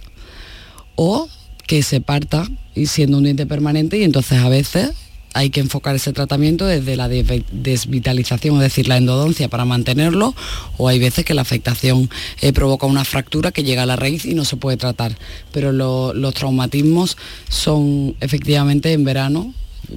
o 0.95 1.27
que 1.65 1.81
se 1.81 2.01
parta 2.01 2.47
y 2.75 2.87
siendo 2.87 3.17
un 3.17 3.23
diente 3.23 3.45
permanente 3.45 3.97
y 3.97 4.03
entonces 4.03 4.39
a 4.39 4.49
veces 4.49 4.91
hay 5.33 5.49
que 5.49 5.59
enfocar 5.59 5.95
ese 5.95 6.13
tratamiento 6.13 6.65
desde 6.65 6.95
la 6.95 7.07
de- 7.09 7.43
desvitalización, 7.51 8.55
es 8.57 8.61
decir, 8.61 8.87
la 8.87 8.97
endodoncia 8.97 9.47
para 9.49 9.65
mantenerlo, 9.65 10.35
o 10.77 10.87
hay 10.87 10.99
veces 10.99 11.25
que 11.25 11.33
la 11.33 11.41
afectación 11.41 12.09
eh, 12.41 12.53
provoca 12.53 12.85
una 12.85 13.03
fractura 13.05 13.51
que 13.51 13.63
llega 13.63 13.83
a 13.83 13.85
la 13.85 13.95
raíz 13.95 14.25
y 14.25 14.33
no 14.35 14.45
se 14.45 14.57
puede 14.57 14.77
tratar. 14.77 15.17
Pero 15.51 15.71
lo- 15.71 16.13
los 16.13 16.33
traumatismos 16.33 17.17
son 17.49 18.15
efectivamente 18.21 18.93
en 18.93 19.03
verano, 19.03 19.53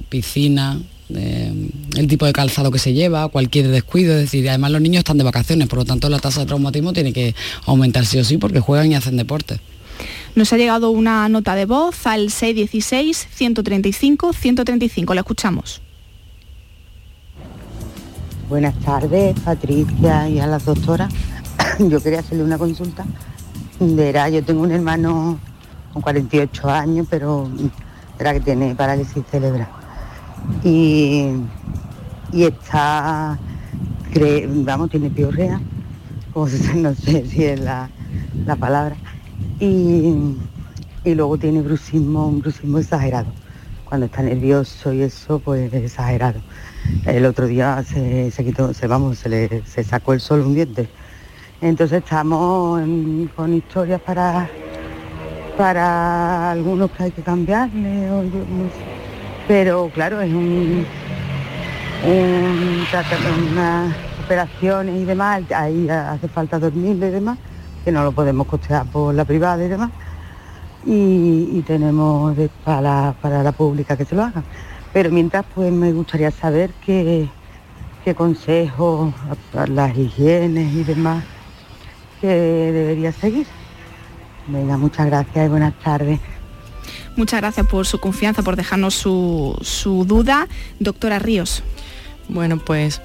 piscina, 0.09 0.79
eh, 1.15 1.53
el 1.95 2.07
tipo 2.07 2.25
de 2.25 2.33
calzado 2.33 2.71
que 2.71 2.79
se 2.79 2.93
lleva, 2.93 3.27
cualquier 3.29 3.69
descuido, 3.69 4.13
es 4.15 4.21
decir, 4.23 4.47
además 4.49 4.71
los 4.71 4.81
niños 4.81 4.99
están 4.99 5.17
de 5.17 5.23
vacaciones, 5.23 5.67
por 5.67 5.79
lo 5.79 5.85
tanto 5.85 6.09
la 6.09 6.19
tasa 6.19 6.41
de 6.41 6.47
traumatismo 6.47 6.91
tiene 6.93 7.13
que 7.13 7.33
aumentar 7.65 8.05
sí 8.05 8.17
o 8.17 8.23
sí 8.25 8.37
porque 8.37 8.59
juegan 8.59 8.91
y 8.91 8.95
hacen 8.95 9.15
deporte. 9.17 9.59
Nos 10.35 10.53
ha 10.53 10.57
llegado 10.57 10.91
una 10.91 11.27
nota 11.29 11.55
de 11.55 11.65
voz 11.65 12.05
al 12.05 12.29
616-135-135. 12.29 15.13
La 15.13 15.21
escuchamos. 15.21 15.81
Buenas 18.49 18.77
tardes, 18.79 19.37
Patricia 19.41 20.29
y 20.29 20.39
a 20.39 20.47
las 20.47 20.63
doctoras. 20.63 21.13
Yo 21.79 22.01
quería 22.01 22.19
hacerle 22.19 22.43
una 22.43 22.57
consulta. 22.57 23.05
Verá, 23.79 24.29
yo 24.29 24.43
tengo 24.43 24.63
un 24.63 24.71
hermano 24.71 25.37
con 25.93 26.01
48 26.01 26.69
años, 26.69 27.05
pero 27.09 27.47
verá 28.17 28.33
que 28.33 28.39
tiene 28.39 28.73
parálisis 28.73 29.23
cerebral. 29.29 29.67
Y, 30.63 31.27
y 32.31 32.43
está, 32.43 33.37
vamos, 34.47 34.89
tiene 34.89 35.11
piorrea, 35.11 35.61
no 36.75 36.95
sé 36.95 37.25
si 37.27 37.43
es 37.43 37.59
la, 37.59 37.89
la 38.45 38.55
palabra. 38.55 38.95
Y, 39.59 40.35
y 41.03 41.15
luego 41.15 41.37
tiene 41.37 41.61
bruxismo, 41.61 42.27
un 42.27 42.39
bruxismo 42.39 42.79
exagerado. 42.79 43.27
Cuando 43.85 44.05
está 44.05 44.21
nervioso 44.21 44.93
y 44.93 45.01
eso, 45.01 45.39
pues 45.39 45.73
es 45.73 45.83
exagerado. 45.85 46.41
El 47.05 47.25
otro 47.25 47.47
día 47.47 47.83
se, 47.83 48.31
se 48.31 48.43
quitó, 48.43 48.73
se, 48.73 48.87
vamos, 48.87 49.17
se 49.19 49.29
le 49.29 49.63
se 49.65 49.83
sacó 49.83 50.13
el 50.13 50.19
sol 50.19 50.41
un 50.41 50.53
diente. 50.53 50.89
Entonces 51.61 52.03
estamos 52.03 52.81
con 53.35 53.53
historias 53.53 54.01
para 54.01 54.49
para 55.57 56.51
algunos 56.51 56.91
que 56.91 57.03
hay 57.03 57.11
que 57.11 57.23
cambiarle, 57.23 58.07
pero 59.47 59.89
claro, 59.93 60.21
es 60.21 60.31
un, 60.31 60.85
un 62.05 62.85
unas 63.51 63.95
operaciones 64.23 65.01
y 65.01 65.05
demás, 65.05 65.41
ahí 65.55 65.89
hace 65.89 66.27
falta 66.27 66.59
dormirle 66.59 67.07
y 67.07 67.11
demás, 67.11 67.39
que 67.87 67.91
no 67.93 68.03
lo 68.03 68.11
podemos 68.11 68.47
costear 68.47 68.85
por 68.87 69.15
la 69.15 69.23
privada 69.23 69.63
y 69.63 69.69
demás, 69.69 69.91
y, 70.85 71.47
y 71.53 71.63
tenemos 71.65 72.35
de- 72.35 72.49
para, 72.65 73.15
para 73.21 73.41
la 73.43 73.53
pública 73.53 73.95
que 73.95 74.03
se 74.03 74.13
lo 74.13 74.23
hagan. 74.25 74.43
Pero 74.91 75.09
mientras 75.09 75.45
pues 75.55 75.71
me 75.71 75.93
gustaría 75.93 76.29
saber 76.31 76.71
qué, 76.85 77.29
qué 78.03 78.13
consejos, 78.13 79.13
las 79.69 79.97
higienes 79.97 80.73
y 80.73 80.83
demás 80.83 81.23
que 82.19 82.27
debería 82.27 83.13
seguir. 83.13 83.47
Venga, 84.47 84.75
muchas 84.75 85.05
gracias 85.05 85.45
y 85.45 85.49
buenas 85.49 85.73
tardes. 85.79 86.19
Muchas 87.15 87.39
gracias 87.39 87.65
por 87.67 87.87
su 87.87 87.99
confianza, 88.01 88.41
por 88.43 88.57
dejarnos 88.57 88.95
su, 88.95 89.57
su 89.61 90.03
duda. 90.03 90.49
Doctora 90.81 91.19
Ríos. 91.19 91.63
Bueno, 92.27 92.57
pues 92.57 93.01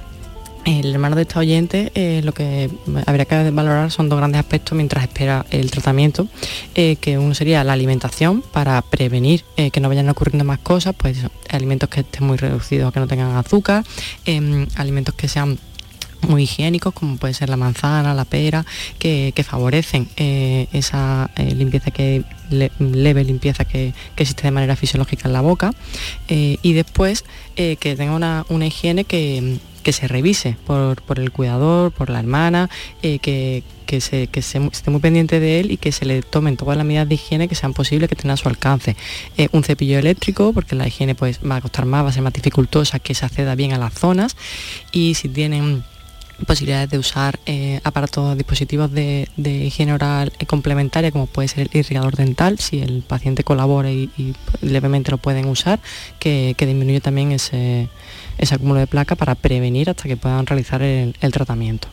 el 0.64 0.92
hermano 0.92 1.16
de 1.16 1.22
esta 1.22 1.40
oyente 1.40 1.90
eh, 1.94 2.20
lo 2.24 2.32
que 2.32 2.70
habría 3.06 3.24
que 3.24 3.50
valorar 3.50 3.90
son 3.90 4.08
dos 4.08 4.18
grandes 4.18 4.38
aspectos 4.38 4.76
mientras 4.76 5.02
espera 5.04 5.44
el 5.50 5.70
tratamiento, 5.70 6.28
eh, 6.74 6.96
que 6.96 7.18
uno 7.18 7.34
sería 7.34 7.64
la 7.64 7.72
alimentación 7.72 8.42
para 8.42 8.80
prevenir 8.82 9.44
eh, 9.56 9.70
que 9.70 9.80
no 9.80 9.88
vayan 9.88 10.08
ocurriendo 10.08 10.44
más 10.44 10.58
cosas, 10.60 10.94
pues 10.96 11.18
alimentos 11.50 11.88
que 11.88 12.00
estén 12.00 12.24
muy 12.26 12.36
reducidos, 12.36 12.92
que 12.92 13.00
no 13.00 13.06
tengan 13.08 13.36
azúcar, 13.36 13.84
em, 14.24 14.66
alimentos 14.76 15.14
que 15.14 15.26
sean 15.28 15.58
muy 16.28 16.44
higiénicos, 16.44 16.94
como 16.94 17.16
puede 17.16 17.34
ser 17.34 17.48
la 17.48 17.56
manzana, 17.56 18.14
la 18.14 18.24
pera, 18.24 18.64
que, 19.00 19.34
favorecen 19.44 20.08
esa 20.16 21.28
limpieza 21.36 21.90
que 21.90 22.22
le- 22.48 22.70
leve 22.78 23.24
limpieza 23.24 23.64
que, 23.64 23.92
existe 24.16 24.44
de 24.44 24.52
manera 24.52 24.76
fisiológica 24.76 25.26
en 25.26 25.32
la 25.32 25.40
boca 25.40 25.72
y 26.28 26.72
después 26.74 27.24
que 27.56 27.76
tenga 27.96 28.44
una 28.48 28.66
higiene 28.66 29.02
que, 29.04 29.58
que 29.82 29.92
se 29.92 30.08
revise 30.08 30.56
por, 30.66 31.02
por 31.02 31.18
el 31.18 31.30
cuidador, 31.30 31.92
por 31.92 32.08
la 32.10 32.18
hermana, 32.20 32.70
eh, 33.02 33.18
que, 33.18 33.62
que 33.86 34.00
se, 34.00 34.28
que 34.28 34.40
se- 34.42 34.64
esté 34.72 34.90
muy 34.90 35.00
pendiente 35.00 35.40
de 35.40 35.60
él 35.60 35.70
y 35.70 35.76
que 35.76 35.92
se 35.92 36.04
le 36.06 36.22
tomen 36.22 36.56
todas 36.56 36.76
las 36.76 36.86
medidas 36.86 37.08
de 37.08 37.16
higiene 37.16 37.48
que 37.48 37.54
sean 37.54 37.74
posibles 37.74 38.08
que 38.08 38.16
tengan 38.16 38.34
a 38.34 38.36
su 38.36 38.48
alcance. 38.48 38.96
Eh, 39.36 39.48
un 39.52 39.64
cepillo 39.64 39.98
eléctrico, 39.98 40.52
porque 40.52 40.74
la 40.76 40.86
higiene 40.86 41.14
pues, 41.14 41.40
va 41.48 41.56
a 41.56 41.60
costar 41.60 41.84
más, 41.86 42.04
va 42.04 42.08
a 42.08 42.12
ser 42.12 42.22
más 42.22 42.32
dificultosa, 42.32 42.98
que 42.98 43.14
se 43.14 43.24
acceda 43.26 43.54
bien 43.54 43.72
a 43.72 43.78
las 43.78 43.94
zonas 43.94 44.36
y 44.92 45.14
si 45.14 45.28
tienen 45.28 45.84
posibilidades 46.46 46.90
de 46.90 46.98
usar 46.98 47.38
eh, 47.46 47.80
aparatos, 47.84 48.36
dispositivos 48.36 48.92
de, 48.92 49.28
higiene 49.36 49.92
oral 49.92 50.32
eh, 50.38 50.46
complementaria, 50.46 51.10
como 51.10 51.26
puede 51.26 51.48
ser 51.48 51.68
el 51.72 51.80
irrigador 51.80 52.16
dental, 52.16 52.58
si 52.58 52.80
el 52.80 53.02
paciente 53.02 53.44
colabora 53.44 53.90
y, 53.90 54.10
levemente 54.60 55.10
lo 55.10 55.18
pueden 55.18 55.46
usar, 55.46 55.80
que, 56.18 56.54
que 56.56 56.66
disminuye 56.66 57.00
también 57.00 57.32
ese, 57.32 57.88
ese 58.38 58.54
acúmulo 58.54 58.80
de 58.80 58.86
placa 58.86 59.16
para 59.16 59.34
prevenir 59.34 59.90
hasta 59.90 60.04
que 60.04 60.16
puedan 60.16 60.46
realizar 60.46 60.82
el, 60.82 61.14
tratamiento. 61.32 61.88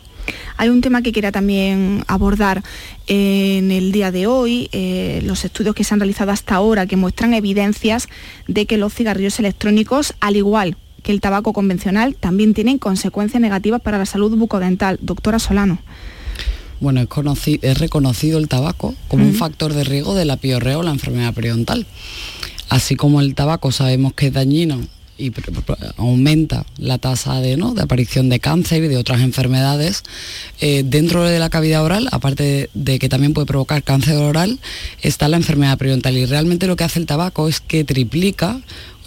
Hay 0.58 0.70
un 0.70 0.82
tema 0.82 1.02
que 1.02 1.12
quería 1.12 1.32
también 1.32 2.04
abordar 2.08 2.62
en 3.08 3.72
el 3.72 3.92
día 3.92 4.12
de 4.12 4.28
hoy, 4.28 4.70
eh, 4.72 5.22
los 5.24 5.46
estudios 5.46 5.74
que 5.74 5.84
se 5.84 5.94
han 5.94 6.00
realizado 6.00 6.32
hasta 6.32 6.56
ahora 6.56 6.86
que 6.86 6.98
muestran 6.98 7.34
evidencias 7.34 8.08
de 8.48 8.66
que 8.66 8.78
los 8.78 8.94
cigarrillos 8.94 9.40
electrónicos, 9.40 10.14
al 10.20 10.36
igual 10.36 10.76
que 11.10 11.14
el 11.14 11.22
tabaco 11.22 11.54
convencional, 11.54 12.14
también 12.14 12.54
tienen 12.54 12.78
consecuencias 12.78 13.42
negativas 13.42 13.82
para 13.82 13.98
la 13.98 14.06
salud 14.06 14.38
bucodental. 14.38 15.00
Doctora 15.02 15.40
Solano. 15.40 15.80
Bueno, 16.80 17.02
es, 17.02 17.10
es 17.64 17.80
reconocido 17.80 18.38
el 18.38 18.48
tabaco 18.48 18.94
como 19.08 19.26
un 19.26 19.34
factor 19.34 19.74
de 19.74 19.86
riesgo 19.86 20.14
de 20.14 20.26
la 20.26 20.38
piorrea 20.38 20.78
o 20.78 20.84
la 20.84 20.92
enfermedad 20.92 21.34
periodontal. 21.34 21.88
Así 22.70 22.96
como 22.96 23.22
el 23.22 23.34
tabaco 23.34 23.72
sabemos 23.72 24.14
que 24.14 24.28
es 24.28 24.34
dañino 24.34 24.82
y 25.18 25.34
aumenta 25.98 26.64
la 26.78 27.00
tasa 27.00 27.42
de, 27.42 27.58
¿no? 27.58 27.74
de 27.74 27.82
aparición 27.82 28.30
de 28.30 28.40
cáncer 28.40 28.84
y 28.84 28.88
de 28.88 28.98
otras 28.98 29.22
enfermedades, 29.22 30.04
eh, 30.62 30.84
dentro 30.86 31.24
de 31.24 31.40
la 31.40 31.50
cavidad 31.50 31.84
oral, 31.84 32.08
aparte 32.12 32.44
de, 32.44 32.70
de 32.76 33.00
que 33.00 33.10
también 33.10 33.34
puede 33.34 33.48
provocar 33.48 33.82
cáncer 33.84 34.16
oral, 34.18 34.60
está 35.02 35.28
la 35.28 35.38
enfermedad 35.38 35.78
periodontal. 35.80 36.16
Y 36.18 36.28
realmente 36.28 36.68
lo 36.68 36.76
que 36.76 36.84
hace 36.84 37.00
el 37.00 37.08
tabaco 37.08 37.48
es 37.48 37.60
que 37.60 37.84
triplica, 37.84 38.62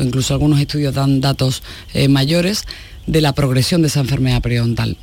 incluso 0.04 0.34
algunos 0.34 0.60
estudios 0.60 0.94
dan 0.94 1.20
datos 1.20 1.62
eh, 1.94 2.08
mayores, 2.08 2.64
de 3.06 3.20
la 3.20 3.32
progresión 3.34 3.82
de 3.82 3.88
esa 3.88 4.00
enfermedad 4.00 4.42
periodontal. 4.42 4.96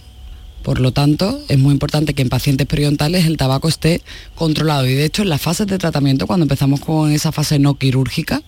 Por 0.63 0.81
lo 0.81 0.91
tanto, 0.91 1.41
es 1.47 1.57
muy 1.57 1.71
importante 1.71 2.13
que 2.13 2.21
en 2.21 2.29
pacientes 2.29 2.67
periodontales 2.67 3.25
el 3.25 3.37
tabaco 3.37 3.69
esté 3.69 4.01
controlado. 4.35 4.85
Y 4.85 4.93
de 4.93 5.05
hecho, 5.05 5.21
en 5.21 5.29
las 5.29 5.41
fases 5.41 5.67
de 5.67 5.77
tratamiento, 5.77 6.27
cuando 6.27 6.43
empezamos 6.43 6.81
con 6.81 7.11
esa 7.11 7.31
fase 7.31 7.59
no 7.59 7.75
quirúrgica, 7.75 8.43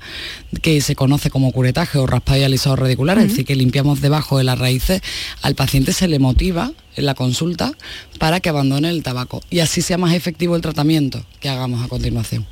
que 0.62 0.82
se 0.82 0.96
conoce 0.96 1.30
como 1.30 1.52
curetaje 1.52 1.98
o 1.98 2.08
raspado 2.08 2.40
y 2.40 2.44
alisado 2.44 2.76
radicular, 2.76 3.18
es 3.18 3.30
decir, 3.30 3.46
que 3.46 3.56
limpiamos 3.56 4.02
debajo 4.02 4.38
de 4.38 4.44
las 4.44 4.60
raíces, 4.60 5.02
al 5.42 5.56
paciente 5.56 5.94
se 5.94 6.10
le 6.10 6.20
motiva 6.20 6.74
en 6.98 7.06
la 7.06 7.16
consulta 7.16 7.72
para 8.20 8.42
que 8.42 8.50
abandone 8.50 8.90
el 8.90 9.04
tabaco 9.04 9.42
y 9.50 9.60
así 9.60 9.82
sea 9.82 9.98
más 9.98 10.14
efectivo 10.14 10.58
el 10.58 10.62
tratamiento 10.62 11.26
que 11.40 11.48
hagamos 11.48 11.84
a 11.84 11.88
continuación. 11.88 12.46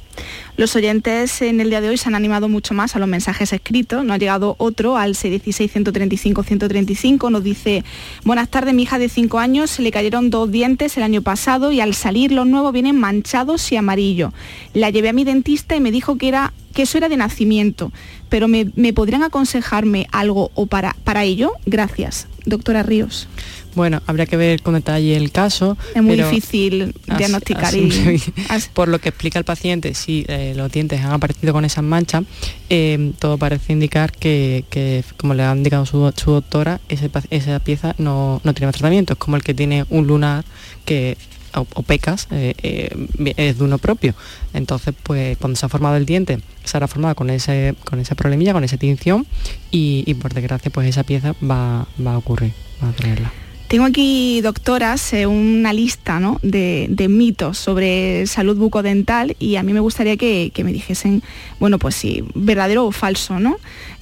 Los 0.58 0.76
oyentes 0.76 1.42
en 1.42 1.62
el 1.62 1.70
día 1.70 1.82
de 1.82 1.90
hoy 1.90 1.98
se 1.98 2.10
han 2.10 2.16
animado 2.16 2.50
mucho 2.50 2.74
más 2.74 2.96
a 2.96 3.00
los 3.00 3.08
mensajes 3.08 3.54
escritos. 3.54 4.04
Nos 4.04 4.16
ha 4.16 4.18
llegado 4.18 4.56
otro 4.58 4.98
al 4.98 5.16
616-135-135. 5.16 7.32
Nos 7.32 7.44
dice, 7.44 7.84
buenas 8.26 8.50
tardes, 8.50 8.74
mi 8.74 8.84
hija 8.84 9.00
de 9.00 9.10
5 9.10 9.40
años 9.40 9.70
se 9.70 9.82
le 9.82 9.92
cayeron 9.92 10.30
dos 10.30 10.52
dientes 10.52 10.98
el 10.98 11.04
año 11.04 11.22
pasado 11.22 11.72
y 11.72 11.80
al 11.80 11.94
salir 11.94 12.32
los 12.32 12.46
nuevos 12.46 12.74
vienen 12.74 13.00
manchados 13.00 13.72
y 13.72 13.78
amarillos. 13.78 14.34
La 14.74 14.90
llevé 14.90 15.10
a 15.10 15.14
mi 15.14 15.24
dentista 15.24 15.76
y 15.76 15.80
me 15.80 15.92
dijo 15.92 16.18
que, 16.18 16.28
era, 16.28 16.54
que 16.74 16.82
eso 16.82 16.98
era 16.98 17.10
de 17.10 17.18
nacimiento. 17.18 17.92
Pero 18.28 18.48
me, 18.48 18.72
¿me 18.76 18.94
podrían 18.94 19.24
aconsejarme 19.24 20.08
algo 20.12 20.52
o 20.56 20.66
para, 20.66 20.96
para 21.04 21.24
ello? 21.24 21.52
Gracias. 21.66 22.28
Doctora 22.46 22.84
Ríos. 22.84 23.28
Bueno, 23.76 24.02
habría 24.08 24.26
que 24.26 24.36
ver 24.38 24.62
con 24.62 24.74
detalle 24.74 25.16
el 25.16 25.32
caso. 25.32 25.78
Es 25.96 26.02
muy 26.02 26.16
difícil 26.16 26.96
diagnosticar 27.18 27.74
y- 27.76 28.22
por 28.74 28.88
lo 28.88 29.00
que 29.00 29.10
explica 29.10 29.40
el 29.40 29.46
paciente, 29.46 29.94
si 29.94 30.26
eh, 30.28 30.54
los 30.56 30.72
dientes 30.72 31.02
han 31.02 31.12
aparecido 31.12 31.54
con 31.54 31.66
esas 31.66 31.84
manchas, 31.84 32.24
eh, 32.70 33.12
todo 33.20 33.38
parece 33.38 33.74
indicar 33.74 34.12
que, 34.12 34.66
que, 34.70 35.04
como 35.18 35.34
le 35.34 35.44
ha 35.44 35.56
indicado 35.56 35.86
su, 35.86 36.12
su 36.16 36.32
doctora, 36.32 36.80
ese 36.90 37.10
esa 37.30 37.60
pieza 37.60 37.96
no, 37.98 38.42
no 38.44 38.54
tiene 38.54 38.68
más 38.68 38.76
tratamiento. 38.76 39.14
Es 39.14 39.20
como 39.20 39.38
el 39.38 39.44
que 39.44 39.54
tiene 39.54 39.86
un 39.90 40.08
lunar 40.08 40.44
que 40.86 41.18
o, 41.56 41.66
o 41.74 41.84
pecas 41.84 42.28
eh, 42.32 42.54
eh, 42.62 43.34
es 43.38 43.58
de 43.58 43.64
uno 43.64 43.78
propio. 43.78 44.14
Entonces, 44.54 44.94
pues 45.04 45.38
cuando 45.38 45.58
se 45.58 45.66
ha 45.66 45.70
formado 45.70 45.96
el 45.98 46.06
diente, 46.06 46.40
se 46.64 46.78
habrá 46.78 46.88
formado 46.88 47.16
con 47.16 47.30
ese, 47.30 47.76
con 47.86 48.00
esa 48.00 48.16
problemilla, 48.16 48.54
con 48.54 48.64
esa 48.64 48.78
tinción 48.78 49.26
y, 49.72 50.04
y, 50.06 50.14
por 50.16 50.34
desgracia 50.34 50.72
pues 50.72 50.88
esa 50.88 51.04
pieza 51.04 51.34
va, 51.42 51.88
va 52.06 52.14
a 52.14 52.18
ocurrir, 52.18 52.54
va 52.84 52.90
a 52.90 52.94
tenerla. 52.94 53.32
Tengo 53.70 53.86
aquí, 53.86 54.42
doctoras, 54.42 55.14
eh, 55.14 55.28
una 55.28 55.74
lista 55.74 56.20
¿no? 56.20 56.40
de, 56.42 57.06
mitos 57.08 57.60
sobre 57.60 58.26
salud 58.26 58.58
bucodental 58.58 59.36
y 59.38 59.58
a 59.58 59.64
mí 59.64 59.74
me 59.74 59.80
gustaría 59.80 60.18
que, 60.18 60.52
me 60.64 60.74
dijesen, 60.74 61.22
bueno, 61.60 61.78
pues 61.78 61.94
si 61.94 62.24
verdadero 62.34 62.88
o 62.88 62.92
falso, 62.92 63.40
¿no? 63.40 63.58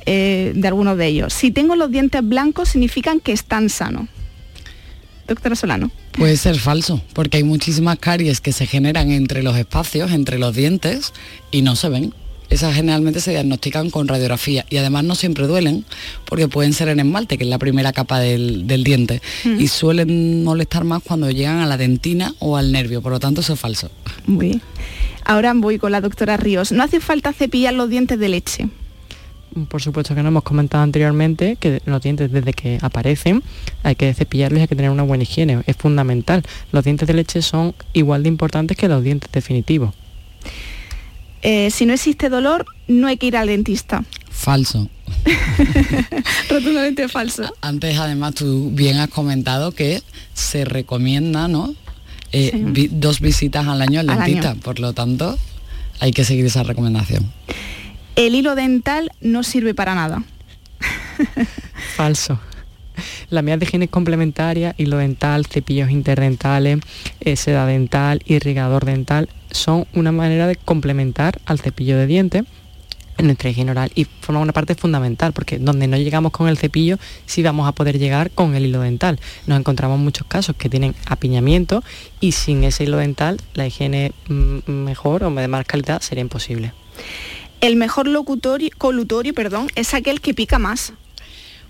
Eh, 0.06 0.54
de 0.56 0.68
algunos 0.70 0.98
de 0.98 1.08
ellos. 1.08 1.34
Si 1.34 1.52
tengo 1.52 1.76
los 1.76 1.92
dientes 1.92 2.26
blancos, 2.26 2.70
significan 2.70 3.20
que 3.20 3.34
están 3.34 3.68
sanos. 3.68 4.08
Doctora 5.28 5.58
Solano. 5.58 5.92
Puede 6.14 6.38
ser 6.38 6.58
falso, 6.58 7.02
porque 7.12 7.36
hay 7.36 7.44
muchísimas 7.44 8.00
caries 8.00 8.40
que 8.40 8.54
se 8.54 8.68
generan 8.68 9.12
entre 9.12 9.44
los 9.44 9.58
espacios, 9.58 10.14
entre 10.14 10.40
los 10.40 10.56
dientes, 10.56 11.12
y 11.52 11.62
no 11.62 11.76
se 11.76 11.90
ven. 11.90 12.14
Esas 12.50 12.74
generalmente 12.76 13.20
se 13.20 13.32
diagnostican 13.32 13.90
con 13.90 14.08
radiografía 14.08 14.66
y 14.70 14.78
además 14.78 15.04
no 15.04 15.16
siempre 15.16 15.48
duelen 15.48 15.86
porque 16.26 16.48
pueden 16.48 16.74
ser 16.74 16.88
en 16.90 17.00
esmalte, 17.00 17.38
que 17.38 17.44
es 17.44 17.50
la 17.50 17.58
primera 17.60 17.92
capa 17.94 18.20
del, 18.20 18.68
del 18.68 18.84
diente, 18.84 19.22
Mm. 19.44 19.60
y 19.60 19.68
suelen 19.68 20.44
molestar 20.44 20.84
más 20.84 21.04
cuando 21.04 21.30
llegan 21.30 21.60
a 21.60 21.66
la 21.66 21.78
dentina 21.78 22.34
o 22.40 22.56
al 22.58 22.72
nervio, 22.72 23.02
por 23.02 23.12
lo 23.12 23.20
tanto 23.20 23.42
eso 23.42 23.54
es 23.54 23.60
falso. 23.60 23.90
Muy 24.26 24.48
bien. 24.48 24.62
Ahora 25.26 25.54
voy 25.56 25.78
con 25.78 25.92
la 25.92 26.00
doctora 26.02 26.38
Ríos. 26.38 26.72
No 26.72 26.84
hace 26.84 27.00
falta 27.02 27.34
cepillar 27.34 27.74
los 27.74 27.90
dientes 27.90 28.18
de 28.18 28.30
leche. 28.30 28.70
Por 29.70 29.82
supuesto 29.82 30.14
que 30.14 30.22
no 30.22 30.28
hemos 30.30 30.44
comentado 30.44 30.84
anteriormente 30.84 31.56
que 31.60 31.82
los 31.86 32.02
dientes 32.02 32.32
desde 32.32 32.54
que 32.54 32.78
aparecen 32.82 33.42
hay 33.84 33.96
que 33.96 34.14
cepillarlos 34.14 34.60
y 34.60 34.62
hay 34.62 34.68
que 34.68 34.76
tener 34.76 34.92
una 34.92 35.04
buena 35.04 35.24
higiene. 35.24 35.64
Es 35.66 35.76
fundamental. 35.76 36.44
Los 36.72 36.84
dientes 36.84 37.08
de 37.08 37.14
leche 37.16 37.42
son 37.42 37.74
igual 37.94 38.24
de 38.24 38.30
importantes 38.30 38.78
que 38.78 38.88
los 38.88 39.04
dientes 39.04 39.32
definitivos. 39.32 39.94
Eh, 41.42 41.70
si 41.72 41.86
no 41.86 41.94
existe 41.94 42.30
dolor, 42.30 42.66
no 42.88 43.08
hay 43.08 43.18
que 43.18 43.28
ir 43.28 43.38
al 43.38 43.48
dentista. 43.48 44.04
Falso. 44.30 44.90
Rotundamente 46.50 47.08
falso. 47.08 47.52
Antes 47.62 47.98
además 47.98 48.36
tú 48.36 48.72
bien 48.74 48.98
has 48.98 49.10
comentado 49.10 49.72
que 49.72 50.02
se 50.34 50.66
recomienda, 50.66 51.48
¿no? 51.48 51.74
Eh, 52.32 52.50
Sí. 52.54 52.64
vi- 52.68 52.90
dos 52.92 53.20
visitas 53.22 53.68
al 53.68 53.82
año 53.82 54.00
al 54.00 54.10
Al 54.10 54.18
dentista, 54.20 54.52
año. 54.52 54.60
por 54.62 54.80
lo 54.80 54.94
tanto 54.94 55.38
hay 56.00 56.12
que 56.12 56.24
seguir 56.24 56.46
esa 56.46 56.64
recomendación. 56.64 57.32
El 58.16 58.36
hilo 58.36 58.56
dental 58.56 59.12
no 59.22 59.44
sirve 59.44 59.74
para 59.74 59.96
nada. 59.96 60.24
Falso. 61.96 62.40
La 63.30 63.42
medida 63.42 63.58
de 63.58 63.66
higiene 63.66 63.88
complementaria, 63.88 64.74
hilo 64.78 64.98
dental, 64.98 65.46
cepillos 65.46 65.92
interdentales, 65.92 66.80
eh, 67.20 67.36
seda 67.36 67.66
dental, 67.66 68.22
irrigador 68.26 68.86
dental, 68.86 69.30
son 69.52 69.86
una 69.94 70.12
manera 70.12 70.48
de 70.48 70.56
complementar 70.56 71.40
al 71.46 71.60
cepillo 71.60 71.98
de 71.98 72.08
dientes 72.08 72.44
en 73.18 73.26
nuestra 73.26 73.50
higiene 73.50 73.72
oral 73.72 73.92
y 73.96 74.06
forman 74.06 74.44
una 74.44 74.54
parte 74.54 74.76
fundamental 74.76 75.34
porque 75.34 75.58
donde 75.60 75.88
no 75.88 75.98
llegamos 75.98 76.32
con 76.32 76.48
el 76.48 76.58
cepillo 76.58 76.98
sí 77.26 77.44
vamos 77.44 77.68
a 77.68 77.72
poder 77.72 78.00
llegar 78.00 78.32
con 78.32 78.56
el 78.56 78.66
hilo 78.66 78.82
dental. 78.82 79.20
Nos 79.48 79.60
encontramos 79.60 80.00
muchos 80.00 80.28
casos 80.28 80.56
que 80.56 80.70
tienen 80.70 80.96
apiñamiento 81.08 81.84
y 82.20 82.34
sin 82.34 82.64
ese 82.64 82.84
hilo 82.84 82.98
dental 82.98 83.42
la 83.54 83.68
higiene 83.68 84.12
mm, 84.28 84.70
mejor 84.70 85.24
o 85.24 85.32
de 85.32 85.48
más 85.48 85.66
calidad 85.66 86.02
sería 86.02 86.22
imposible. 86.22 86.74
El 87.60 87.76
mejor 87.76 88.08
locutorio, 88.08 88.70
colutorio 88.78 89.34
perdón, 89.34 89.68
es 89.76 89.94
aquel 89.94 90.22
que 90.22 90.34
pica 90.34 90.60
más. 90.60 90.94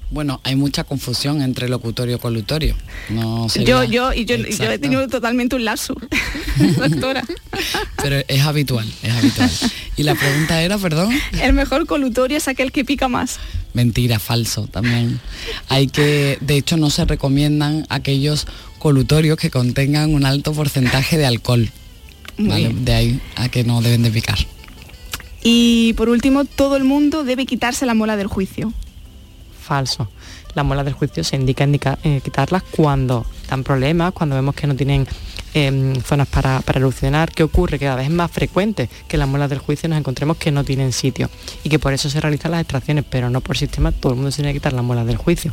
Bueno, 0.09 0.39
hay 0.43 0.55
mucha 0.55 0.85
confusión 0.85 1.41
entre 1.41 1.67
locutorio 1.67 2.15
y 2.15 2.19
colutorio. 2.19 2.75
No 3.09 3.47
Yo, 3.49 3.83
yo, 3.83 4.13
y 4.13 4.23
yo, 4.25 4.35
he 4.35 4.79
tenido 4.79 5.07
totalmente 5.07 5.55
un 5.57 5.65
lazo, 5.65 5.95
doctora. 6.77 7.23
Pero 8.01 8.23
es 8.27 8.41
habitual, 8.41 8.87
es 9.03 9.11
habitual. 9.11 9.51
Y 9.97 10.03
la 10.03 10.15
pregunta 10.15 10.61
era, 10.61 10.77
perdón, 10.77 11.13
El 11.41 11.53
mejor 11.53 11.85
colutorio 11.87 12.37
es 12.37 12.47
aquel 12.47 12.71
que 12.71 12.85
pica 12.85 13.07
más. 13.09 13.37
mentira, 13.73 14.17
falso 14.19 14.67
también. 14.67 15.19
Hay 15.67 15.87
que, 15.87 16.37
de 16.39 16.55
hecho, 16.55 16.77
no 16.77 16.89
se 16.89 17.03
recomiendan 17.03 17.85
aquellos 17.89 18.47
colutorios 18.79 19.37
que 19.37 19.49
contengan 19.51 20.13
un 20.13 20.25
alto 20.25 20.53
porcentaje 20.53 21.17
de 21.17 21.25
alcohol. 21.25 21.69
¿vale? 22.37 22.73
De 22.73 22.93
ahí 22.93 23.19
a 23.35 23.49
que 23.49 23.63
no 23.63 23.81
deben 23.81 24.03
de 24.03 24.11
picar. 24.11 24.37
Y 25.43 25.93
por 25.93 26.09
último, 26.09 26.45
todo 26.45 26.75
el 26.77 26.83
mundo 26.83 27.23
debe 27.23 27.45
quitarse 27.45 27.85
la 27.85 27.93
mola 27.93 28.15
del 28.15 28.27
juicio. 28.27 28.73
Falso. 29.67 30.07
Las 30.55 30.65
muelas 30.65 30.85
del 30.85 30.93
juicio 30.95 31.23
se 31.23 31.35
indica, 31.35 31.63
indica- 31.65 31.99
eh, 32.03 32.21
quitarlas 32.23 32.63
cuando 32.71 33.25
dan 33.49 33.63
problemas, 33.63 34.13
cuando 34.13 34.35
vemos 34.35 34.55
que 34.55 34.65
no 34.67 34.75
tienen 34.75 35.05
em, 35.53 35.95
zonas 36.01 36.27
para, 36.27 36.61
para 36.61 36.79
erupcionar. 36.79 37.31
¿Qué 37.31 37.43
ocurre? 37.43 37.77
Que 37.79 37.85
cada 37.85 37.97
vez 37.97 38.05
es 38.07 38.11
más 38.13 38.29
frecuente 38.31 38.89
que 39.07 39.17
las 39.17 39.27
muelas 39.27 39.49
del 39.49 39.59
juicio 39.59 39.89
nos 39.89 39.97
encontremos 39.99 40.37
que 40.37 40.51
no 40.51 40.63
tienen 40.63 40.91
sitio 40.93 41.29
y 41.63 41.69
que 41.69 41.79
por 41.79 41.93
eso 41.93 42.09
se 42.09 42.19
realizan 42.21 42.51
las 42.51 42.61
extracciones, 42.61 43.05
pero 43.09 43.29
no 43.29 43.41
por 43.41 43.57
sistema, 43.57 43.91
todo 43.91 44.11
el 44.13 44.15
mundo 44.17 44.31
se 44.31 44.37
tiene 44.37 44.53
que 44.53 44.59
quitar 44.59 44.73
las 44.73 44.83
muelas 44.83 45.05
del 45.05 45.17
juicio. 45.17 45.51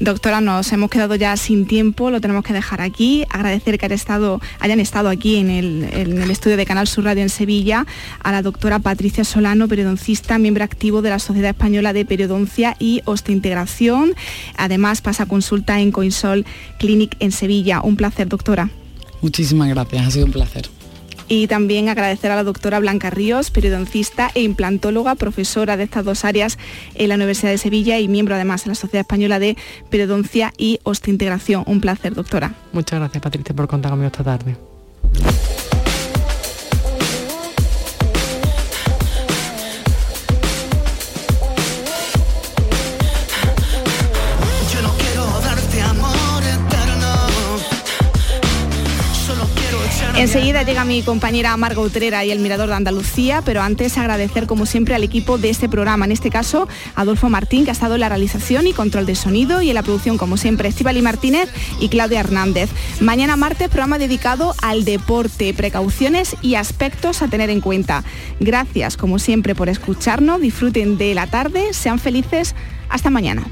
Doctora, 0.00 0.40
nos 0.40 0.70
hemos 0.72 0.90
quedado 0.90 1.16
ya 1.16 1.36
sin 1.36 1.66
tiempo, 1.66 2.10
lo 2.10 2.20
tenemos 2.20 2.44
que 2.44 2.52
dejar 2.52 2.80
aquí. 2.80 3.24
Agradecer 3.30 3.78
que 3.78 3.86
estado, 3.92 4.40
hayan 4.60 4.78
estado 4.78 5.08
aquí 5.08 5.36
en 5.36 5.50
el, 5.50 5.88
en 5.92 6.22
el 6.22 6.30
estudio 6.30 6.56
de 6.56 6.66
Canal 6.66 6.86
Sur 6.86 7.04
Radio 7.04 7.22
en 7.22 7.28
Sevilla 7.28 7.84
a 8.22 8.30
la 8.30 8.42
doctora 8.42 8.78
Patricia 8.78 9.24
Solano, 9.24 9.66
periodoncista, 9.66 10.38
miembro 10.38 10.62
activo 10.62 11.02
de 11.02 11.10
la 11.10 11.18
Sociedad 11.18 11.50
Española 11.50 11.92
de 11.92 12.04
Periodoncia 12.04 12.76
y 12.78 13.02
Osteointegración. 13.06 14.14
Además, 14.56 15.00
pasa 15.00 15.26
consulta 15.26 15.80
en 15.80 15.90
Coinsol 15.90 16.46
Clinic 16.78 17.16
en 17.18 17.32
Sevilla. 17.32 17.80
Un 17.82 17.96
placer, 17.96 18.28
doctora. 18.28 18.70
Muchísimas 19.20 19.68
gracias, 19.68 20.06
ha 20.06 20.10
sido 20.12 20.26
un 20.26 20.32
placer. 20.32 20.77
Y 21.28 21.46
también 21.46 21.88
agradecer 21.88 22.30
a 22.30 22.36
la 22.36 22.44
doctora 22.44 22.80
Blanca 22.80 23.10
Ríos, 23.10 23.50
periodoncista 23.50 24.30
e 24.34 24.42
implantóloga, 24.42 25.14
profesora 25.14 25.76
de 25.76 25.84
estas 25.84 26.04
dos 26.04 26.24
áreas 26.24 26.58
en 26.94 27.10
la 27.10 27.16
Universidad 27.16 27.50
de 27.50 27.58
Sevilla 27.58 27.98
y 27.98 28.08
miembro 28.08 28.34
además 28.34 28.64
de 28.64 28.70
la 28.70 28.74
Sociedad 28.74 29.02
Española 29.02 29.38
de 29.38 29.56
Periodoncia 29.90 30.52
y 30.56 30.80
Osteointegración. 30.84 31.64
Un 31.66 31.80
placer, 31.80 32.14
doctora. 32.14 32.54
Muchas 32.72 32.98
gracias 32.98 33.22
Patricia 33.22 33.54
por 33.54 33.68
contar 33.68 33.90
conmigo 33.90 34.06
esta 34.06 34.24
tarde. 34.24 34.56
Enseguida 50.18 50.64
llega 50.64 50.84
mi 50.84 51.02
compañera 51.02 51.56
Marga 51.56 51.80
Utrera 51.80 52.24
y 52.24 52.32
el 52.32 52.40
Mirador 52.40 52.68
de 52.70 52.74
Andalucía, 52.74 53.40
pero 53.44 53.62
antes 53.62 53.96
agradecer 53.96 54.48
como 54.48 54.66
siempre 54.66 54.96
al 54.96 55.04
equipo 55.04 55.38
de 55.38 55.48
este 55.48 55.68
programa, 55.68 56.06
en 56.06 56.10
este 56.10 56.28
caso 56.28 56.66
Adolfo 56.96 57.28
Martín, 57.28 57.62
que 57.62 57.70
ha 57.70 57.72
estado 57.72 57.94
en 57.94 58.00
la 58.00 58.08
realización 58.08 58.66
y 58.66 58.72
control 58.72 59.06
de 59.06 59.14
sonido 59.14 59.62
y 59.62 59.68
en 59.68 59.76
la 59.76 59.84
producción 59.84 60.18
como 60.18 60.36
siempre 60.36 60.68
Estivali 60.68 61.02
Martínez 61.02 61.48
y 61.78 61.88
Claudia 61.88 62.18
Hernández. 62.18 62.68
Mañana 63.00 63.36
martes 63.36 63.68
programa 63.68 63.98
dedicado 63.98 64.56
al 64.60 64.84
deporte, 64.84 65.54
precauciones 65.54 66.34
y 66.42 66.56
aspectos 66.56 67.22
a 67.22 67.28
tener 67.28 67.48
en 67.48 67.60
cuenta. 67.60 68.02
Gracias 68.40 68.96
como 68.96 69.20
siempre 69.20 69.54
por 69.54 69.68
escucharnos, 69.68 70.40
disfruten 70.40 70.98
de 70.98 71.14
la 71.14 71.28
tarde, 71.28 71.72
sean 71.72 72.00
felices, 72.00 72.56
hasta 72.88 73.08
mañana. 73.08 73.44